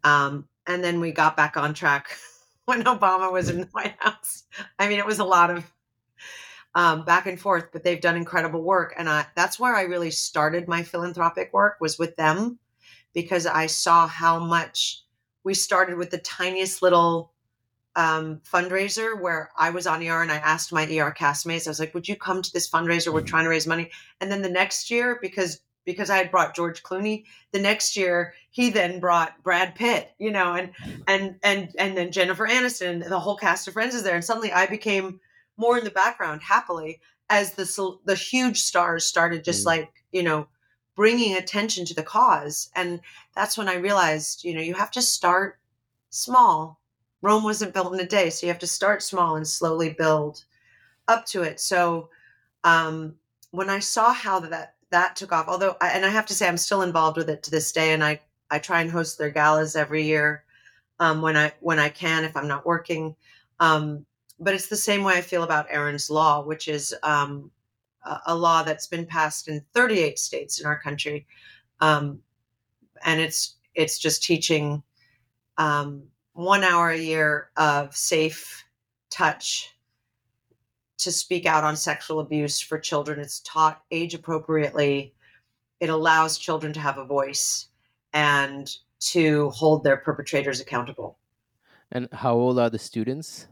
Um, 0.03 0.49
and 0.67 0.83
then 0.83 0.99
we 0.99 1.13
got 1.13 1.37
back 1.37 1.55
on 1.55 1.73
track 1.73 2.09
when 2.70 2.84
Obama 2.84 3.32
was 3.32 3.49
in 3.49 3.61
the 3.61 3.67
White 3.72 3.95
House. 3.97 4.43
I 4.78 4.88
mean, 4.88 4.99
it 4.99 5.05
was 5.05 5.20
a 5.20 5.26
lot 5.26 5.49
of 5.49 5.65
um, 6.76 7.03
back 7.03 7.26
and 7.26 7.41
forth, 7.41 7.70
but 7.74 7.84
they've 7.84 7.99
done 7.99 8.15
incredible 8.15 8.61
work, 8.61 8.93
and 8.95 9.09
I, 9.09 9.26
that's 9.36 9.59
where 9.59 9.76
I 9.76 9.82
really 9.82 10.11
started 10.11 10.67
my 10.67 10.84
philanthropic 10.84 11.51
work 11.51 11.78
was 11.82 11.97
with 11.97 12.15
them 12.15 12.59
because 13.13 13.47
I 13.47 13.65
saw 13.65 14.07
how 14.07 14.38
much 14.38 15.03
we 15.43 15.55
started 15.55 15.97
with 15.97 16.11
the 16.11 16.20
tiniest 16.20 16.84
little 16.84 17.34
um, 17.95 18.39
fundraiser 18.41 19.20
where 19.20 19.49
I 19.57 19.72
was 19.72 19.88
on 19.88 20.07
ER 20.07 20.22
and 20.22 20.32
I 20.32 20.36
asked 20.36 20.72
my 20.72 20.84
ER 20.84 21.11
castmates, 21.17 21.65
I 21.65 21.72
was 21.72 21.80
like, 21.80 21.95
"Would 21.95 22.07
you 22.07 22.15
come 22.15 22.43
to 22.43 22.53
this 22.53 22.70
fundraiser? 22.70 23.11
We're 23.11 23.22
trying 23.22 23.45
to 23.45 23.49
raise 23.49 23.65
money." 23.65 23.89
And 24.22 24.32
then 24.32 24.43
the 24.43 24.49
next 24.49 24.91
year, 24.91 25.17
because 25.24 25.59
because 25.86 26.09
I 26.09 26.17
had 26.17 26.32
brought 26.32 26.55
George 26.55 26.84
Clooney, 26.84 27.25
the 27.51 27.59
next 27.59 27.97
year 27.97 28.34
he 28.49 28.69
then 28.69 28.99
brought 28.99 29.41
Brad 29.43 29.75
Pitt, 29.75 30.11
you 30.19 30.32
know, 30.32 30.53
and 30.53 30.71
and 31.07 31.39
and 31.43 31.69
and 31.77 31.97
then 31.97 32.11
Jennifer 32.11 32.47
Aniston, 32.47 33.07
the 33.07 33.19
whole 33.19 33.38
cast 33.38 33.67
of 33.67 33.73
Friends 33.73 33.95
is 33.95 34.03
there, 34.03 34.15
and 34.15 34.25
suddenly 34.25 34.51
I 34.51 34.65
became 34.65 35.19
more 35.57 35.77
in 35.77 35.84
the 35.84 35.91
background, 35.91 36.41
happily, 36.41 36.99
as 37.30 37.53
the 37.53 37.97
the 38.05 38.15
huge 38.15 38.61
stars 38.61 39.05
started 39.05 39.43
just 39.43 39.63
Mm. 39.63 39.67
like 39.67 39.91
you 40.11 40.23
know 40.23 40.47
bringing 40.95 41.38
attention 41.38 41.86
to 41.86 41.93
the 41.93 42.03
cause, 42.03 42.69
and 42.75 42.99
that's 43.34 43.57
when 43.57 43.69
I 43.69 43.75
realized, 43.75 44.43
you 44.43 44.53
know, 44.53 44.61
you 44.61 44.73
have 44.73 44.91
to 44.91 45.01
start 45.01 45.57
small. 46.09 46.82
Rome 47.21 47.43
wasn't 47.43 47.73
built 47.73 47.93
in 47.93 47.99
a 48.01 48.05
day, 48.05 48.30
so 48.30 48.45
you 48.45 48.51
have 48.51 48.59
to 48.59 48.67
start 48.67 49.01
small 49.01 49.38
and 49.38 49.47
slowly 49.47 49.93
build 49.97 50.43
up 51.07 51.25
to 51.27 51.43
it. 51.43 51.59
So 51.59 52.09
um, 52.63 53.15
when 53.51 53.69
I 53.69 53.80
saw 53.80 54.13
how 54.13 54.41
that 54.41 54.75
that 54.91 55.15
took 55.15 55.31
off, 55.31 55.47
although 55.47 55.75
I, 55.81 55.89
and 55.89 56.05
I 56.05 56.09
have 56.09 56.25
to 56.27 56.33
say 56.33 56.47
I'm 56.47 56.57
still 56.57 56.81
involved 56.81 57.17
with 57.17 57.29
it 57.29 57.43
to 57.43 57.51
this 57.51 57.71
day, 57.71 57.93
and 57.93 58.03
I 58.03 58.21
I 58.49 58.59
try 58.59 58.81
and 58.81 58.89
host 58.91 59.17
their 59.17 59.29
galas 59.29 59.75
every 59.75 60.03
year 60.03 60.43
um, 60.99 61.21
when 61.21 61.37
I 61.37 61.53
when 61.59 61.79
I 61.79 61.89
can 61.89 62.23
if 62.23 62.35
I'm 62.35 62.47
not 62.47 62.65
working. 62.65 63.15
Um, 63.59 64.05
but 64.39 64.53
it's 64.53 64.67
the 64.67 64.77
same 64.77 65.03
way 65.03 65.15
I 65.15 65.21
feel 65.21 65.43
about 65.43 65.67
Erin's 65.69 66.09
Law, 66.09 66.43
which 66.43 66.67
is 66.67 66.95
um, 67.03 67.51
a, 68.05 68.19
a 68.27 68.35
law 68.35 68.63
that's 68.63 68.87
been 68.87 69.05
passed 69.05 69.47
in 69.47 69.63
38 69.73 70.17
states 70.17 70.59
in 70.59 70.65
our 70.65 70.79
country, 70.79 71.27
um, 71.81 72.19
and 73.05 73.19
it's 73.21 73.55
it's 73.75 73.99
just 73.99 74.23
teaching 74.23 74.83
um, 75.57 76.03
one 76.33 76.63
hour 76.63 76.89
a 76.89 76.97
year 76.97 77.49
of 77.57 77.95
safe 77.95 78.63
touch 79.09 79.75
to 81.00 81.12
speak 81.12 81.45
out 81.45 81.64
on 81.64 81.76
sexual 81.76 82.20
abuse 82.20 82.60
for 82.60 82.78
children. 82.78 83.20
It's 83.20 83.39
taught 83.41 83.82
age 83.91 84.14
appropriately. 84.14 85.14
It 85.80 85.89
allows 85.89 86.38
children 86.38 86.74
to 86.74 86.80
have 86.80 86.97
a 86.97 87.06
voice 87.06 87.68
and 88.14 88.70
to 89.00 89.50
hold 89.52 89.84
their 89.84 89.97
perpetrators 89.97 90.60
accountable 90.60 91.18
And 91.91 92.10
how 92.12 92.36
old 92.36 92.60
are 92.60 92.70
the 92.70 92.80
students? 92.80 93.47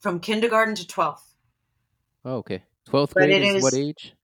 from 0.00 0.18
kindergarten 0.20 0.74
to 0.74 0.84
12th. 0.84 1.22
Oh, 2.24 2.34
okay. 2.38 2.62
12th 2.90 3.14
But 3.14 3.28
grade 3.28 3.30
it 3.30 3.42
is 3.44 3.62
what 3.62 3.72
is- 3.72 3.78
age? 3.78 4.14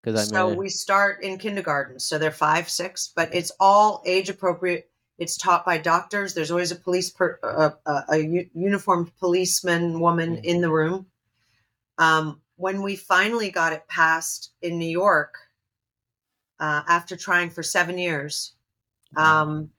Because 0.00 0.20
I'm 0.20 0.26
So 0.28 0.52
uh, 0.52 0.54
we 0.54 0.68
start 0.68 1.22
in 1.24 1.38
kindergarten. 1.38 1.98
So 1.98 2.18
they're 2.18 2.30
five, 2.30 2.70
six, 2.70 3.12
but 3.14 3.34
it's 3.34 3.50
all 3.58 4.00
age 4.06 4.28
appropriate. 4.30 4.88
It's 5.18 5.36
taught 5.36 5.66
by 5.66 5.78
doctors. 5.78 6.34
There's 6.34 6.52
always 6.52 6.70
a 6.70 6.76
police, 6.76 7.10
per, 7.10 7.38
uh, 7.42 7.70
uh, 7.84 8.02
a 8.12 8.48
uniformed 8.54 9.10
policeman 9.18 9.98
woman 9.98 10.36
Mhm. 10.36 10.44
in 10.44 10.60
the 10.60 10.70
room. 10.70 11.06
Um, 11.98 12.40
when 12.56 12.82
we 12.82 12.96
finally 12.96 13.50
got 13.50 13.72
it 13.72 13.86
passed 13.88 14.52
in 14.62 14.78
New 14.78 14.88
York, 14.88 15.34
uh, 16.60 16.82
after 16.88 17.16
trying 17.16 17.50
for 17.50 17.62
seven 17.62 17.98
years, 17.98 18.52
um, 19.16 19.70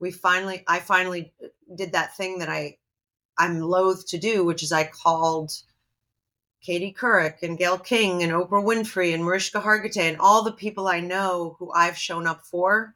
we 0.00 0.10
finally, 0.10 0.64
I 0.66 0.80
finally 0.80 1.32
did 1.74 1.92
that 1.92 2.16
thing 2.16 2.38
that 2.38 2.48
I, 2.48 2.76
I'm 3.38 3.60
loath 3.60 4.06
to 4.08 4.18
do, 4.18 4.44
which 4.44 4.62
is 4.62 4.72
I 4.72 4.84
called 4.84 5.52
Katie 6.62 6.92
Couric 6.98 7.42
and 7.42 7.56
Gayle 7.56 7.78
King 7.78 8.22
and 8.22 8.32
Oprah 8.32 8.62
Winfrey 8.62 9.14
and 9.14 9.24
Mariska 9.24 9.60
Hargitay 9.60 10.10
and 10.10 10.18
all 10.20 10.42
the 10.42 10.52
people 10.52 10.88
I 10.88 11.00
know 11.00 11.56
who 11.58 11.72
I've 11.72 11.96
shown 11.96 12.26
up 12.26 12.44
for 12.44 12.94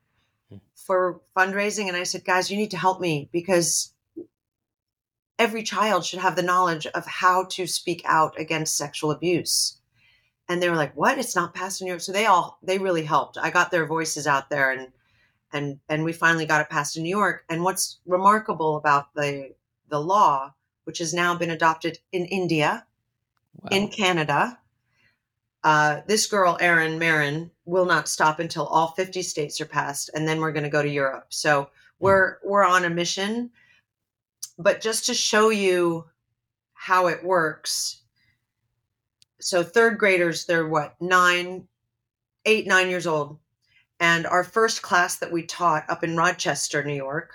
Hmm. 0.50 0.56
for 0.74 1.22
fundraising. 1.34 1.88
And 1.88 1.96
I 1.96 2.02
said, 2.02 2.24
guys, 2.24 2.50
you 2.50 2.58
need 2.58 2.72
to 2.72 2.76
help 2.76 3.00
me 3.00 3.30
because 3.32 3.93
every 5.38 5.62
child 5.62 6.04
should 6.04 6.20
have 6.20 6.36
the 6.36 6.42
knowledge 6.42 6.86
of 6.86 7.06
how 7.06 7.44
to 7.44 7.66
speak 7.66 8.02
out 8.04 8.38
against 8.38 8.76
sexual 8.76 9.10
abuse. 9.10 9.78
And 10.48 10.62
they 10.62 10.68
were 10.68 10.76
like, 10.76 10.94
what? 10.94 11.18
It's 11.18 11.34
not 11.34 11.54
passed 11.54 11.80
in 11.80 11.86
New 11.86 11.92
York. 11.92 12.02
So 12.02 12.12
they 12.12 12.26
all, 12.26 12.58
they 12.62 12.78
really 12.78 13.04
helped. 13.04 13.38
I 13.38 13.50
got 13.50 13.70
their 13.70 13.86
voices 13.86 14.26
out 14.26 14.50
there 14.50 14.70
and, 14.70 14.88
and, 15.52 15.78
and 15.88 16.04
we 16.04 16.12
finally 16.12 16.46
got 16.46 16.60
it 16.60 16.68
passed 16.68 16.96
in 16.96 17.02
New 17.02 17.16
York. 17.16 17.44
And 17.48 17.64
what's 17.64 17.98
remarkable 18.06 18.76
about 18.76 19.14
the, 19.14 19.54
the 19.88 20.00
law, 20.00 20.52
which 20.84 20.98
has 20.98 21.14
now 21.14 21.34
been 21.34 21.50
adopted 21.50 21.98
in 22.12 22.26
India, 22.26 22.86
wow. 23.60 23.68
in 23.70 23.88
Canada. 23.88 24.58
Uh, 25.62 26.02
this 26.06 26.26
girl, 26.26 26.58
Erin 26.60 26.98
Merryn, 26.98 27.50
will 27.64 27.86
not 27.86 28.08
stop 28.08 28.38
until 28.38 28.66
all 28.66 28.88
50 28.88 29.22
states 29.22 29.60
are 29.60 29.66
passed, 29.66 30.10
and 30.14 30.28
then 30.28 30.40
we're 30.40 30.52
going 30.52 30.64
to 30.64 30.70
go 30.70 30.82
to 30.82 30.88
Europe. 30.88 31.26
So 31.30 31.70
we're 31.98 32.36
we're 32.44 32.64
on 32.64 32.84
a 32.84 32.90
mission. 32.90 33.50
But 34.58 34.80
just 34.80 35.06
to 35.06 35.14
show 35.14 35.50
you 35.50 36.06
how 36.74 37.08
it 37.08 37.24
works, 37.24 38.02
so 39.40 39.62
third 39.62 39.98
graders, 39.98 40.46
they're 40.46 40.68
what 40.68 40.94
nine, 41.00 41.66
eight, 42.46 42.66
nine 42.66 42.88
years 42.88 43.06
old, 43.06 43.38
and 44.00 44.26
our 44.26 44.44
first 44.44 44.82
class 44.82 45.16
that 45.16 45.32
we 45.32 45.44
taught 45.44 45.84
up 45.88 46.04
in 46.04 46.16
Rochester, 46.16 46.84
New 46.84 46.94
York, 46.94 47.32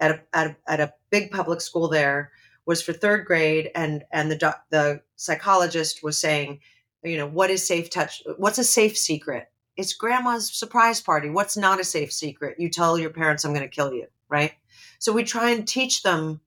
at 0.00 0.10
a 0.12 0.20
at 0.32 0.46
a, 0.48 0.56
at 0.66 0.80
a 0.80 0.92
big 1.10 1.30
public 1.30 1.60
school 1.60 1.88
there 1.88 2.32
was 2.66 2.82
for 2.82 2.92
third 2.92 3.26
grade, 3.26 3.70
and 3.74 4.04
and 4.10 4.30
the 4.30 4.56
the 4.70 5.02
psychologist 5.16 6.02
was 6.02 6.18
saying, 6.18 6.60
you 7.02 7.16
know, 7.16 7.26
what 7.26 7.50
is 7.50 7.66
safe 7.66 7.90
touch? 7.90 8.22
What's 8.38 8.58
a 8.58 8.64
safe 8.64 8.96
secret? 8.96 9.48
It's 9.76 9.92
grandma's 9.94 10.52
surprise 10.52 11.00
party. 11.00 11.30
What's 11.30 11.56
not 11.56 11.80
a 11.80 11.84
safe 11.84 12.12
secret? 12.12 12.58
You 12.58 12.68
tell 12.68 12.98
your 12.98 13.10
parents, 13.10 13.44
"I'm 13.44 13.52
going 13.54 13.62
to 13.62 13.68
kill 13.68 13.92
you," 13.92 14.06
right? 14.28 14.52
So 14.98 15.12
we 15.12 15.24
try 15.24 15.50
and 15.50 15.66
teach 15.66 16.02
them 16.02 16.40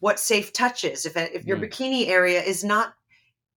what 0.00 0.20
safe 0.20 0.52
touch 0.52 0.84
is. 0.84 1.06
If 1.06 1.16
if 1.16 1.44
your 1.44 1.56
Mm. 1.56 1.68
bikini 1.68 2.08
area 2.08 2.42
is 2.42 2.62
not, 2.62 2.94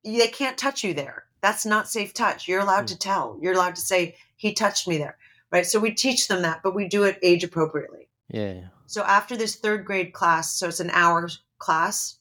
they 0.04 0.28
can't 0.28 0.58
touch 0.58 0.84
you 0.84 0.94
there. 0.94 1.26
That's 1.42 1.66
not 1.66 1.90
safe 1.90 2.14
touch. 2.14 2.48
You're 2.48 2.62
allowed 2.62 2.86
Mm. 2.86 2.88
to 2.88 2.98
tell. 2.98 3.38
You're 3.42 3.54
allowed 3.54 3.76
to 3.76 3.82
say, 3.82 4.18
"He 4.36 4.54
touched 4.54 4.88
me 4.88 4.98
there," 4.98 5.18
right? 5.52 5.66
So 5.66 5.80
we 5.80 5.92
teach 5.92 6.28
them 6.28 6.42
that, 6.42 6.62
but 6.64 6.76
we 6.76 6.88
do 6.88 7.04
it 7.04 7.20
age 7.22 7.44
appropriately. 7.44 8.08
Yeah. 8.30 8.70
So 8.88 9.04
after 9.04 9.38
this 9.38 9.56
third 9.56 9.86
grade 9.86 10.14
class, 10.14 10.54
so 10.54 10.68
it's 10.68 10.80
an 10.80 10.90
hour 10.92 11.30
class, 11.58 12.18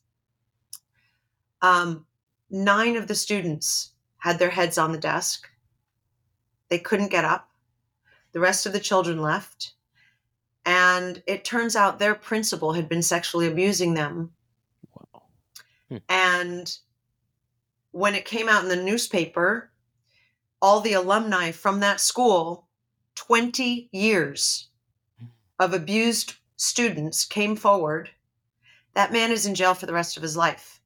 um, 1.62 2.07
nine 2.51 2.97
of 2.97 3.07
the 3.09 3.14
students 3.14 3.93
had 4.19 4.39
their 4.39 4.51
heads 4.51 4.79
on 4.79 4.93
the 4.93 4.99
desk. 4.99 5.49
They 6.69 6.79
couldn't 6.79 7.09
get 7.09 7.25
up. 7.25 7.51
The 8.33 8.41
rest 8.41 8.66
of 8.66 8.73
the 8.73 8.81
children 8.81 9.21
left. 9.23 9.75
And 10.69 11.23
it 11.27 11.47
turns 11.47 11.77
out 11.77 11.99
their 11.99 12.14
principal 12.14 12.75
had 12.75 12.91
been 12.91 13.01
sexually 13.01 13.47
abusing 13.47 13.95
them. 13.95 14.33
Wow. 14.93 15.23
Hmm. 15.89 15.97
And 16.11 16.79
when 17.93 18.14
it 18.14 18.27
came 18.27 18.51
out 18.51 18.64
in 18.64 18.69
the 18.69 18.77
newspaper, 18.77 19.71
all 20.61 20.83
the 20.83 20.93
alumni 20.93 21.53
from 21.53 21.81
that 21.81 22.01
school, 22.01 22.69
20 23.14 23.89
years 23.93 24.69
of 25.59 25.73
abused 25.73 26.35
students 26.59 27.25
came 27.25 27.57
forward. 27.57 28.11
That 28.93 29.11
man 29.11 29.31
is 29.31 29.47
in 29.47 29.55
jail 29.55 29.73
for 29.73 29.87
the 29.87 29.95
rest 29.95 30.19
of 30.19 30.23
his 30.23 30.37
life. 30.37 30.83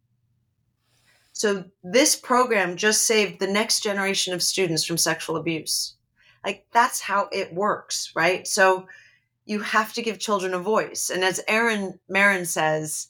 So 1.33 1.65
this 1.83 2.15
program 2.15 2.77
just 2.77 3.03
saved 3.03 3.41
the 3.41 3.49
next 3.49 3.83
generation 3.83 4.33
of 4.33 4.45
students 4.45 4.85
from 4.85 4.97
sexual 4.97 5.37
abuse. 5.37 5.97
Like 6.45 6.67
that's 6.71 7.01
how 7.01 7.29
it 7.33 7.53
works, 7.53 8.13
right? 8.15 8.47
So 8.47 8.87
you 9.45 9.61
have 9.61 9.93
to 9.95 10.03
give 10.03 10.19
children 10.19 10.55
a 10.55 10.59
voice. 10.59 11.11
And 11.11 11.25
as 11.25 11.41
Erin 11.49 11.99
Merryn 12.11 12.47
says, 12.47 13.09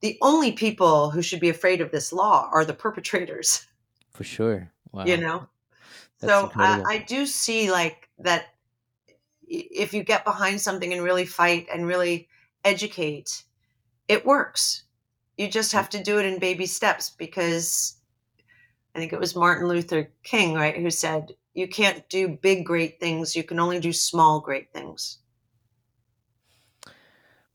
the 0.00 0.18
only 0.22 0.52
people 0.52 1.10
who 1.10 1.22
should 1.22 1.40
be 1.40 1.48
afraid 1.48 1.80
of 1.80 1.90
this 1.90 2.12
law 2.12 2.48
are 2.52 2.64
the 2.64 2.74
perpetrators. 2.74 3.66
For 4.10 4.24
sure. 4.24 4.70
Wow. 4.92 5.04
You 5.04 5.16
know? 5.16 5.48
That's 6.20 6.32
so 6.32 6.52
I. 6.54 6.82
I 6.86 6.98
do 6.98 7.26
see 7.26 7.70
like 7.70 8.08
that 8.18 8.46
if 9.46 9.92
you 9.92 10.02
get 10.02 10.24
behind 10.24 10.60
something 10.60 10.92
and 10.92 11.02
really 11.02 11.26
fight 11.26 11.66
and 11.72 11.86
really 11.86 12.28
educate, 12.64 13.44
it 14.08 14.24
works. 14.24 14.84
You 15.36 15.48
just 15.48 15.72
have 15.72 15.90
to 15.90 16.02
do 16.02 16.18
it 16.18 16.26
in 16.26 16.38
baby 16.38 16.66
steps 16.66 17.10
because 17.10 17.96
I 18.94 18.98
think 18.98 19.12
it 19.12 19.20
was 19.20 19.34
Martin 19.34 19.68
Luther 19.68 20.10
King, 20.22 20.54
right, 20.54 20.76
who 20.76 20.90
said, 20.90 21.32
You 21.54 21.66
can't 21.66 22.08
do 22.08 22.28
big, 22.28 22.64
great 22.64 23.00
things. 23.00 23.34
You 23.34 23.42
can 23.42 23.58
only 23.58 23.80
do 23.80 23.92
small, 23.92 24.40
great 24.40 24.72
things. 24.72 25.18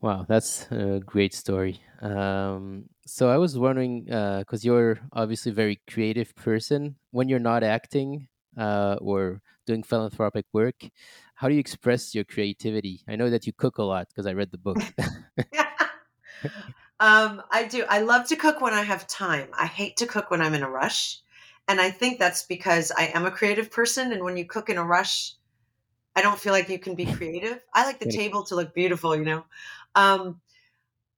Wow, 0.00 0.24
that's 0.26 0.66
a 0.70 1.00
great 1.04 1.34
story. 1.34 1.80
Um, 2.00 2.86
so 3.06 3.28
I 3.28 3.36
was 3.36 3.58
wondering, 3.58 4.04
because 4.04 4.64
you're 4.64 4.98
obviously 5.12 5.52
a 5.52 5.54
very 5.54 5.80
creative 5.90 6.34
person, 6.34 6.96
when 7.10 7.28
you're 7.28 7.38
not 7.38 7.62
acting 7.62 8.28
uh, 8.56 8.96
or 9.00 9.42
doing 9.66 9.82
philanthropic 9.82 10.46
work, 10.54 10.88
how 11.34 11.48
do 11.48 11.54
you 11.54 11.60
express 11.60 12.14
your 12.14 12.24
creativity? 12.24 13.02
I 13.08 13.16
know 13.16 13.28
that 13.28 13.46
you 13.46 13.52
cook 13.52 13.76
a 13.76 13.82
lot 13.82 14.08
because 14.08 14.26
I 14.26 14.32
read 14.32 14.50
the 14.50 14.58
book. 14.58 14.78
um, 17.00 17.42
I 17.50 17.66
do. 17.68 17.84
I 17.88 18.00
love 18.00 18.26
to 18.28 18.36
cook 18.36 18.62
when 18.62 18.72
I 18.72 18.82
have 18.82 19.06
time. 19.06 19.48
I 19.52 19.66
hate 19.66 19.98
to 19.98 20.06
cook 20.06 20.30
when 20.30 20.40
I'm 20.40 20.54
in 20.54 20.62
a 20.62 20.70
rush. 20.70 21.18
And 21.68 21.78
I 21.78 21.90
think 21.90 22.18
that's 22.18 22.44
because 22.44 22.90
I 22.96 23.10
am 23.14 23.26
a 23.26 23.30
creative 23.30 23.70
person. 23.70 24.12
And 24.12 24.24
when 24.24 24.38
you 24.38 24.46
cook 24.46 24.70
in 24.70 24.78
a 24.78 24.84
rush, 24.84 25.34
I 26.16 26.22
don't 26.22 26.38
feel 26.38 26.52
like 26.52 26.68
you 26.68 26.78
can 26.78 26.94
be 26.94 27.06
creative. 27.16 27.64
I 27.72 27.84
like 27.84 28.00
the 28.00 28.10
table 28.10 28.44
to 28.44 28.56
look 28.56 28.74
beautiful, 28.74 29.16
you 29.16 29.24
know. 29.24 29.44
Um, 29.94 30.40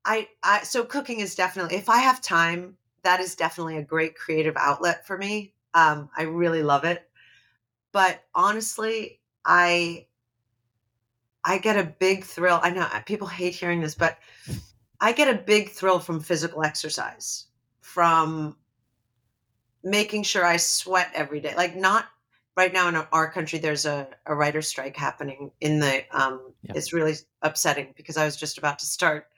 I, 0.04 0.28
I 0.42 0.62
so 0.62 0.84
cooking 0.84 1.20
is 1.20 1.34
definitely 1.34 1.76
if 1.76 1.88
I 1.88 1.98
have 1.98 2.20
time, 2.20 2.76
that 3.02 3.20
is 3.20 3.34
definitely 3.34 3.78
a 3.78 3.82
great 3.82 4.14
creative 4.16 4.56
outlet 4.56 5.06
for 5.06 5.16
me. 5.16 5.54
Um, 5.74 6.08
I 6.16 6.22
really 6.22 6.62
love 6.62 6.84
it. 6.84 7.08
But 7.92 8.24
honestly, 8.34 9.20
I 9.44 10.06
I 11.44 11.58
get 11.58 11.76
a 11.76 11.84
big 11.84 12.24
thrill. 12.24 12.60
I 12.62 12.70
know 12.70 12.88
people 13.06 13.26
hate 13.26 13.54
hearing 13.54 13.80
this, 13.80 13.94
but 13.94 14.18
I 15.00 15.12
get 15.12 15.34
a 15.34 15.38
big 15.38 15.70
thrill 15.70 15.98
from 15.98 16.20
physical 16.20 16.62
exercise, 16.62 17.46
from 17.80 18.56
making 19.82 20.22
sure 20.22 20.44
I 20.44 20.56
sweat 20.56 21.10
every 21.14 21.40
day. 21.40 21.54
Like 21.56 21.76
not 21.76 22.06
right 22.56 22.72
now 22.72 22.88
in 22.88 22.96
our 22.96 23.30
country, 23.30 23.58
there's 23.58 23.86
a, 23.86 24.08
a 24.26 24.34
writer 24.34 24.62
strike 24.62 24.96
happening 24.96 25.50
in 25.60 25.80
the. 25.80 26.04
Um, 26.10 26.52
Yeah. 26.62 26.72
It's 26.76 26.92
really 26.92 27.14
upsetting 27.42 27.92
because 27.96 28.16
I 28.16 28.24
was 28.24 28.36
just 28.36 28.58
about 28.58 28.78
to 28.80 28.86
start 28.86 29.28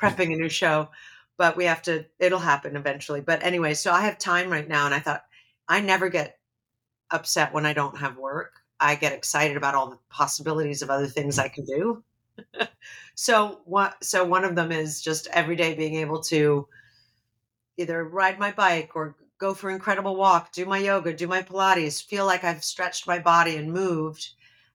prepping 0.00 0.34
a 0.34 0.36
new 0.36 0.48
show, 0.48 0.88
but 1.36 1.56
we 1.56 1.64
have 1.64 1.82
to. 1.82 2.06
It'll 2.18 2.38
happen 2.38 2.76
eventually. 2.76 3.20
But 3.20 3.42
anyway, 3.42 3.74
so 3.74 3.92
I 3.92 4.02
have 4.02 4.18
time 4.18 4.50
right 4.50 4.68
now, 4.68 4.86
and 4.86 4.94
I 4.94 5.00
thought 5.00 5.24
I 5.68 5.80
never 5.80 6.08
get 6.08 6.38
upset 7.10 7.52
when 7.54 7.66
I 7.66 7.72
don't 7.72 7.98
have 7.98 8.16
work. 8.16 8.60
I 8.80 8.96
get 8.96 9.12
excited 9.12 9.56
about 9.56 9.74
all 9.74 9.90
the 9.90 9.98
possibilities 10.10 10.82
of 10.82 10.90
other 10.90 11.06
things 11.06 11.38
I 11.38 11.48
can 11.48 11.64
do. 11.64 12.02
so 13.14 13.60
what 13.64 14.02
so 14.02 14.24
one 14.24 14.44
of 14.44 14.56
them 14.56 14.72
is 14.72 15.00
just 15.00 15.26
every 15.28 15.56
day 15.56 15.74
being 15.74 15.94
able 15.96 16.20
to 16.24 16.66
either 17.76 18.04
ride 18.04 18.38
my 18.38 18.52
bike 18.52 18.92
or 18.94 19.16
go 19.44 19.52
for 19.52 19.68
an 19.68 19.74
incredible 19.74 20.16
walk, 20.16 20.52
do 20.52 20.64
my 20.64 20.78
yoga, 20.78 21.12
do 21.12 21.26
my 21.26 21.42
pilates, 21.42 22.02
feel 22.02 22.24
like 22.24 22.44
I've 22.44 22.64
stretched 22.64 23.06
my 23.06 23.18
body 23.18 23.56
and 23.56 23.70
moved 23.70 24.30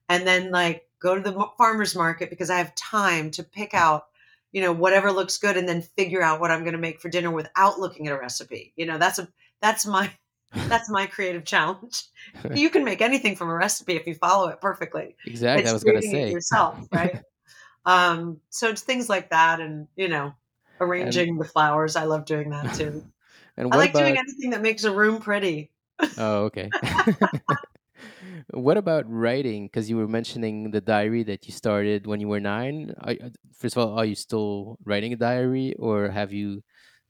and 0.08 0.24
then 0.24 0.52
like 0.52 0.86
go 1.00 1.16
to 1.16 1.20
the 1.20 1.48
farmers 1.58 1.96
market 1.96 2.30
because 2.30 2.50
I 2.50 2.58
have 2.58 2.72
time 2.76 3.32
to 3.32 3.42
pick 3.42 3.74
out 3.74 4.04
you 4.52 4.60
know 4.60 4.72
whatever 4.72 5.10
looks 5.10 5.38
good 5.38 5.56
and 5.56 5.68
then 5.68 5.82
figure 5.82 6.22
out 6.22 6.40
what 6.40 6.52
I'm 6.52 6.60
going 6.60 6.74
to 6.74 6.78
make 6.78 7.00
for 7.00 7.08
dinner 7.08 7.32
without 7.32 7.80
looking 7.80 8.06
at 8.06 8.12
a 8.12 8.18
recipe. 8.18 8.72
You 8.76 8.86
know, 8.86 8.96
that's 8.96 9.18
a 9.18 9.28
that's 9.60 9.86
my 9.86 10.08
that's 10.52 10.88
my 10.88 11.06
creative 11.06 11.44
challenge. 11.44 12.04
You 12.54 12.70
can 12.70 12.84
make 12.84 13.00
anything 13.00 13.34
from 13.34 13.48
a 13.48 13.54
recipe 13.54 13.96
if 13.96 14.06
you 14.06 14.14
follow 14.14 14.48
it 14.48 14.60
perfectly. 14.60 15.16
exactly. 15.26 15.68
I 15.68 15.72
was 15.72 15.82
going 15.82 16.00
to 16.00 16.08
say. 16.08 16.30
yourself, 16.30 16.78
right? 16.92 17.22
um, 17.86 18.40
so 18.50 18.68
it's 18.68 18.82
things 18.82 19.08
like 19.08 19.30
that, 19.30 19.60
and 19.60 19.88
you 19.96 20.08
know, 20.08 20.32
arranging 20.80 21.38
the 21.38 21.44
flowers. 21.44 21.96
I 21.96 22.04
love 22.04 22.24
doing 22.24 22.50
that 22.50 22.74
too. 22.74 23.04
And 23.60 23.72
I 23.72 23.76
like 23.76 23.90
about? 23.90 24.00
doing 24.00 24.16
anything 24.18 24.50
that 24.50 24.62
makes 24.62 24.84
a 24.84 24.92
room 24.92 25.20
pretty. 25.20 25.70
Oh, 26.16 26.44
okay. 26.44 26.74
what 28.50 28.76
about 28.76 29.04
writing? 29.08 29.66
Because 29.66 29.88
you 29.88 29.96
were 29.96 30.08
mentioning 30.08 30.70
the 30.70 30.80
diary 30.80 31.22
that 31.24 31.46
you 31.46 31.52
started 31.52 32.06
when 32.06 32.20
you 32.20 32.28
were 32.28 32.40
nine. 32.40 32.94
Are, 33.00 33.14
first 33.56 33.76
of 33.76 33.82
all, 33.82 33.98
are 33.98 34.04
you 34.04 34.14
still 34.14 34.78
writing 34.84 35.12
a 35.12 35.16
diary, 35.16 35.74
or 35.78 36.10
have 36.10 36.32
you 36.32 36.62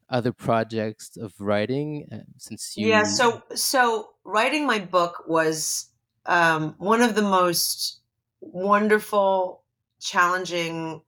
other 0.09 0.33
projects 0.33 1.17
of 1.17 1.35
writing 1.41 2.09
uh, 2.13 2.19
since 2.39 2.77
you? 2.77 2.87
Yeah. 2.89 3.05
So 3.05 3.43
so 3.55 4.11
writing 4.25 4.67
my 4.67 4.79
book 4.79 5.25
was 5.27 5.89
um, 6.27 6.75
one 6.79 7.03
of 7.03 7.15
the 7.15 7.23
most 7.23 8.01
wonderful, 8.41 9.63
challenging, 10.01 11.03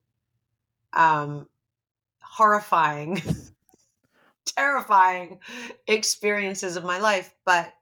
um, 0.93 1.49
horrifying, 2.23 3.23
terrifying 4.55 5.39
experiences 5.87 6.77
of 6.77 6.85
my 6.85 6.99
life, 6.99 7.35
but 7.45 7.73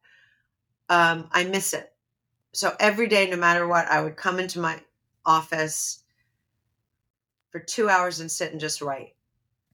um, 0.88 1.28
I 1.32 1.44
miss 1.44 1.74
it. 1.74 1.92
So 2.52 2.74
every 2.80 3.06
day, 3.06 3.30
no 3.30 3.36
matter 3.36 3.66
what, 3.66 3.86
I 3.86 4.02
would 4.02 4.16
come 4.16 4.40
into 4.40 4.60
my 4.60 4.80
office 5.24 6.02
for 7.50 7.60
two 7.60 7.88
hours 7.88 8.20
and 8.20 8.30
sit 8.30 8.52
and 8.52 8.60
just 8.60 8.82
write. 8.82 9.14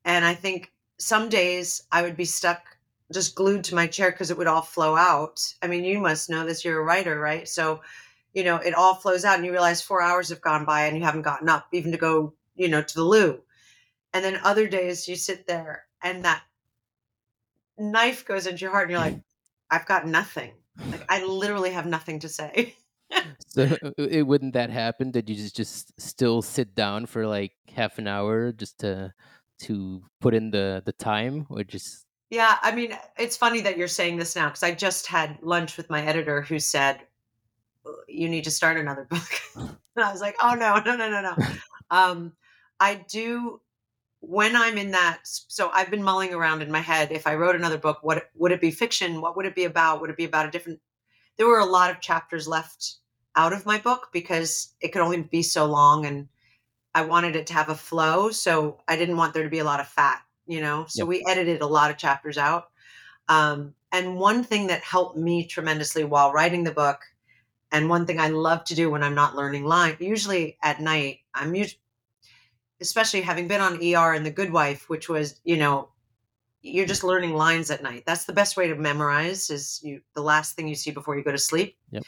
And 0.05 0.24
I 0.24 0.34
think 0.34 0.72
some 0.99 1.28
days 1.28 1.82
I 1.90 2.03
would 2.03 2.16
be 2.16 2.24
stuck 2.24 2.76
just 3.12 3.34
glued 3.34 3.64
to 3.64 3.74
my 3.74 3.86
chair 3.86 4.11
because 4.11 4.30
it 4.30 4.38
would 4.38 4.47
all 4.47 4.62
flow 4.62 4.97
out. 4.97 5.40
I 5.62 5.68
mean, 5.68 5.84
you 5.84 6.01
must 6.01 6.28
know 6.28 6.44
this, 6.44 6.64
you're 6.64 6.80
a 6.80 6.84
writer, 6.84 7.18
right? 7.18 7.49
So, 7.49 7.80
you 8.34 8.42
know, 8.44 8.57
it 8.57 8.74
all 8.74 8.94
flows 8.94 9.24
out 9.24 9.36
and 9.36 9.44
you 9.44 9.53
realize 9.53 9.80
four 9.80 10.03
hours 10.03 10.28
have 10.30 10.40
gone 10.40 10.64
by 10.64 10.86
and 10.86 10.97
you 10.97 11.05
haven't 11.05 11.22
gotten 11.22 11.49
up 11.49 11.68
even 11.72 11.92
to 11.92 11.99
go, 11.99 12.34
you 12.57 12.68
know, 12.68 12.82
to 12.82 12.94
the 12.94 13.05
loo. 13.05 13.40
And 14.12 14.24
then 14.24 14.40
other 14.42 14.66
days 14.66 15.07
you 15.07 15.14
sit 15.14 15.47
there 15.47 15.84
and 16.03 16.24
that 16.24 16.42
knife 17.79 18.24
goes 18.24 18.47
into 18.47 18.62
your 18.62 18.70
heart 18.70 18.85
and 18.85 18.93
you're 18.93 19.01
like, 19.01 19.20
I've 19.70 19.87
got 19.87 20.07
nothing. 20.07 20.53
Like 20.91 21.05
I 21.09 21.24
literally 21.24 21.70
have 21.70 21.87
nothing 21.87 22.20
to 22.20 22.29
say. 22.29 22.74
So 23.49 23.62
uh, 23.62 23.91
it 23.97 24.27
wouldn't 24.27 24.53
that 24.53 24.68
happen? 24.68 25.11
Did 25.11 25.31
you 25.31 25.37
just 25.37 25.57
just 25.57 25.99
still 25.99 26.43
sit 26.43 26.74
down 26.74 27.07
for 27.07 27.27
like 27.27 27.53
half 27.72 27.99
an 27.99 28.07
hour 28.07 28.53
just 28.53 28.81
to 28.81 29.14
to 29.61 30.03
put 30.20 30.35
in 30.35 30.51
the 30.51 30.83
the 30.85 30.93
time, 30.93 31.47
or 31.49 31.64
just 31.64 32.05
Yeah, 32.31 32.59
I 32.61 32.74
mean, 32.74 32.97
it's 33.18 33.37
funny 33.37 33.61
that 33.62 33.79
you're 33.79 33.89
saying 33.89 34.18
this 34.18 34.37
now 34.37 34.49
because 34.49 34.62
I 34.62 34.74
just 34.74 35.07
had 35.07 35.39
lunch 35.43 35.77
with 35.77 35.89
my 35.89 36.03
editor 36.05 36.43
who 36.43 36.59
said, 36.59 37.01
You 38.09 38.29
need 38.29 38.45
to 38.45 38.51
start 38.51 38.77
another 38.77 39.07
book. 39.09 39.29
and 39.57 40.05
I 40.05 40.11
was 40.12 40.20
like, 40.20 40.37
Oh, 40.43 40.55
no, 40.55 40.81
no, 40.85 40.97
no, 40.97 41.09
no, 41.09 41.20
no. 41.22 41.47
um, 41.91 42.33
I 42.81 43.05
do, 43.09 43.61
when 44.29 44.57
I'm 44.57 44.77
in 44.77 44.91
that, 44.91 45.20
so 45.22 45.70
I've 45.72 45.91
been 45.91 46.03
mulling 46.03 46.35
around 46.35 46.62
in 46.62 46.70
my 46.70 46.81
head. 46.81 47.12
If 47.12 47.27
I 47.27 47.37
wrote 47.37 47.55
another 47.55 47.79
book, 47.79 47.99
what 48.03 48.29
would 48.35 48.53
it 48.53 48.61
be 48.61 48.70
fiction? 48.70 49.20
What 49.20 49.37
would 49.37 49.47
it 49.47 49.55
be 49.55 49.64
about? 49.64 50.01
Would 50.01 50.11
it 50.11 50.16
be 50.16 50.24
about 50.24 50.47
a 50.47 50.51
different? 50.51 50.81
There 51.37 51.47
were 51.47 51.61
a 51.61 51.64
lot 51.64 51.91
of 51.91 52.01
chapters 52.01 52.49
left 52.49 52.97
out 53.37 53.53
of 53.53 53.66
my 53.66 53.79
book 53.79 54.09
because 54.12 54.74
it 54.81 54.89
could 54.89 55.03
only 55.03 55.22
be 55.22 55.43
so 55.43 55.66
long 55.66 56.07
and 56.07 56.29
I 56.95 57.03
wanted 57.03 57.37
it 57.37 57.47
to 57.49 57.53
have 57.53 57.68
a 57.68 57.74
flow. 57.74 58.31
So 58.31 58.81
I 58.89 58.97
didn't 58.97 59.18
want 59.18 59.35
there 59.35 59.45
to 59.45 59.51
be 59.51 59.59
a 59.59 59.64
lot 59.64 59.81
of 59.81 59.87
fat, 59.89 60.22
you 60.47 60.61
know? 60.61 60.87
So 60.89 61.05
Yep. 61.05 61.09
we 61.09 61.24
edited 61.29 61.61
a 61.61 61.66
lot 61.66 61.91
of 61.91 61.99
chapters 61.99 62.39
out. 62.39 62.70
Um, 63.29 63.74
and 63.93 64.16
one 64.18 64.43
thing 64.43 64.68
that 64.68 64.83
helped 64.83 65.16
me 65.16 65.47
tremendously 65.47 66.05
while 66.05 66.33
writing 66.33 66.64
the 66.64 66.72
book, 66.72 67.01
and 67.70 67.89
one 67.91 68.07
thing 68.07 68.18
I 68.18 68.29
love 68.29 68.64
to 68.64 68.74
do 68.74 68.91
when 68.91 69.03
I'm 69.03 69.14
not 69.14 69.37
learning 69.37 69.64
line, 69.64 69.97
usually 70.01 70.57
at 70.62 70.81
night, 70.81 71.20
I'm 71.35 71.55
usually, 71.55 71.81
especially 72.81 73.22
having 73.22 73.49
been 73.49 73.61
on 73.61 73.83
ER 73.83 74.12
and 74.12 74.24
The 74.24 74.31
Good 74.31 74.53
Wife, 74.53 74.89
which 74.89 75.09
was, 75.09 75.41
you 75.45 75.57
know, 75.57 75.89
you're 76.62 76.87
just 76.87 77.05
learning 77.05 77.35
lines 77.35 77.70
at 77.70 77.83
night. 77.83 78.05
That's 78.07 78.24
the 78.24 78.33
best 78.33 78.57
way 78.57 78.68
to 78.68 78.74
memorize 78.74 79.51
is 79.51 79.81
you 79.83 80.01
the 80.14 80.22
last 80.22 80.57
thing 80.57 80.68
you 80.68 80.74
see 80.74 80.91
before 80.91 81.16
you 81.16 81.22
go 81.22 81.33
to 81.33 81.39
sleep. 81.39 81.77
Yep. 81.91 82.05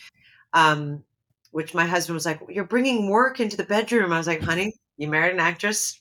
Um, 0.52 1.04
which 1.50 1.74
my 1.74 1.86
husband 1.86 2.14
was 2.14 2.26
like, 2.26 2.40
"You're 2.48 2.64
bringing 2.64 3.08
work 3.08 3.40
into 3.40 3.56
the 3.56 3.64
bedroom." 3.64 4.12
I 4.12 4.18
was 4.18 4.26
like, 4.26 4.42
"Honey, 4.42 4.72
you 4.96 5.08
married 5.08 5.32
an 5.32 5.40
actress. 5.40 6.00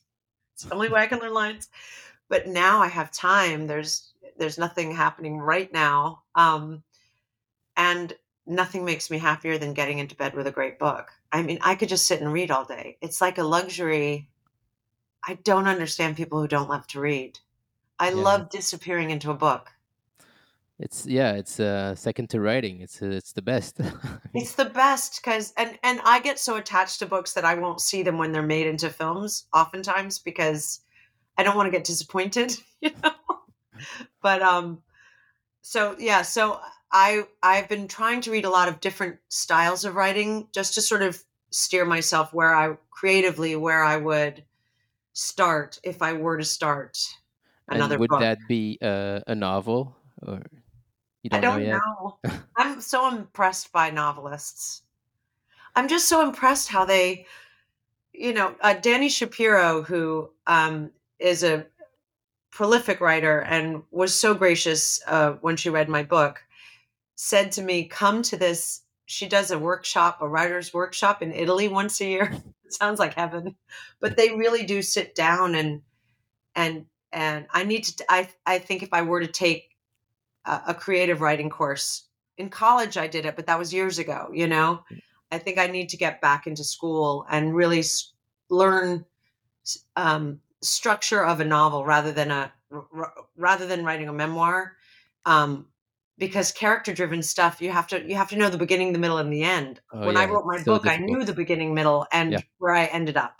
It's 0.53 0.63
the 0.63 0.73
only 0.73 0.89
way 0.89 1.01
I 1.01 1.07
can 1.07 1.19
learn 1.19 1.33
lines." 1.33 1.69
But 2.29 2.47
now 2.47 2.81
I 2.81 2.87
have 2.87 3.11
time. 3.11 3.67
There's 3.67 4.13
there's 4.37 4.57
nothing 4.57 4.93
happening 4.93 5.37
right 5.37 5.71
now, 5.71 6.23
um, 6.35 6.83
and 7.75 8.13
nothing 8.45 8.85
makes 8.85 9.09
me 9.09 9.17
happier 9.17 9.57
than 9.57 9.73
getting 9.73 9.99
into 9.99 10.15
bed 10.15 10.33
with 10.33 10.47
a 10.47 10.51
great 10.51 10.79
book. 10.79 11.11
I 11.31 11.43
mean, 11.43 11.59
I 11.61 11.75
could 11.75 11.89
just 11.89 12.07
sit 12.07 12.21
and 12.21 12.31
read 12.31 12.51
all 12.51 12.65
day. 12.65 12.97
It's 13.01 13.21
like 13.21 13.37
a 13.37 13.43
luxury. 13.43 14.29
I 15.27 15.33
don't 15.35 15.67
understand 15.67 16.15
people 16.15 16.39
who 16.41 16.47
don't 16.47 16.69
love 16.69 16.87
to 16.87 17.01
read. 17.01 17.39
I 17.99 18.09
Yeah. 18.09 18.23
love 18.23 18.49
disappearing 18.49 19.09
into 19.09 19.29
a 19.29 19.35
book. 19.35 19.71
It's 20.79 21.05
yeah, 21.05 21.33
it's 21.33 21.59
uh, 21.59 21.95
second 21.95 22.29
to 22.29 22.39
writing. 22.39 22.81
It's 22.81 23.01
uh, 23.01 23.07
it's 23.07 23.33
the 23.33 23.41
best. 23.41 23.79
It's 24.33 24.53
the 24.53 24.65
best 24.65 25.19
because 25.21 25.51
and 25.57 25.79
and 25.83 25.99
I 26.05 26.19
get 26.19 26.37
so 26.39 26.57
attached 26.57 26.99
to 26.99 27.07
books 27.07 27.33
that 27.33 27.45
I 27.45 27.55
won't 27.55 27.81
see 27.81 28.03
them 28.03 28.19
when 28.19 28.31
they're 28.31 28.43
made 28.43 28.67
into 28.67 28.89
films 28.89 29.47
oftentimes 29.53 30.19
because 30.19 30.81
I 31.37 31.43
don't 31.43 31.55
want 31.55 31.67
to 31.67 31.77
get 31.77 31.85
disappointed, 31.85 32.55
you 32.81 32.91
know. 33.03 33.11
But 34.21 34.41
um 34.43 34.83
so 35.61 35.95
yeah, 35.97 36.21
so 36.21 36.59
I 36.91 37.25
I've 37.41 37.67
been 37.67 37.87
trying 37.87 38.21
to 38.21 38.31
read 38.31 38.45
a 38.45 38.49
lot 38.51 38.69
of 38.69 38.79
different 38.79 39.17
styles 39.29 39.85
of 39.85 39.95
writing 39.95 40.47
just 40.53 40.75
to 40.75 40.81
sort 40.81 41.01
of 41.01 41.23
steer 41.49 41.85
myself 41.85 42.33
where 42.33 42.53
I 42.53 42.77
creatively 42.91 43.55
where 43.55 43.83
I 43.83 43.97
would 43.97 44.43
start 45.17 45.79
if 45.83 46.03
I 46.03 46.13
were 46.13 46.37
to 46.37 46.43
start 46.43 46.99
another 47.69 47.95
and 47.95 47.99
would 48.01 48.09
book. 48.11 48.19
that 48.19 48.37
be 48.47 48.77
uh, 48.81 49.21
a 49.25 49.33
novel 49.33 49.95
or 50.21 50.43
you 51.23 51.29
I 51.31 51.41
don't 51.41 51.41
know 51.41 51.55
don't 51.55 51.65
yet? 51.65 51.81
know. 51.81 52.17
I'm 52.55 52.81
so 52.81 53.09
impressed 53.09 53.71
by 53.71 53.89
novelists. 53.89 54.83
I'm 55.75 55.87
just 55.87 56.07
so 56.07 56.21
impressed 56.23 56.69
how 56.69 56.85
they, 56.85 57.25
you 58.13 58.33
know, 58.33 58.55
uh, 58.61 58.75
Dani 58.75 59.09
Shapiro, 59.09 59.81
who 59.81 60.29
um, 60.45 60.91
is 61.19 61.43
a 61.43 61.65
prolific 62.51 63.01
writer 63.01 63.41
and 63.41 63.83
was 63.91 64.17
so 64.17 64.33
gracious 64.35 65.01
uh, 65.07 65.33
when 65.41 65.57
she 65.57 65.69
read 65.69 65.89
my 65.89 66.03
book, 66.03 66.43
said 67.15 67.51
to 67.53 67.63
me, 67.63 67.85
"Come 67.85 68.21
to 68.23 68.37
this." 68.37 68.81
She 69.07 69.27
does 69.29 69.51
a 69.51 69.59
workshop, 69.59 70.21
a 70.21 70.29
writer's 70.29 70.73
workshop 70.73 71.23
in 71.23 71.33
Italy 71.33 71.69
once 71.69 72.01
a 72.01 72.05
year. 72.05 72.43
sounds 72.69 72.99
like 72.99 73.15
heaven, 73.15 73.55
but 74.01 74.17
they 74.17 74.35
really 74.35 74.65
do 74.65 74.83
sit 74.83 75.15
down 75.15 75.55
and 75.55 75.81
and 76.55 76.85
and 77.13 77.47
I 77.51 77.63
need 77.63 77.85
to. 77.85 78.05
I 78.09 78.29
I 78.45 78.59
think 78.59 78.83
if 78.83 78.89
I 78.93 79.03
were 79.03 79.21
to 79.21 79.27
take 79.27 79.77
a, 80.45 80.61
a 80.69 80.73
creative 80.75 81.21
writing 81.21 81.49
course 81.49 82.07
in 82.37 82.49
college, 82.49 82.97
I 82.97 83.07
did 83.07 83.25
it, 83.25 83.35
but 83.35 83.47
that 83.47 83.59
was 83.59 83.73
years 83.73 83.99
ago. 83.99 84.29
You 84.33 84.47
know, 84.47 84.83
I 85.31 85.39
think 85.39 85.57
I 85.59 85.67
need 85.67 85.89
to 85.89 85.97
get 85.97 86.21
back 86.21 86.47
into 86.47 86.63
school 86.63 87.25
and 87.29 87.55
really 87.55 87.79
s- 87.79 88.13
learn 88.49 89.05
um, 89.95 90.39
structure 90.61 91.23
of 91.25 91.39
a 91.39 91.45
novel 91.45 91.85
rather 91.85 92.11
than 92.11 92.31
a 92.31 92.51
r- 92.71 93.13
rather 93.35 93.67
than 93.67 93.85
writing 93.85 94.09
a 94.09 94.13
memoir. 94.13 94.75
Um, 95.25 95.67
because 96.17 96.51
character 96.51 96.93
driven 96.93 97.21
stuff 97.21 97.61
you 97.61 97.71
have 97.71 97.87
to 97.87 98.03
you 98.07 98.15
have 98.15 98.29
to 98.29 98.35
know 98.37 98.49
the 98.49 98.57
beginning 98.57 98.93
the 98.93 98.99
middle 98.99 99.17
and 99.17 99.31
the 99.31 99.43
end 99.43 99.79
Oh 99.93 100.05
when 100.05 100.17
i 100.17 100.25
wrote 100.25 100.45
my 100.45 100.61
book 100.63 100.87
i 100.87 100.97
knew 100.97 101.23
the 101.23 101.33
beginning 101.33 101.73
middle 101.73 102.05
and 102.11 102.31
Yeah, 102.33 102.41
where 102.57 102.73
i 102.75 102.85
ended 102.85 103.17
up 103.17 103.35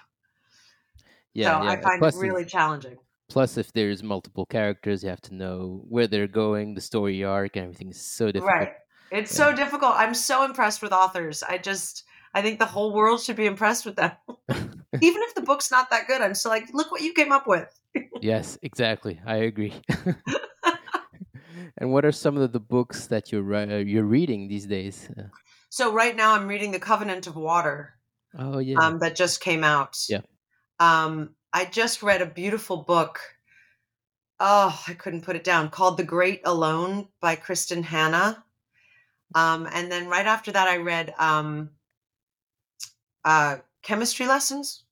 yeah, 1.33 1.59
so 1.59 1.65
yeah. 1.65 1.71
i 1.71 1.75
find 1.81 1.95
it 1.95 1.99
Plus, 1.99 2.15
if, 2.15 2.21
really 2.21 2.45
challenging 2.45 2.97
plus, 3.29 3.57
if 3.57 3.73
there's 3.73 4.01
multiple 4.03 4.45
characters, 4.45 5.03
you 5.03 5.09
have 5.09 5.19
to 5.21 5.35
know 5.35 5.83
where 5.89 6.07
they're 6.07 6.27
going, 6.27 6.73
the 6.75 6.81
story 6.81 7.23
arc, 7.25 7.57
and 7.57 7.65
everything 7.65 7.89
is 7.89 8.01
so 8.01 8.31
difficult. 8.31 8.59
right 8.59 8.71
it's 9.11 9.31
Yeah. 9.37 9.49
so 9.49 9.55
difficult 9.55 9.93
i'm 9.95 10.13
so 10.13 10.43
impressed 10.43 10.81
with 10.81 10.91
authors 10.91 11.43
i 11.43 11.57
just 11.57 12.03
i 12.33 12.41
think 12.41 12.59
the 12.59 12.65
whole 12.65 12.93
world 12.93 13.21
should 13.21 13.35
be 13.37 13.45
impressed 13.45 13.85
with 13.85 13.95
them 13.95 14.11
even 15.01 15.21
if 15.23 15.33
the 15.35 15.41
book's 15.41 15.71
not 15.71 15.89
that 15.89 16.07
good 16.07 16.21
i'm 16.21 16.33
still 16.33 16.51
like 16.51 16.67
look 16.73 16.91
what 16.91 17.01
you 17.01 17.13
came 17.13 17.31
up 17.31 17.47
with 17.47 17.67
yes, 18.21 18.57
exactly. 18.61 19.19
I 19.25 19.37
agree. 19.37 19.73
and 21.77 21.91
what 21.91 22.05
are 22.05 22.11
some 22.11 22.37
of 22.37 22.51
the 22.51 22.59
books 22.59 23.07
that 23.07 23.31
you're 23.31 23.53
uh, 23.53 23.77
you're 23.77 24.03
reading 24.03 24.47
these 24.47 24.65
days? 24.65 25.09
Uh, 25.17 25.23
so 25.69 25.93
right 25.93 26.15
now 26.15 26.33
i'm 26.33 26.47
reading 26.47 26.71
the 26.71 26.79
covenant 26.79 27.27
of 27.27 27.35
water 27.35 27.93
oh 28.37 28.59
yeah, 28.59 28.77
um, 28.79 28.99
that 28.99 29.15
just 29.15 29.41
came 29.41 29.63
out. 29.63 29.97
Yeah. 30.09 30.21
um, 30.79 31.35
i 31.53 31.65
just 31.65 32.03
read 32.03 32.21
a 32.21 32.25
beautiful 32.25 32.77
book. 32.77 33.19
Oh 34.39 34.79
i 34.87 34.93
couldn't 34.93 35.23
put 35.23 35.35
it 35.35 35.43
down 35.43 35.69
called 35.69 35.97
the 35.97 36.03
great 36.03 36.41
alone 36.45 37.07
by 37.21 37.35
kristin 37.35 37.83
hannah. 37.83 38.43
Um, 39.35 39.67
and 39.71 39.91
then 39.91 40.07
right 40.07 40.25
after 40.25 40.51
that 40.51 40.67
i 40.67 40.77
read 40.77 41.13
um, 41.19 41.71
uh, 43.25 43.57
chemistry 43.81 44.27
lessons. 44.27 44.83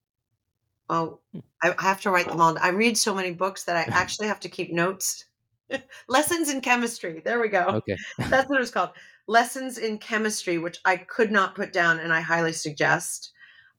Oh 0.90 1.20
I, 1.64 1.74
I 1.78 1.82
have 1.84 2.02
to 2.02 2.12
write 2.12 2.28
them 2.28 2.42
all. 2.42 2.58
I 2.60 2.70
read 2.70 2.98
so 2.98 3.16
many 3.16 3.32
books 3.32 3.64
that 3.64 3.78
i 3.78 3.82
actually 3.92 4.28
have 4.28 4.42
to 4.42 4.50
keep 4.50 4.72
notes 4.74 5.26
lessons 6.08 6.50
in 6.50 6.62
chemistry 6.62 7.22
there 7.24 7.40
we 7.40 7.50
go. 7.50 7.64
Okay. 7.66 7.98
that's 8.18 8.50
what 8.50 8.58
it 8.58 8.62
was 8.62 8.72
called. 8.72 8.92
Lessons 9.28 9.78
in 9.78 9.98
chemistry 9.98 10.58
which 10.58 10.80
i 10.86 10.98
could 10.98 11.32
not 11.32 11.56
put 11.56 11.74
down 11.74 12.00
and 12.00 12.14
i 12.14 12.22
highly 12.22 12.54
suggest. 12.54 13.32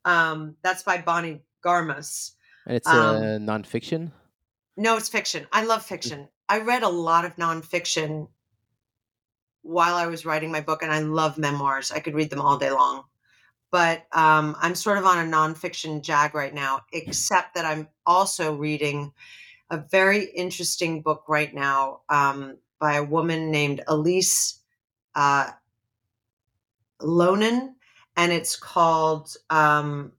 Um, 0.05 0.57
that's 0.63 0.83
by 0.83 0.99
bonnie 0.99 1.43
garmus. 1.65 2.33
And 2.67 2.77
it's 2.77 2.89
um, 2.89 3.17
uh, 3.17 3.21
nonfiction. 3.39 4.13
no 4.77 4.97
it's 4.97 5.09
fiction. 5.09 5.47
I 5.53 5.65
love 5.65 5.85
fiction. 5.85 6.29
I 6.49 6.61
read 6.61 6.83
a 6.83 6.89
lot 6.89 7.25
of 7.25 7.37
nonfiction 7.37 8.29
while 9.63 9.97
i 9.97 10.07
was 10.07 10.25
writing 10.25 10.53
my 10.53 10.61
book 10.61 10.83
and 10.83 10.93
i 10.93 11.01
love 11.01 11.39
memoirs. 11.39 11.91
I 11.91 12.01
could 12.01 12.15
read 12.15 12.31
them 12.31 12.41
all 12.41 12.59
day 12.59 12.71
long. 12.71 13.05
But 13.71 14.07
um, 14.13 14.57
i'm 14.61 14.75
sort 14.75 14.99
of 14.99 15.05
on 15.05 15.19
a 15.19 15.31
nonfiction 15.31 16.03
jag 16.03 16.35
right 16.35 16.55
now 16.55 16.81
except 16.93 17.55
that 17.55 17.65
i'm 17.65 17.89
also 18.05 18.55
reading 18.55 19.13
a 19.71 19.79
very 19.91 20.25
interesting 20.25 21.03
book 21.03 21.25
right 21.29 21.55
now 21.55 22.01
um, 22.09 22.59
by 22.79 22.95
a 22.95 23.05
woman 23.05 23.51
named 23.51 23.83
elise 23.89 24.61
uh, 25.15 25.51
Loehnen, 27.01 27.75
and 28.17 28.33
it's 28.33 28.57
called 28.57 29.35
um, 29.51 30.13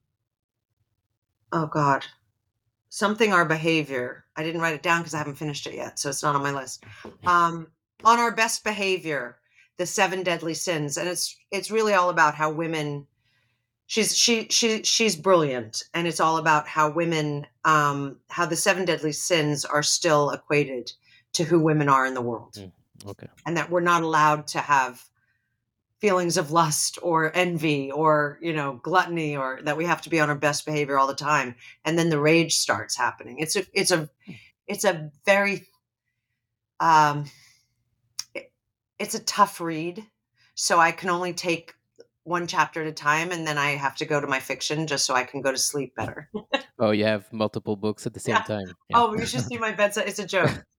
oh 1.52 1.68
god, 1.68 2.06
something 2.90 3.32
our 3.34 3.46
behavior. 3.46 4.26
I 4.36 4.44
didn't 4.44 4.62
write 4.62 4.76
it 4.76 4.84
down 4.84 5.02
because 5.02 5.14
I 5.14 5.20
haven't 5.20 5.36
finished 5.36 5.66
it 5.68 5.76
yet, 5.76 6.00
so 6.00 6.10
it's 6.10 6.24
not 6.24 6.36
on 6.36 6.44
my 6.44 6.52
list. 6.52 6.84
Um, 7.26 7.68
on 8.04 8.20
our 8.20 8.32
best 8.32 8.64
behavior, 8.64 9.38
the 9.78 9.86
seven 9.86 10.24
deadly 10.24 10.54
sins, 10.54 10.98
and 10.98 11.08
it's 11.08 11.36
it's 11.52 11.72
really 11.72 11.94
all 11.94 12.10
about 12.10 12.36
how 12.36 12.52
women. 12.52 13.08
She's 13.90 14.16
she 14.18 14.48
she 14.50 14.84
she's 14.84 15.16
brilliant, 15.16 15.84
and 15.94 16.08
it's 16.08 16.20
all 16.20 16.38
about 16.38 16.68
how 16.68 16.90
women, 16.92 17.48
um, 17.64 18.18
how 18.30 18.46
the 18.46 18.58
seven 18.58 18.84
deadly 18.84 19.14
sins 19.14 19.64
are 19.64 19.82
still 19.82 20.30
equated 20.32 20.92
to 21.34 21.46
who 21.46 21.58
women 21.60 21.88
are 21.88 22.06
in 22.06 22.14
the 22.14 22.22
world. 22.22 22.56
Mm, 22.56 22.72
okay. 23.08 23.28
and 23.46 23.56
that 23.56 23.70
we're 23.70 23.80
not 23.80 24.04
allowed 24.04 24.46
to 24.48 24.60
have 24.60 25.04
feelings 26.00 26.36
of 26.38 26.52
lust 26.52 27.00
or 27.02 27.32
envy 27.36 27.90
or 27.92 28.38
you 28.42 28.52
know 28.54 28.74
gluttony 28.84 29.36
or 29.38 29.60
that 29.64 29.78
we 29.78 29.86
have 29.86 30.02
to 30.02 30.10
be 30.10 30.20
on 30.20 30.30
our 30.30 30.36
best 30.36 30.66
behavior 30.66 31.00
all 31.00 31.08
the 31.08 31.16
time. 31.16 31.56
And 31.86 31.98
then 31.98 32.10
the 32.10 32.20
rage 32.20 32.56
starts 32.58 32.98
happening. 32.98 33.40
It's 33.40 33.56
a 33.56 33.66
it's 33.74 33.92
a 33.92 34.10
it's 34.68 34.84
a 34.84 35.12
very 35.26 35.66
um 36.82 37.24
it- 38.36 38.52
it's 39.00 39.16
a 39.16 39.24
tough 39.24 39.62
read. 39.62 40.06
So 40.56 40.78
i 40.78 40.92
can 40.92 41.10
only 41.10 41.34
take 41.34 41.74
one 42.28 42.48
chapter 42.48 42.82
at 42.82 42.88
a 42.88 42.92
time 42.94 43.32
and 43.32 43.48
then 43.48 43.58
i 43.58 43.72
have 43.72 43.96
to 43.96 44.06
go 44.06 44.20
to 44.20 44.28
my 44.28 44.40
fiction 44.40 44.88
just 44.88 45.06
so 45.06 45.14
i 45.16 45.24
can 45.24 45.42
go 45.42 45.52
to 45.52 45.58
sleep 45.58 45.96
better 45.96 46.30
Oh, 46.80 46.92
you 46.92 47.06
have 47.06 47.32
multiple 47.34 47.76
books 47.76 48.06
at 48.06 48.14
the 48.14 48.20
same 48.20 48.36
Yeah. 48.36 48.44
time. 48.44 48.76
Yeah. 48.90 48.98
Oh, 49.00 49.14
you 49.16 49.26
should 49.26 49.42
see 49.42 49.58
my 49.58 49.72
bedside. 49.72 50.08
It's 50.08 50.20
a 50.20 50.28
joke. 50.28 50.64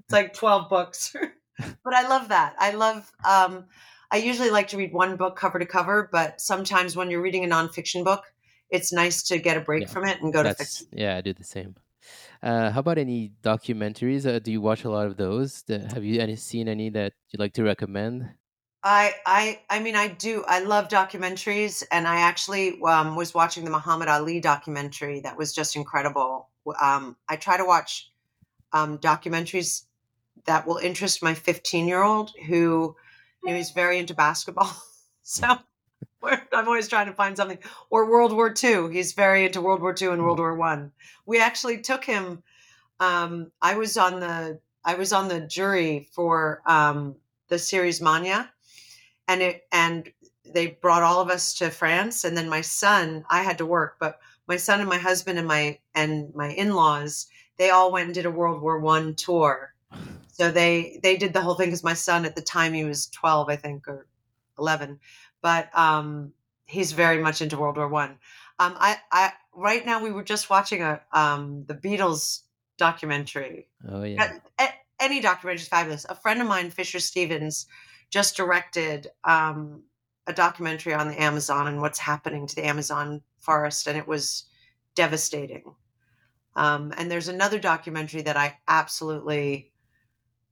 It's 0.00 0.12
like 0.12 0.34
12 0.34 0.68
books. 0.68 1.16
but 1.84 1.94
I 1.94 2.06
love 2.08 2.28
that. 2.28 2.54
I 2.58 2.72
love 2.72 3.10
um 3.24 3.66
I 4.10 4.18
usually 4.18 4.50
like 4.50 4.68
to 4.68 4.76
read 4.76 4.92
one 4.92 5.16
book 5.16 5.36
cover 5.36 5.58
to 5.58 5.66
cover, 5.66 6.08
but 6.12 6.40
sometimes 6.40 6.94
when 6.94 7.10
you're 7.10 7.22
reading 7.22 7.44
a 7.44 7.48
nonfiction 7.48 8.04
book, 8.04 8.24
it's 8.68 8.92
nice 8.92 9.22
to 9.24 9.38
get 9.38 9.56
a 9.56 9.60
break 9.60 9.82
Yeah, 9.82 9.88
from 9.88 10.04
it 10.04 10.20
and 10.20 10.32
go 10.32 10.42
to 10.42 10.50
fiction. 10.50 10.86
yeah, 10.92 11.16
I 11.16 11.20
do 11.22 11.32
the 11.32 11.44
same. 11.44 11.76
Uh, 12.42 12.70
how 12.70 12.80
about 12.80 12.98
any 12.98 13.32
documentaries? 13.42 14.26
Uh, 14.26 14.38
do 14.38 14.52
you 14.52 14.60
watch 14.60 14.84
a 14.84 14.90
lot 14.90 15.06
of 15.06 15.16
those? 15.16 15.64
Have 15.68 16.04
you 16.04 16.20
any 16.20 16.36
seen 16.36 16.68
any 16.68 16.90
that 16.90 17.14
you'd 17.30 17.40
like 17.40 17.54
to 17.54 17.64
recommend? 17.64 18.30
I 18.84 19.14
I 19.24 19.60
I 19.70 19.80
mean 19.80 19.96
I 19.96 20.08
do. 20.08 20.44
I 20.46 20.60
love 20.60 20.88
documentaries 20.88 21.82
and 21.90 22.06
I 22.06 22.20
actually 22.20 22.78
um 22.86 23.16
was 23.16 23.32
watching 23.34 23.64
the 23.64 23.70
Muhammad 23.70 24.08
Ali 24.08 24.40
documentary 24.40 25.20
that 25.20 25.38
was 25.38 25.54
just 25.54 25.74
incredible. 25.74 26.50
Um 26.80 27.16
I 27.28 27.36
try 27.36 27.56
to 27.56 27.64
watch 27.64 28.10
um 28.72 28.98
documentaries 28.98 29.84
that 30.46 30.66
will 30.66 30.76
interest 30.76 31.22
my 31.22 31.34
15-year-old 31.34 32.32
who 32.46 32.94
you 33.44 33.50
know, 33.50 33.56
is 33.56 33.70
very 33.70 33.98
into 33.98 34.14
basketball. 34.14 34.70
So 35.26 35.56
I'm 36.22 36.68
always 36.68 36.88
trying 36.88 37.06
to 37.06 37.14
find 37.14 37.36
something. 37.36 37.58
Or 37.90 38.10
World 38.10 38.32
War 38.32 38.52
II. 38.62 38.92
He's 38.92 39.12
very 39.14 39.46
into 39.46 39.60
World 39.62 39.80
War 39.80 39.94
II 40.00 40.08
and 40.08 40.22
World 40.22 40.38
War 40.38 40.54
One. 40.54 40.92
We 41.26 41.40
actually 41.40 41.80
took 41.80 42.04
him. 42.04 42.42
Um, 43.00 43.50
I 43.62 43.74
was 43.76 43.96
on 43.96 44.20
the 44.20 44.60
I 44.84 44.94
was 44.94 45.12
on 45.12 45.28
the 45.28 45.40
jury 45.40 46.08
for 46.12 46.62
um, 46.66 47.16
the 47.48 47.58
series 47.58 48.02
Mania, 48.02 48.50
and 49.28 49.42
it 49.42 49.66
and 49.72 50.10
they 50.44 50.68
brought 50.68 51.02
all 51.02 51.20
of 51.20 51.30
us 51.30 51.54
to 51.54 51.70
France, 51.70 52.24
and 52.24 52.36
then 52.36 52.48
my 52.48 52.60
son. 52.60 53.24
I 53.30 53.42
had 53.42 53.58
to 53.58 53.66
work, 53.66 53.96
but 53.98 54.18
my 54.46 54.56
son 54.56 54.80
and 54.80 54.88
my 54.88 54.98
husband 54.98 55.38
and 55.38 55.48
my 55.48 55.78
and 55.94 56.34
my 56.34 56.50
in 56.50 56.74
laws 56.74 57.26
they 57.56 57.70
all 57.70 57.92
went 57.92 58.06
and 58.06 58.14
did 58.14 58.26
a 58.26 58.30
World 58.30 58.60
War 58.60 58.78
One 58.78 59.14
tour. 59.14 59.72
So 60.36 60.50
they 60.50 60.98
they 61.00 61.16
did 61.16 61.32
the 61.32 61.40
whole 61.40 61.54
thing 61.54 61.68
because 61.68 61.84
my 61.84 61.94
son 61.94 62.24
at 62.24 62.34
the 62.34 62.42
time 62.42 62.72
he 62.72 62.84
was 62.84 63.06
twelve, 63.06 63.48
I 63.48 63.54
think, 63.54 63.86
or 63.86 64.08
eleven, 64.58 64.98
but 65.42 65.68
um, 65.78 66.32
he's 66.66 66.90
very 66.90 67.22
much 67.22 67.40
into 67.40 67.56
World 67.56 67.76
War 67.76 67.86
One. 67.86 68.18
Um, 68.58 68.74
I, 68.76 68.96
I 69.12 69.32
right 69.54 69.86
now 69.86 70.02
we 70.02 70.10
were 70.10 70.24
just 70.24 70.50
watching 70.50 70.82
a 70.82 71.00
um, 71.12 71.66
the 71.68 71.74
Beatles 71.74 72.40
documentary. 72.78 73.68
Oh 73.88 74.02
yeah. 74.02 74.32
any 74.98 75.20
documentary 75.20 75.62
is 75.62 75.68
fabulous. 75.68 76.04
A 76.08 76.16
friend 76.16 76.42
of 76.42 76.48
mine, 76.48 76.70
Fisher 76.70 76.98
Stevens, 76.98 77.68
just 78.14 78.36
directed 78.36 79.08
um, 79.24 79.82
a 80.28 80.32
documentary 80.32 80.94
on 80.94 81.08
the 81.08 81.20
Amazon 81.20 81.66
and 81.66 81.80
what's 81.80 81.98
happening 81.98 82.46
to 82.46 82.54
the 82.54 82.64
Amazon 82.64 83.20
forest, 83.40 83.88
and 83.88 83.98
it 83.98 84.06
was 84.06 84.44
devastating. 84.94 85.64
Um, 86.54 86.94
and 86.96 87.10
there's 87.10 87.26
another 87.26 87.58
documentary 87.58 88.22
that 88.22 88.36
I 88.36 88.56
absolutely 88.68 89.72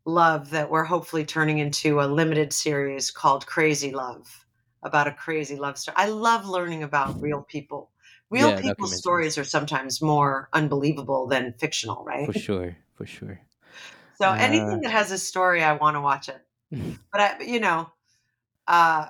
love 0.04 0.50
that 0.50 0.72
we're 0.72 0.82
hopefully 0.82 1.24
turning 1.24 1.58
into 1.58 2.00
a 2.00 2.10
limited 2.10 2.52
series 2.52 3.12
called 3.12 3.46
Crazy 3.46 3.92
Love 3.92 4.44
about 4.82 5.06
a 5.06 5.12
crazy 5.12 5.54
love 5.54 5.78
story. 5.78 5.94
I 5.96 6.08
love 6.08 6.48
learning 6.48 6.82
about 6.82 7.22
real 7.22 7.42
people. 7.42 7.92
Real 8.28 8.48
Yeah, 8.48 8.60
people's 8.60 8.96
stories 8.96 9.38
are 9.38 9.44
sometimes 9.44 10.02
more 10.02 10.48
unbelievable 10.52 11.28
than 11.28 11.54
fictional, 11.60 12.02
right? 12.04 12.26
For 12.26 12.36
sure. 12.36 12.76
For 12.96 13.06
sure. 13.06 13.40
So 14.18 14.30
Uh, 14.30 14.34
anything 14.40 14.80
that 14.80 14.90
has 14.90 15.12
a 15.12 15.18
story, 15.18 15.62
I 15.62 15.74
want 15.74 15.94
to 15.94 16.00
watch 16.00 16.28
it. 16.28 16.44
But 17.12 17.20
I, 17.20 17.42
you 17.42 17.60
know, 17.60 17.90
uh, 18.66 19.06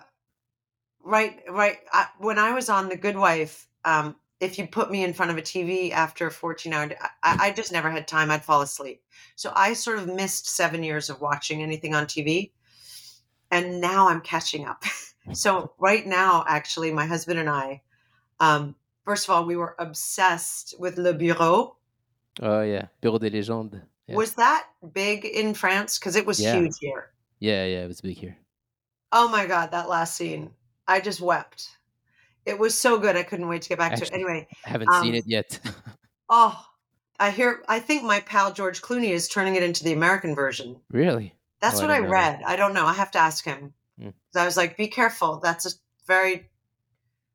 right, 1.04 1.40
right. 1.48 1.78
I, 1.92 2.06
when 2.18 2.38
I 2.38 2.52
was 2.52 2.68
on 2.68 2.88
The 2.88 2.96
Good 2.96 3.16
Wife, 3.16 3.68
um, 3.84 4.16
if 4.40 4.58
you 4.58 4.66
put 4.66 4.90
me 4.90 5.04
in 5.04 5.12
front 5.12 5.30
of 5.30 5.38
a 5.38 5.42
TV 5.42 5.92
after 5.92 6.26
a 6.26 6.30
14 6.30 6.72
hour, 6.72 6.88
day, 6.88 6.96
I, 7.22 7.38
I 7.40 7.52
just 7.52 7.70
never 7.70 7.88
had 7.90 8.08
time. 8.08 8.30
I'd 8.30 8.44
fall 8.44 8.60
asleep. 8.60 9.02
So 9.36 9.52
I 9.54 9.72
sort 9.74 9.98
of 9.98 10.08
missed 10.08 10.48
seven 10.48 10.82
years 10.82 11.08
of 11.08 11.20
watching 11.20 11.62
anything 11.62 11.94
on 11.94 12.06
TV. 12.06 12.50
And 13.52 13.80
now 13.80 14.08
I'm 14.08 14.20
catching 14.20 14.66
up. 14.66 14.82
so 15.32 15.72
right 15.78 16.04
now, 16.04 16.44
actually, 16.48 16.90
my 16.90 17.06
husband 17.06 17.38
and 17.38 17.48
I, 17.48 17.82
um, 18.40 18.74
first 19.04 19.28
of 19.28 19.30
all, 19.30 19.44
we 19.46 19.56
were 19.56 19.76
obsessed 19.78 20.74
with 20.80 20.98
Le 20.98 21.14
Bureau. 21.14 21.76
Oh 22.40 22.62
yeah. 22.62 22.86
Bureau 23.00 23.18
des 23.18 23.30
légendes. 23.30 23.82
Yeah. 24.08 24.16
Was 24.16 24.34
that 24.34 24.66
big 24.92 25.24
in 25.24 25.54
France? 25.54 25.98
Because 25.98 26.16
it 26.16 26.26
was 26.26 26.40
Yeah. 26.40 26.56
huge 26.58 26.74
here. 26.80 27.11
Yeah, 27.42 27.64
yeah, 27.64 27.82
it 27.82 27.88
was 27.88 28.00
big 28.00 28.16
here. 28.16 28.36
Oh 29.10 29.28
my 29.28 29.46
god, 29.46 29.72
that 29.72 29.88
last 29.88 30.14
scene. 30.16 30.52
I 30.86 31.00
just 31.00 31.20
wept. 31.20 31.70
It 32.46 32.56
was 32.56 32.80
so 32.80 32.98
good. 33.00 33.16
I 33.16 33.24
couldn't 33.24 33.48
wait 33.48 33.62
to 33.62 33.68
get 33.68 33.78
back 33.78 33.96
to 33.96 34.04
it. 34.04 34.12
Anyway, 34.12 34.46
I 34.64 34.68
haven't 34.68 34.92
seen 35.02 35.08
Um, 35.10 35.14
it 35.16 35.24
yet. 35.26 35.58
oh, 36.28 36.64
I 37.18 37.30
hear 37.30 37.64
I 37.68 37.80
think 37.80 38.04
my 38.04 38.20
pal 38.20 38.52
George 38.52 38.80
Clooney 38.80 39.08
is 39.10 39.26
turning 39.28 39.56
it 39.56 39.64
into 39.64 39.82
the 39.82 39.92
American 39.92 40.36
version. 40.36 40.76
really? 40.90 41.34
That's 41.60 41.80
Oh, 41.80 41.82
what 41.82 41.90
I, 41.90 41.98
know 41.98 42.08
read. 42.10 42.42
I 42.46 42.54
don't 42.54 42.74
know. 42.74 42.86
I 42.86 42.92
have 42.92 43.10
to 43.12 43.18
ask 43.18 43.44
him. 43.44 43.72
Mm. 44.00 44.12
I 44.36 44.44
was 44.44 44.56
like, 44.56 44.76
be 44.76 44.86
careful. 44.86 45.40
That's 45.40 45.66
a 45.66 45.70
very 46.06 46.48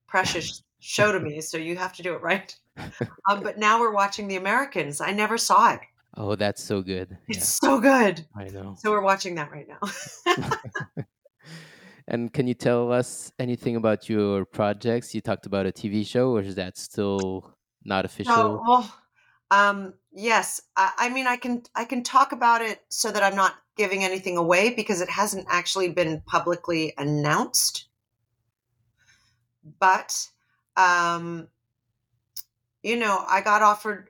precious 0.07 0.63
show 0.79 1.11
to 1.11 1.19
me, 1.19 1.41
so 1.41 1.57
you 1.57 1.75
have 1.75 1.91
to 1.93 2.03
do 2.03 2.13
it 2.13 2.21
right. 2.21 2.55
um, 3.29 3.43
but 3.43 3.57
now 3.57 3.79
we're 3.81 3.91
watching 3.93 4.29
The 4.29 4.37
Americans. 4.37 5.01
I 5.01 5.11
never 5.11 5.37
saw 5.37 5.73
it. 5.73 5.81
Oh, 6.17 6.35
that's 6.35 6.63
so 6.63 6.81
good. 6.81 7.17
It's 7.27 7.37
Yeah, 7.37 7.69
so 7.69 7.79
good. 7.79 8.25
I 8.35 8.45
know. 8.49 8.75
So 8.79 8.91
we're 8.91 9.01
watching 9.01 9.35
that 9.35 9.51
right 9.51 9.67
now. 9.67 11.03
And 12.07 12.31
can 12.31 12.47
you 12.47 12.53
tell 12.53 12.91
us 12.91 13.33
anything 13.37 13.75
about 13.75 14.07
your 14.07 14.45
projects? 14.45 15.13
You 15.13 15.19
talked 15.19 15.45
about 15.45 15.65
a 15.65 15.71
TV 15.73 16.07
show, 16.07 16.31
or 16.31 16.41
is 16.41 16.55
that 16.55 16.77
still 16.77 17.53
not 17.83 18.05
official? 18.05 18.33
So, 18.33 18.63
well, 18.65 18.95
um, 19.51 19.93
yes. 20.13 20.61
I, 20.77 20.93
I 20.97 21.09
mean, 21.09 21.27
I 21.27 21.35
can 21.35 21.63
I 21.75 21.83
can 21.83 22.03
talk 22.03 22.31
about 22.31 22.61
it 22.61 22.79
so 22.87 23.11
that 23.11 23.23
I'm 23.23 23.35
not 23.35 23.55
giving 23.75 24.05
anything 24.05 24.37
away 24.37 24.73
because 24.73 25.01
it 25.01 25.09
hasn't 25.09 25.47
actually 25.49 25.89
been 25.89 26.21
publicly 26.25 26.93
announced. 26.97 27.87
But, 29.79 30.29
um, 30.77 31.49
you 32.83 32.95
know, 32.95 33.21
I 33.27 33.41
got 33.41 33.61
offered 33.61 34.09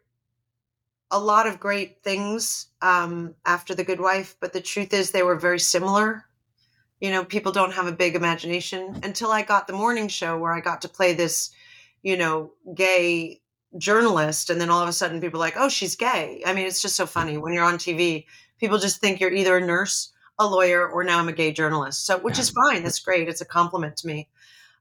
a 1.12 1.20
lot 1.20 1.48
of 1.48 1.60
great 1.60 2.04
things 2.04 2.68
um, 2.82 3.36
after 3.46 3.74
The 3.74 3.84
Good 3.84 4.00
Wife, 4.00 4.36
but 4.40 4.54
the 4.54 4.62
truth 4.62 4.94
is 4.94 5.12
they 5.12 5.24
were 5.24 5.36
very 5.36 5.60
similar. 5.60 6.26
You 7.00 7.12
know, 7.12 7.24
people 7.24 7.52
don't 7.52 7.74
have 7.74 7.88
a 7.88 7.92
big 7.92 8.16
imagination 8.16 9.00
until 9.04 9.32
I 9.32 9.44
got 9.44 9.68
the 9.68 9.74
morning 9.74 10.08
show 10.08 10.38
where 10.38 10.54
I 10.54 10.60
got 10.60 10.82
to 10.82 10.90
play 10.90 11.14
this, 11.14 11.52
you 12.02 12.18
know, 12.18 12.52
gay 12.76 13.42
journalist 13.78 14.50
and 14.50 14.60
then 14.60 14.70
all 14.70 14.82
of 14.82 14.90
a 14.90 14.94
sudden 14.94 15.22
people 15.22 15.40
are 15.40 15.46
like 15.46 15.58
oh 15.58 15.70
she's 15.70 15.96
gay. 15.96 16.42
I 16.46 16.54
mean 16.54 16.66
it's 16.66 16.82
just 16.82 16.96
so 16.96 17.06
funny. 17.06 17.38
When 17.38 17.54
you're 17.54 17.64
on 17.64 17.78
tv 17.78 18.26
people 18.60 18.78
just 18.78 19.00
think 19.00 19.20
you're 19.20 19.34
either 19.34 19.58
a 19.58 19.66
nurse 19.66 20.12
a 20.40 20.48
lawyer 20.48 20.88
or 20.88 21.04
now 21.04 21.20
i'm 21.20 21.28
a 21.28 21.34
gay 21.34 21.52
journalist. 21.52 22.06
So 22.06 22.18
which 22.18 22.40
is 22.40 22.50
fine. 22.50 22.84
That's 22.84 23.00
great. 23.00 23.28
It's 23.28 23.42
a 23.42 23.46
compliment 23.46 23.98
to 23.98 24.08
me. 24.08 24.30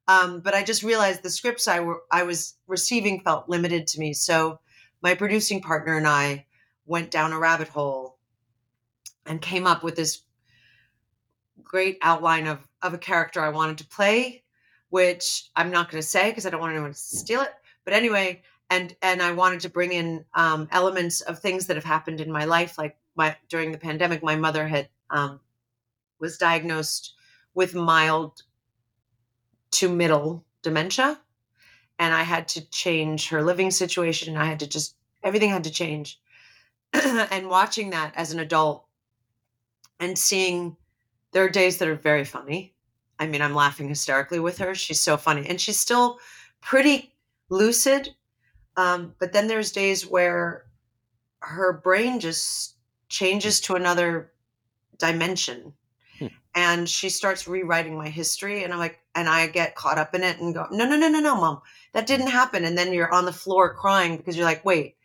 Um, 0.09 0.41
but 0.41 0.55
i 0.55 0.63
just 0.63 0.83
realized 0.83 1.23
the 1.23 1.31
scripts 1.31 1.67
I, 1.67 1.81
were, 1.81 2.03
I 2.13 2.23
was 2.23 2.55
receiving 2.69 3.21
felt 3.21 3.49
limited 3.49 3.87
to 3.89 4.01
me. 4.01 4.13
So 4.13 4.61
my 5.03 5.15
producing 5.15 5.61
partner 5.61 5.97
and 5.97 6.07
i 6.07 6.45
went 6.87 7.11
down 7.11 7.33
a 7.33 7.39
rabbit 7.39 7.69
hole 7.69 8.19
and 9.27 9.41
came 9.41 9.67
up 9.67 9.83
with 9.83 9.97
this 9.97 10.23
great 11.63 11.99
outline 12.03 12.47
of, 12.47 12.67
of 12.83 12.95
a 12.95 12.99
character 12.99 13.41
i 13.41 13.49
wanted 13.49 13.79
to 13.79 13.87
play 13.87 14.43
which 14.91 15.51
i'm 15.57 15.71
not 15.71 15.91
going 15.91 16.01
to 16.01 16.07
say 16.07 16.31
because 16.31 16.47
i 16.47 16.51
don't 16.51 16.61
want 16.61 16.73
anyone 16.73 16.93
to 16.93 16.99
steal 16.99 17.41
it 17.41 17.53
but 17.85 17.95
anyway 17.95 18.41
and 18.71 18.97
and 19.03 19.23
I 19.23 19.33
wanted 19.33 19.61
to 19.61 19.69
bring 19.69 19.93
in 19.93 20.25
um, 20.35 20.69
elements 20.71 21.21
of 21.23 21.39
things 21.39 21.67
that 21.67 21.77
have 21.77 21.85
happened 21.85 22.21
in 22.21 22.31
my 22.31 22.45
life, 22.45 22.79
like 22.79 22.97
my 23.15 23.37
during 23.49 23.73
the 23.73 23.79
pandemic, 23.79 24.23
my 24.23 24.37
mother 24.37 24.67
had 24.67 24.89
um, 25.11 25.41
was 26.19 26.39
diagnosed 26.39 27.15
with 27.55 27.75
mild 27.75 28.43
to 29.73 29.89
middle 29.89 30.45
dementia, 30.63 31.21
and 31.99 32.15
I 32.15 32.23
had 32.23 32.49
to 32.49 32.69
change 32.71 33.29
her 33.29 33.43
living 33.43 33.71
situation. 33.71 34.35
And 34.35 34.43
I 34.43 34.47
had 34.47 34.61
to 34.61 34.67
just 34.67 34.97
everything 35.23 35.51
had 35.51 35.65
to 35.65 35.71
change, 35.71 36.21
and 36.93 37.49
watching 37.49 37.91
that 37.91 38.13
as 38.17 38.33
an 38.33 38.41
adult 38.41 38.87
and 39.99 40.19
seeing 40.19 40.77
there 41.33 41.45
are 41.45 41.49
days 41.49 41.79
that 41.79 41.89
are 41.89 41.95
very 41.95 42.25
funny. 42.25 42.75
I 43.19 43.27
mean, 43.27 43.43
I'm 43.43 43.55
laughing 43.55 43.89
hysterically 43.89 44.41
with 44.41 44.59
her. 44.59 44.75
She's 44.75 45.01
so 45.01 45.17
funny, 45.17 45.47
and 45.47 45.61
she's 45.61 45.81
still 45.81 46.19
pretty 46.61 47.15
lucid 47.49 48.15
um, 48.77 49.15
but 49.19 49.33
then 49.33 49.47
there's 49.47 49.73
days 49.73 50.07
where 50.07 50.67
her 51.41 51.73
brain 51.73 52.21
just 52.21 52.77
changes 53.09 53.61
to 53.63 53.75
another 53.75 54.33
dimension. 54.99 55.73
And 56.57 56.89
she 56.89 57.11
starts 57.11 57.47
rewriting 57.47 57.97
my 57.97 58.09
history, 58.09 58.65
and 58.65 58.73
I'm 58.73 58.79
like, 58.79 58.99
and 59.15 59.29
I 59.29 59.47
get 59.47 59.77
caught 59.77 59.99
up 59.99 60.15
in 60.15 60.25
it 60.25 60.41
and 60.41 60.55
go, 60.55 60.67
no, 60.73 60.89
no, 60.89 60.97
no, 60.97 61.09
no, 61.09 61.21
no, 61.21 61.37
mom, 61.37 61.61
that 61.93 62.05
mm. 62.05 62.07
didn't 62.09 62.29
happen. 62.29 62.65
And 62.65 62.77
then 62.77 62.93
you're 62.93 63.13
on 63.13 63.27
the 63.27 63.33
floor 63.33 63.75
crying 63.75 64.17
because 64.17 64.37
you're 64.37 64.47
like, 64.47 64.65
wait, 64.65 64.97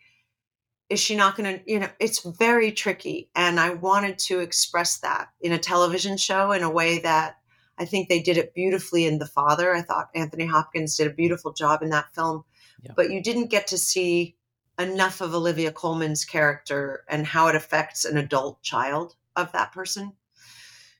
is 0.88 0.98
she 0.98 1.14
not 1.14 1.36
going 1.36 1.58
to, 1.58 1.70
you 1.70 1.78
know, 1.78 1.88
it's 2.00 2.20
very 2.20 2.72
tricky. 2.72 3.30
And 3.34 3.60
I 3.60 3.70
wanted 3.70 4.18
to 4.20 4.40
express 4.40 4.98
that 4.98 5.28
in 5.40 5.52
a 5.52 5.58
television 5.58 6.16
show 6.16 6.52
in 6.52 6.62
a 6.62 6.70
way 6.70 6.98
that 7.00 7.36
I 7.78 7.84
think 7.84 8.08
they 8.08 8.20
did 8.20 8.36
it 8.36 8.54
beautifully 8.54 9.06
in 9.06 9.18
The 9.18 9.26
Father. 9.26 9.74
I 9.74 9.82
thought 9.82 10.10
Anthony 10.14 10.46
Hopkins 10.46 10.96
did 10.96 11.06
a 11.06 11.14
beautiful 11.14 11.52
job 11.52 11.82
in 11.82 11.90
that 11.90 12.14
film 12.14 12.44
Yeah. 12.82 12.92
but 12.96 13.10
you 13.10 13.22
didn't 13.22 13.46
get 13.46 13.66
to 13.68 13.78
see 13.78 14.36
enough 14.78 15.20
of 15.20 15.34
Olivia 15.34 15.70
Colman's 15.70 16.24
character 16.24 17.04
and 17.08 17.26
how 17.26 17.48
it 17.48 17.54
affects 17.54 18.04
an 18.04 18.16
adult 18.16 18.62
child 18.62 19.16
of 19.36 19.52
that 19.52 19.72
person. 19.72 20.12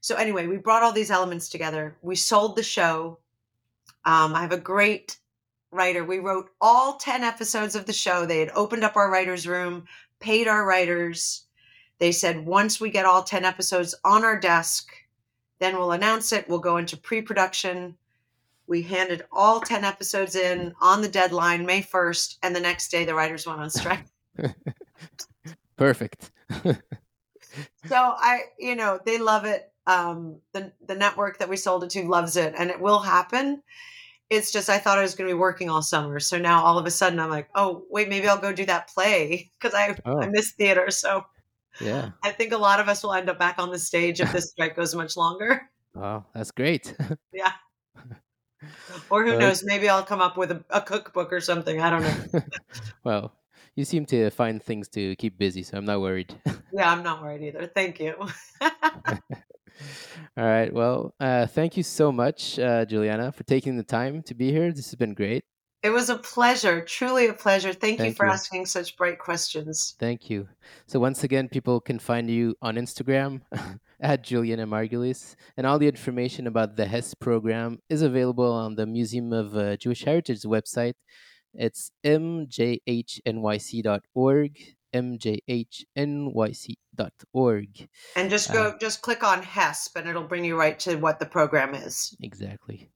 So 0.03 0.17
anyway, 0.17 0.49
we 0.49 0.57
brought 0.57 0.83
all 0.83 0.93
these 0.93 1.13
elements 1.13 1.49
together. 1.49 1.97
We 2.03 2.17
sold 2.17 2.57
the 2.57 2.63
show. 2.65 3.21
Um, 4.05 4.35
I 4.35 4.41
have 4.41 4.51
a 4.51 4.59
great 4.59 5.17
writer. 5.71 6.05
We 6.05 6.19
wrote 6.19 6.51
all 6.61 6.97
10 6.97 7.23
episodes 7.23 7.77
of 7.77 7.87
the 7.87 7.93
show. 7.93 8.27
They 8.27 8.41
had 8.41 8.51
opened 8.55 8.83
up 8.83 8.97
our 8.97 9.09
writer's 9.09 9.47
room, 9.47 9.85
paid 10.19 10.49
our 10.49 10.67
writers. 10.67 11.45
They 12.01 12.11
said, 12.11 12.45
once 12.45 12.81
we 12.81 12.91
get 12.91 13.07
all 13.07 13.23
10 13.23 13.45
episodes 13.45 13.95
on 14.05 14.25
our 14.25 14.39
desk, 14.39 14.93
then 15.61 15.77
we'll 15.77 15.93
announce 15.93 16.33
it. 16.33 16.49
We'll 16.49 16.59
go 16.59 16.79
into 16.79 16.97
pre 16.97 17.23
production. 17.23 17.97
We 18.67 18.83
handed 18.83 19.25
all 19.31 19.61
10 19.61 19.85
episodes 19.85 20.35
in 20.35 20.75
on 20.81 21.01
the 21.03 21.09
deadline, 21.09 21.65
May 21.65 21.81
1st, 21.81 22.39
and 22.43 22.57
the 22.57 22.61
next 22.61 22.91
day 22.91 23.05
the 23.05 23.15
writers 23.15 23.47
went 23.47 23.61
on 23.61 23.71
strike. 23.71 24.07
Perfect. 25.77 26.33
so 26.65 26.75
I, 27.93 28.41
you 28.59 28.75
know, 28.75 28.99
they 29.07 29.19
love 29.19 29.45
it. 29.45 29.72
Um, 29.87 30.41
the 30.53 30.73
the 30.87 30.95
network 30.95 31.39
that 31.39 31.49
we 31.49 31.57
sold 31.57 31.83
it 31.85 31.91
to 31.91 32.03
loves 32.09 32.37
it, 32.37 32.55
and 32.57 32.71
it 32.71 32.81
will 32.81 33.01
happen. 33.01 33.63
it's 34.31 34.51
just 34.53 34.71
I 34.71 34.79
thought 34.79 34.99
I 34.99 35.03
was 35.03 35.15
going 35.15 35.29
to 35.29 35.35
be 35.35 35.39
working 35.39 35.69
all 35.69 35.83
summer. 35.83 36.19
So 36.21 36.39
now 36.39 36.65
all 36.65 36.79
of 36.79 36.87
a 36.87 36.91
sudden 36.91 37.19
I'm 37.21 37.31
like, 37.31 37.49
oh 37.55 37.85
wait, 37.91 38.09
maybe 38.09 38.29
I'll 38.29 38.39
go 38.41 38.53
do 38.53 38.65
that 38.67 38.89
play 38.89 39.51
because 39.61 39.75
I 39.75 39.97
Oh. 40.07 40.21
I 40.23 40.29
miss 40.29 40.53
theater. 40.53 40.91
So 40.91 41.25
Yeah. 41.81 42.11
I 42.23 42.31
think 42.33 42.53
a 42.53 42.59
lot 42.59 42.81
of 42.81 42.89
us 42.89 43.03
will 43.03 43.13
end 43.15 43.29
up 43.29 43.39
back 43.39 43.59
on 43.59 43.71
the 43.71 43.79
stage 43.79 44.21
if 44.21 44.33
this 44.33 44.51
strike 44.51 44.77
goes 44.77 44.95
much 44.95 45.17
longer. 45.17 45.63
Wow, 45.95 46.25
that's 46.35 46.51
great. 46.53 46.95
Yeah. 47.35 47.53
Or 49.11 49.23
who 49.25 49.33
Well, 49.33 49.41
knows? 49.41 49.63
Maybe 49.65 49.89
I'll 49.91 50.03
come 50.05 50.23
up 50.23 50.39
with 50.39 50.51
a, 50.53 50.65
a 50.71 50.81
cookbook 50.81 51.31
or 51.33 51.41
something. 51.41 51.81
I 51.83 51.91
don't 51.91 52.03
know. 52.03 52.41
well, 53.05 53.33
you 53.77 53.85
seem 53.85 54.07
to 54.07 54.31
find 54.31 54.63
things 54.63 54.89
to 54.97 55.15
keep 55.17 55.37
busy, 55.37 55.63
so 55.63 55.77
I'm 55.77 55.85
not 55.85 56.01
worried. 56.01 56.33
Yeah, 56.73 56.91
I'm 56.91 57.03
not 57.03 57.21
worried 57.23 57.43
either. 57.43 57.67
Thank 57.67 58.01
you. 58.01 58.15
All 60.37 60.45
right. 60.45 60.73
Well, 60.73 61.15
uh, 61.21 61.47
thank 61.47 61.77
you 61.77 61.83
so 61.83 62.11
much, 62.11 62.59
uh, 62.59 62.85
Julianna, 62.85 63.33
for 63.33 63.45
taking 63.45 63.77
the 63.77 63.85
time 63.85 64.23
to 64.25 64.35
be 64.35 64.51
here. 64.51 64.73
This 64.73 64.87
has 64.87 64.95
been 64.95 65.15
great. 65.15 65.45
it 65.83 65.91
was 65.91 66.09
a 66.11 66.17
pleasure, 66.17 66.81
truly 66.85 67.27
a 67.27 67.33
pleasure. 67.35 67.73
Thank, 67.73 68.01
you 68.01 68.13
for 68.13 68.27
you. 68.27 68.33
asking 68.33 68.67
such 68.67 68.97
bright 68.97 69.19
questions. 69.19 69.97
Thank 69.99 70.31
you. 70.31 70.49
So 70.87 71.01
once 71.01 71.25
again, 71.25 71.49
people 71.49 71.81
can 71.81 71.99
find 71.99 72.31
you 72.31 72.55
on 72.63 72.77
Instagram 72.77 73.41
at 74.01 74.23
Julianna 74.23 74.67
Margulies, 74.67 75.35
and 75.57 75.67
all 75.67 75.79
the 75.79 75.89
information 75.89 76.47
about 76.47 76.77
the 76.77 76.87
HES 76.87 77.15
program 77.15 77.81
is 77.89 78.03
available 78.03 78.53
on 78.53 78.77
the 78.77 78.87
Museum 78.87 79.33
of 79.33 79.57
uh, 79.57 79.77
Jewish 79.77 80.05
Heritage 80.05 80.43
website. 80.43 80.95
It's 81.55 81.91
mjhnyc.org, 82.05 82.83
mjhnyc.org. 84.93 86.69
And 88.17 88.31
just 88.31 88.51
Uh, 88.51 88.53
go, 88.53 88.77
just 88.79 89.01
click 89.03 89.23
on 89.25 89.43
HESP, 89.43 89.97
and 89.97 90.09
it'll 90.09 90.25
bring 90.25 90.45
you 90.45 90.59
right 90.59 90.79
to 90.81 90.97
what 90.97 91.21
the 91.21 91.27
program 91.27 91.75
is. 91.75 92.15
Exactly. 92.21 92.91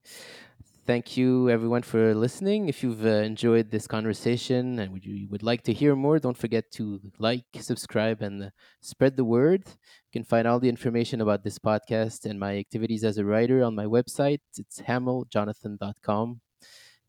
Thank 0.86 1.16
you, 1.16 1.50
everyone, 1.50 1.82
for 1.82 2.14
listening. 2.14 2.68
If 2.68 2.84
you've 2.84 3.04
uh, 3.04 3.08
enjoyed 3.08 3.72
this 3.72 3.88
conversation 3.88 4.78
and 4.78 4.92
would 4.92 5.04
you 5.04 5.26
would 5.30 5.42
like 5.42 5.62
to 5.64 5.72
hear 5.72 5.96
more, 5.96 6.20
don't 6.20 6.38
forget 6.38 6.70
to 6.74 7.00
like, 7.18 7.42
subscribe, 7.58 8.22
and 8.22 8.44
uh, 8.44 8.50
spread 8.80 9.16
the 9.16 9.24
word. 9.24 9.64
You 9.66 10.10
can 10.12 10.22
find 10.22 10.46
all 10.46 10.60
the 10.60 10.68
information 10.68 11.20
about 11.20 11.42
this 11.42 11.58
podcast 11.58 12.24
and 12.24 12.38
my 12.38 12.56
activities 12.56 13.02
as 13.02 13.18
a 13.18 13.24
writer 13.24 13.64
on 13.64 13.74
my 13.74 13.86
website. 13.86 14.38
It's 14.56 14.80
hamilljonathan.com. 14.80 16.40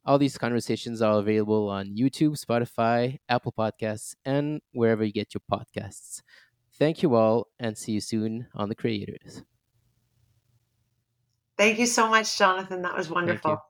All 0.07 0.17
these 0.17 0.37
conversations 0.37 1.01
are 1.01 1.19
available 1.19 1.69
on 1.69 1.95
YouTube, 1.95 2.43
Spotify, 2.43 3.19
Apple 3.27 3.51
Podcasts, 3.51 4.15
and 4.23 4.61
wherever 4.71 5.03
you 5.03 5.11
get 5.11 5.33
your 5.33 5.41
podcasts. 5.51 6.21
Thank 6.75 7.03
you 7.03 7.13
all, 7.13 7.47
and 7.59 7.77
see 7.77 7.91
you 7.91 7.99
soon 7.99 8.47
on 8.55 8.69
The 8.69 8.75
Creators. 8.75 9.43
Thank 11.57 11.77
you 11.77 11.87
so 11.87 12.07
much, 12.07 12.37
Jonathan. 12.37 12.83
That 12.83 12.95
was 12.95 13.09
wonderful. 13.09 13.61